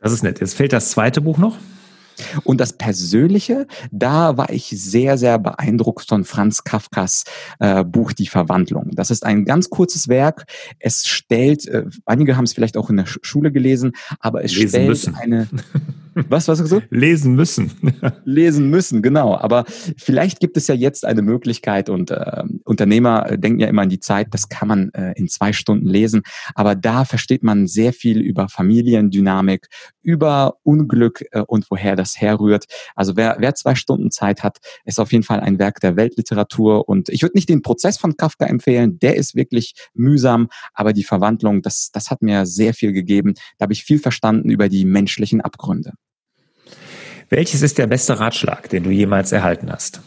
Das 0.01 0.11
ist 0.11 0.21
nett. 0.21 0.41
Jetzt 0.41 0.55
fehlt 0.55 0.73
das 0.73 0.91
zweite 0.91 1.21
Buch 1.21 1.37
noch. 1.37 1.57
Und 2.43 2.59
das 2.59 2.73
Persönliche, 2.73 3.65
da 3.89 4.37
war 4.37 4.51
ich 4.51 4.65
sehr, 4.65 5.17
sehr 5.17 5.39
beeindruckt 5.39 6.07
von 6.07 6.25
Franz 6.25 6.63
Kafkas 6.63 7.23
äh, 7.59 7.83
Buch 7.83 8.11
Die 8.11 8.27
Verwandlung. 8.27 8.91
Das 8.93 9.09
ist 9.09 9.25
ein 9.25 9.45
ganz 9.45 9.69
kurzes 9.69 10.09
Werk. 10.09 10.45
Es 10.77 11.07
stellt, 11.07 11.67
äh, 11.67 11.85
einige 12.05 12.35
haben 12.35 12.43
es 12.43 12.53
vielleicht 12.53 12.77
auch 12.77 12.89
in 12.89 12.97
der 12.97 13.07
Schule 13.07 13.51
gelesen, 13.51 13.93
aber 14.19 14.43
es 14.43 14.53
Lesen 14.53 14.69
stellt 14.69 14.89
müssen. 14.89 15.15
eine 15.15 15.47
Was, 16.15 16.47
was 16.47 16.47
hast 16.47 16.59
du 16.59 16.63
gesagt? 16.63 16.87
Lesen 16.91 17.35
müssen. 17.35 17.71
Lesen 18.25 18.69
müssen, 18.69 19.01
genau. 19.01 19.35
Aber 19.35 19.65
vielleicht 19.97 20.39
gibt 20.39 20.57
es 20.57 20.67
ja 20.67 20.75
jetzt 20.75 21.05
eine 21.05 21.21
Möglichkeit 21.21 21.89
und 21.89 22.11
äh, 22.11 22.43
Unternehmer 22.63 23.37
denken 23.37 23.59
ja 23.59 23.67
immer 23.67 23.83
an 23.83 23.89
die 23.89 23.99
Zeit, 23.99 24.27
das 24.31 24.49
kann 24.49 24.67
man 24.67 24.89
äh, 24.93 25.13
in 25.13 25.27
zwei 25.27 25.53
Stunden 25.53 25.87
lesen. 25.87 26.21
Aber 26.55 26.75
da 26.75 27.05
versteht 27.05 27.43
man 27.43 27.67
sehr 27.67 27.93
viel 27.93 28.19
über 28.19 28.49
Familiendynamik, 28.49 29.67
über 30.01 30.57
Unglück 30.63 31.23
äh, 31.31 31.41
und 31.41 31.65
woher 31.69 31.95
das 31.95 32.19
herrührt. 32.19 32.65
Also 32.95 33.15
wer, 33.15 33.37
wer 33.39 33.55
zwei 33.55 33.75
Stunden 33.75 34.11
Zeit 34.11 34.43
hat, 34.43 34.57
ist 34.85 34.99
auf 34.99 35.11
jeden 35.11 35.23
Fall 35.23 35.39
ein 35.39 35.59
Werk 35.59 35.79
der 35.79 35.95
Weltliteratur. 35.95 36.87
Und 36.87 37.09
ich 37.09 37.21
würde 37.21 37.35
nicht 37.35 37.49
den 37.49 37.61
Prozess 37.61 37.97
von 37.97 38.17
Kafka 38.17 38.45
empfehlen, 38.45 38.99
der 38.99 39.15
ist 39.15 39.35
wirklich 39.35 39.73
mühsam, 39.93 40.49
aber 40.73 40.93
die 40.93 41.03
Verwandlung, 41.03 41.61
das, 41.61 41.89
das 41.91 42.11
hat 42.11 42.21
mir 42.21 42.45
sehr 42.45 42.73
viel 42.73 42.93
gegeben. 42.93 43.33
Da 43.57 43.63
habe 43.63 43.73
ich 43.73 43.83
viel 43.83 43.99
verstanden 43.99 44.49
über 44.49 44.69
die 44.69 44.85
menschlichen 44.85 45.41
Abgründe. 45.41 45.93
Welches 47.33 47.63
ist 47.63 47.79
der 47.79 47.87
beste 47.87 48.19
Ratschlag, 48.19 48.69
den 48.69 48.83
du 48.83 48.91
jemals 48.91 49.31
erhalten 49.31 49.71
hast? 49.71 50.01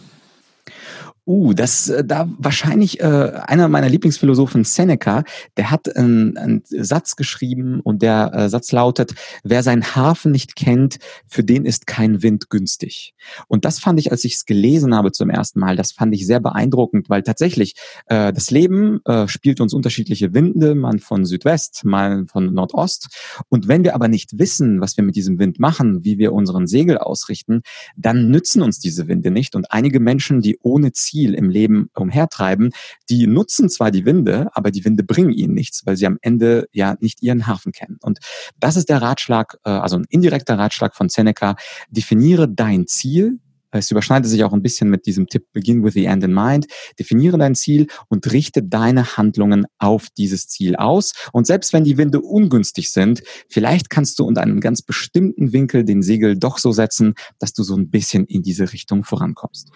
Uh, 1.28 1.54
das 1.54 1.88
äh, 1.88 2.04
da 2.04 2.28
wahrscheinlich 2.38 3.00
äh, 3.00 3.02
einer 3.02 3.66
meiner 3.66 3.88
Lieblingsphilosophen 3.88 4.62
Seneca, 4.62 5.24
der 5.56 5.72
hat 5.72 5.96
einen, 5.96 6.38
einen 6.38 6.62
Satz 6.66 7.16
geschrieben 7.16 7.80
und 7.80 8.00
der 8.00 8.32
äh, 8.32 8.48
Satz 8.48 8.70
lautet: 8.70 9.12
Wer 9.42 9.64
seinen 9.64 9.96
Hafen 9.96 10.30
nicht 10.30 10.54
kennt, 10.54 10.98
für 11.26 11.42
den 11.42 11.64
ist 11.64 11.88
kein 11.88 12.22
Wind 12.22 12.48
günstig. 12.48 13.14
Und 13.48 13.64
das 13.64 13.80
fand 13.80 13.98
ich, 13.98 14.12
als 14.12 14.22
ich 14.22 14.34
es 14.34 14.44
gelesen 14.44 14.94
habe 14.94 15.10
zum 15.10 15.28
ersten 15.28 15.58
Mal, 15.58 15.74
das 15.74 15.90
fand 15.90 16.14
ich 16.14 16.24
sehr 16.24 16.38
beeindruckend, 16.38 17.10
weil 17.10 17.24
tatsächlich 17.24 17.74
äh, 18.06 18.32
das 18.32 18.52
Leben 18.52 19.00
äh, 19.04 19.26
spielt 19.26 19.60
uns 19.60 19.74
unterschiedliche 19.74 20.32
Winde, 20.32 20.76
man 20.76 21.00
von 21.00 21.24
Südwest, 21.24 21.84
mal 21.84 22.26
von 22.28 22.54
Nordost. 22.54 23.08
Und 23.48 23.66
wenn 23.66 23.82
wir 23.82 23.96
aber 23.96 24.06
nicht 24.06 24.38
wissen, 24.38 24.80
was 24.80 24.96
wir 24.96 25.02
mit 25.02 25.16
diesem 25.16 25.40
Wind 25.40 25.58
machen, 25.58 26.04
wie 26.04 26.18
wir 26.18 26.32
unseren 26.32 26.68
Segel 26.68 26.98
ausrichten, 26.98 27.62
dann 27.96 28.30
nützen 28.30 28.62
uns 28.62 28.78
diese 28.78 29.08
Winde 29.08 29.32
nicht. 29.32 29.56
Und 29.56 29.72
einige 29.72 29.98
Menschen, 29.98 30.40
die 30.40 30.60
ohne 30.62 30.92
Ziel 30.92 31.15
Ziel 31.16 31.34
im 31.34 31.48
Leben 31.48 31.88
umhertreiben, 31.94 32.72
die 33.08 33.26
nutzen 33.26 33.70
zwar 33.70 33.90
die 33.90 34.04
Winde, 34.04 34.48
aber 34.52 34.70
die 34.70 34.84
Winde 34.84 35.02
bringen 35.02 35.32
ihnen 35.32 35.54
nichts, 35.54 35.86
weil 35.86 35.96
sie 35.96 36.06
am 36.06 36.18
Ende 36.20 36.68
ja 36.72 36.96
nicht 37.00 37.22
ihren 37.22 37.46
Hafen 37.46 37.72
kennen. 37.72 37.98
Und 38.02 38.18
das 38.60 38.76
ist 38.76 38.90
der 38.90 39.00
Ratschlag, 39.00 39.56
äh, 39.64 39.70
also 39.70 39.96
ein 39.96 40.04
indirekter 40.10 40.58
Ratschlag 40.58 40.94
von 40.94 41.08
Seneca. 41.08 41.56
Definiere 41.90 42.48
dein 42.48 42.86
Ziel, 42.86 43.38
es 43.72 43.90
überschneidet 43.90 44.30
sich 44.30 44.44
auch 44.44 44.52
ein 44.52 44.62
bisschen 44.62 44.88
mit 44.88 45.06
diesem 45.06 45.26
Tipp 45.26 45.44
Begin 45.52 45.84
with 45.84 45.94
the 45.94 46.06
End 46.06 46.24
in 46.24 46.32
Mind. 46.32 46.66
Definiere 46.98 47.36
dein 47.36 47.54
Ziel 47.54 47.88
und 48.08 48.30
richte 48.32 48.62
deine 48.62 49.16
Handlungen 49.16 49.66
auf 49.78 50.06
dieses 50.16 50.48
Ziel 50.48 50.76
aus. 50.76 51.12
Und 51.32 51.46
selbst 51.46 51.72
wenn 51.72 51.84
die 51.84 51.98
Winde 51.98 52.20
ungünstig 52.20 52.90
sind, 52.90 53.22
vielleicht 53.48 53.90
kannst 53.90 54.18
du 54.18 54.24
unter 54.24 54.42
einem 54.42 54.60
ganz 54.60 54.82
bestimmten 54.82 55.52
Winkel 55.52 55.84
den 55.84 56.02
Segel 56.02 56.38
doch 56.38 56.58
so 56.58 56.72
setzen, 56.72 57.14
dass 57.38 57.52
du 57.52 57.62
so 57.62 57.76
ein 57.76 57.90
bisschen 57.90 58.24
in 58.26 58.42
diese 58.42 58.72
Richtung 58.72 59.04
vorankommst. 59.04 59.70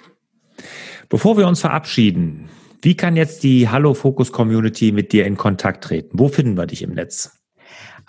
Bevor 1.09 1.37
wir 1.37 1.47
uns 1.47 1.61
verabschieden, 1.61 2.49
wie 2.83 2.97
kann 2.97 3.17
jetzt 3.17 3.43
die 3.43 3.69
Hallo 3.69 3.95
Focus 3.95 4.33
Community 4.33 4.93
mit 4.93 5.13
dir 5.13 5.27
in 5.27 5.37
Kontakt 5.37 5.85
treten? 5.85 6.19
Wo 6.19 6.29
finden 6.29 6.57
wir 6.57 6.67
dich 6.67 6.83
im 6.83 6.95
Netz? 6.95 7.40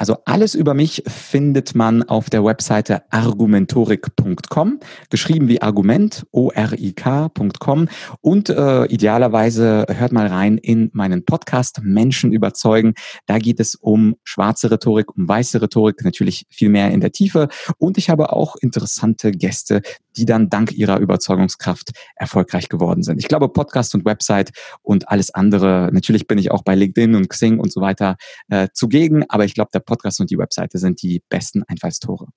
Also 0.01 0.17
alles 0.25 0.55
über 0.55 0.73
mich 0.73 1.03
findet 1.05 1.75
man 1.75 2.01
auf 2.01 2.31
der 2.31 2.43
Webseite 2.43 3.03
argumentorik.com, 3.11 4.79
geschrieben 5.11 5.47
wie 5.47 5.61
Argument, 5.61 6.25
O-R-I-K.com 6.31 7.87
und 8.19 8.49
äh, 8.49 8.85
idealerweise 8.85 9.85
hört 9.89 10.11
mal 10.11 10.25
rein 10.25 10.57
in 10.57 10.89
meinen 10.93 11.23
Podcast 11.23 11.81
Menschen 11.83 12.33
überzeugen. 12.33 12.95
Da 13.27 13.37
geht 13.37 13.59
es 13.59 13.75
um 13.75 14.15
schwarze 14.23 14.71
Rhetorik, 14.71 15.15
um 15.15 15.29
weiße 15.29 15.61
Rhetorik, 15.61 16.03
natürlich 16.03 16.47
viel 16.49 16.69
mehr 16.69 16.89
in 16.89 16.99
der 16.99 17.11
Tiefe 17.11 17.47
und 17.77 17.99
ich 17.99 18.09
habe 18.09 18.33
auch 18.33 18.55
interessante 18.55 19.29
Gäste, 19.29 19.83
die 20.17 20.25
dann 20.25 20.49
dank 20.49 20.71
ihrer 20.71 20.97
Überzeugungskraft 20.97 21.91
erfolgreich 22.15 22.69
geworden 22.69 23.03
sind. 23.03 23.19
Ich 23.19 23.27
glaube, 23.27 23.49
Podcast 23.49 23.93
und 23.93 24.03
Website 24.03 24.49
und 24.81 25.09
alles 25.09 25.29
andere, 25.31 25.89
natürlich 25.93 26.25
bin 26.25 26.39
ich 26.39 26.49
auch 26.49 26.63
bei 26.63 26.73
LinkedIn 26.73 27.13
und 27.13 27.29
Xing 27.29 27.59
und 27.59 27.71
so 27.71 27.81
weiter 27.81 28.17
äh, 28.49 28.67
zugegen, 28.73 29.25
aber 29.29 29.45
ich 29.45 29.53
glaube, 29.53 29.69
der 29.71 29.79
Podcast 29.91 30.21
und 30.21 30.31
die 30.31 30.37
Webseite 30.37 30.77
sind 30.77 31.01
die 31.01 31.21
besten 31.27 31.63
Einfallstore. 31.63 32.27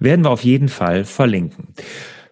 Werden 0.00 0.24
wir 0.24 0.30
auf 0.30 0.42
jeden 0.42 0.68
Fall 0.68 1.04
verlinken. 1.04 1.68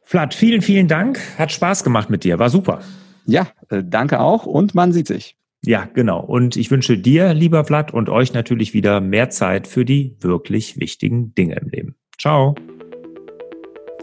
Vlad, 0.03 0.35
vielen, 0.35 0.61
vielen 0.61 0.89
Dank. 0.89 1.21
Hat 1.39 1.53
Spaß 1.53 1.85
gemacht 1.85 2.11
mit 2.11 2.25
dir. 2.25 2.41
War 2.41 2.51
super. 2.51 2.81
Ja, 3.27 3.49
äh, 3.69 3.85
danke 3.87 4.19
auch 4.19 4.45
und 4.45 4.75
man 4.75 4.93
sieht 4.93 5.07
sich. 5.07 5.37
Ja, 5.63 5.89
genau. 5.93 6.21
Und 6.21 6.57
ich 6.57 6.71
wünsche 6.71 6.99
dir, 6.99 7.33
lieber 7.35 7.65
Vlad, 7.65 7.93
und 7.93 8.09
euch 8.09 8.33
natürlich 8.33 8.75
wieder 8.75 9.01
mehr 9.01 9.31
Zeit 9.31 9.69
für 9.69 9.85
die 9.85 10.17
wirklich 10.19 10.81
wichtigen 10.81 11.35
Dinge 11.35 11.57
im 11.57 11.69
Leben. 11.69 11.95
Ciao. 12.19 12.55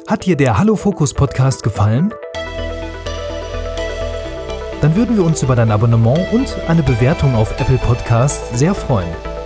Hat 0.08 0.26
dir 0.26 0.38
der 0.38 0.58
Hallo 0.58 0.76
Fokus 0.76 1.14
Podcast 1.14 1.64
gefallen? 1.64 2.14
Dann 4.82 4.96
würden 4.96 5.18
wir 5.18 5.26
uns 5.26 5.42
über 5.42 5.56
dein 5.56 5.72
Abonnement 5.72 6.32
und 6.32 6.56
eine 6.68 6.84
Bewertung 6.84 7.34
auf 7.36 7.60
Apple 7.60 7.80
Podcasts 7.80 8.58
sehr 8.58 8.76
freuen. 8.76 9.37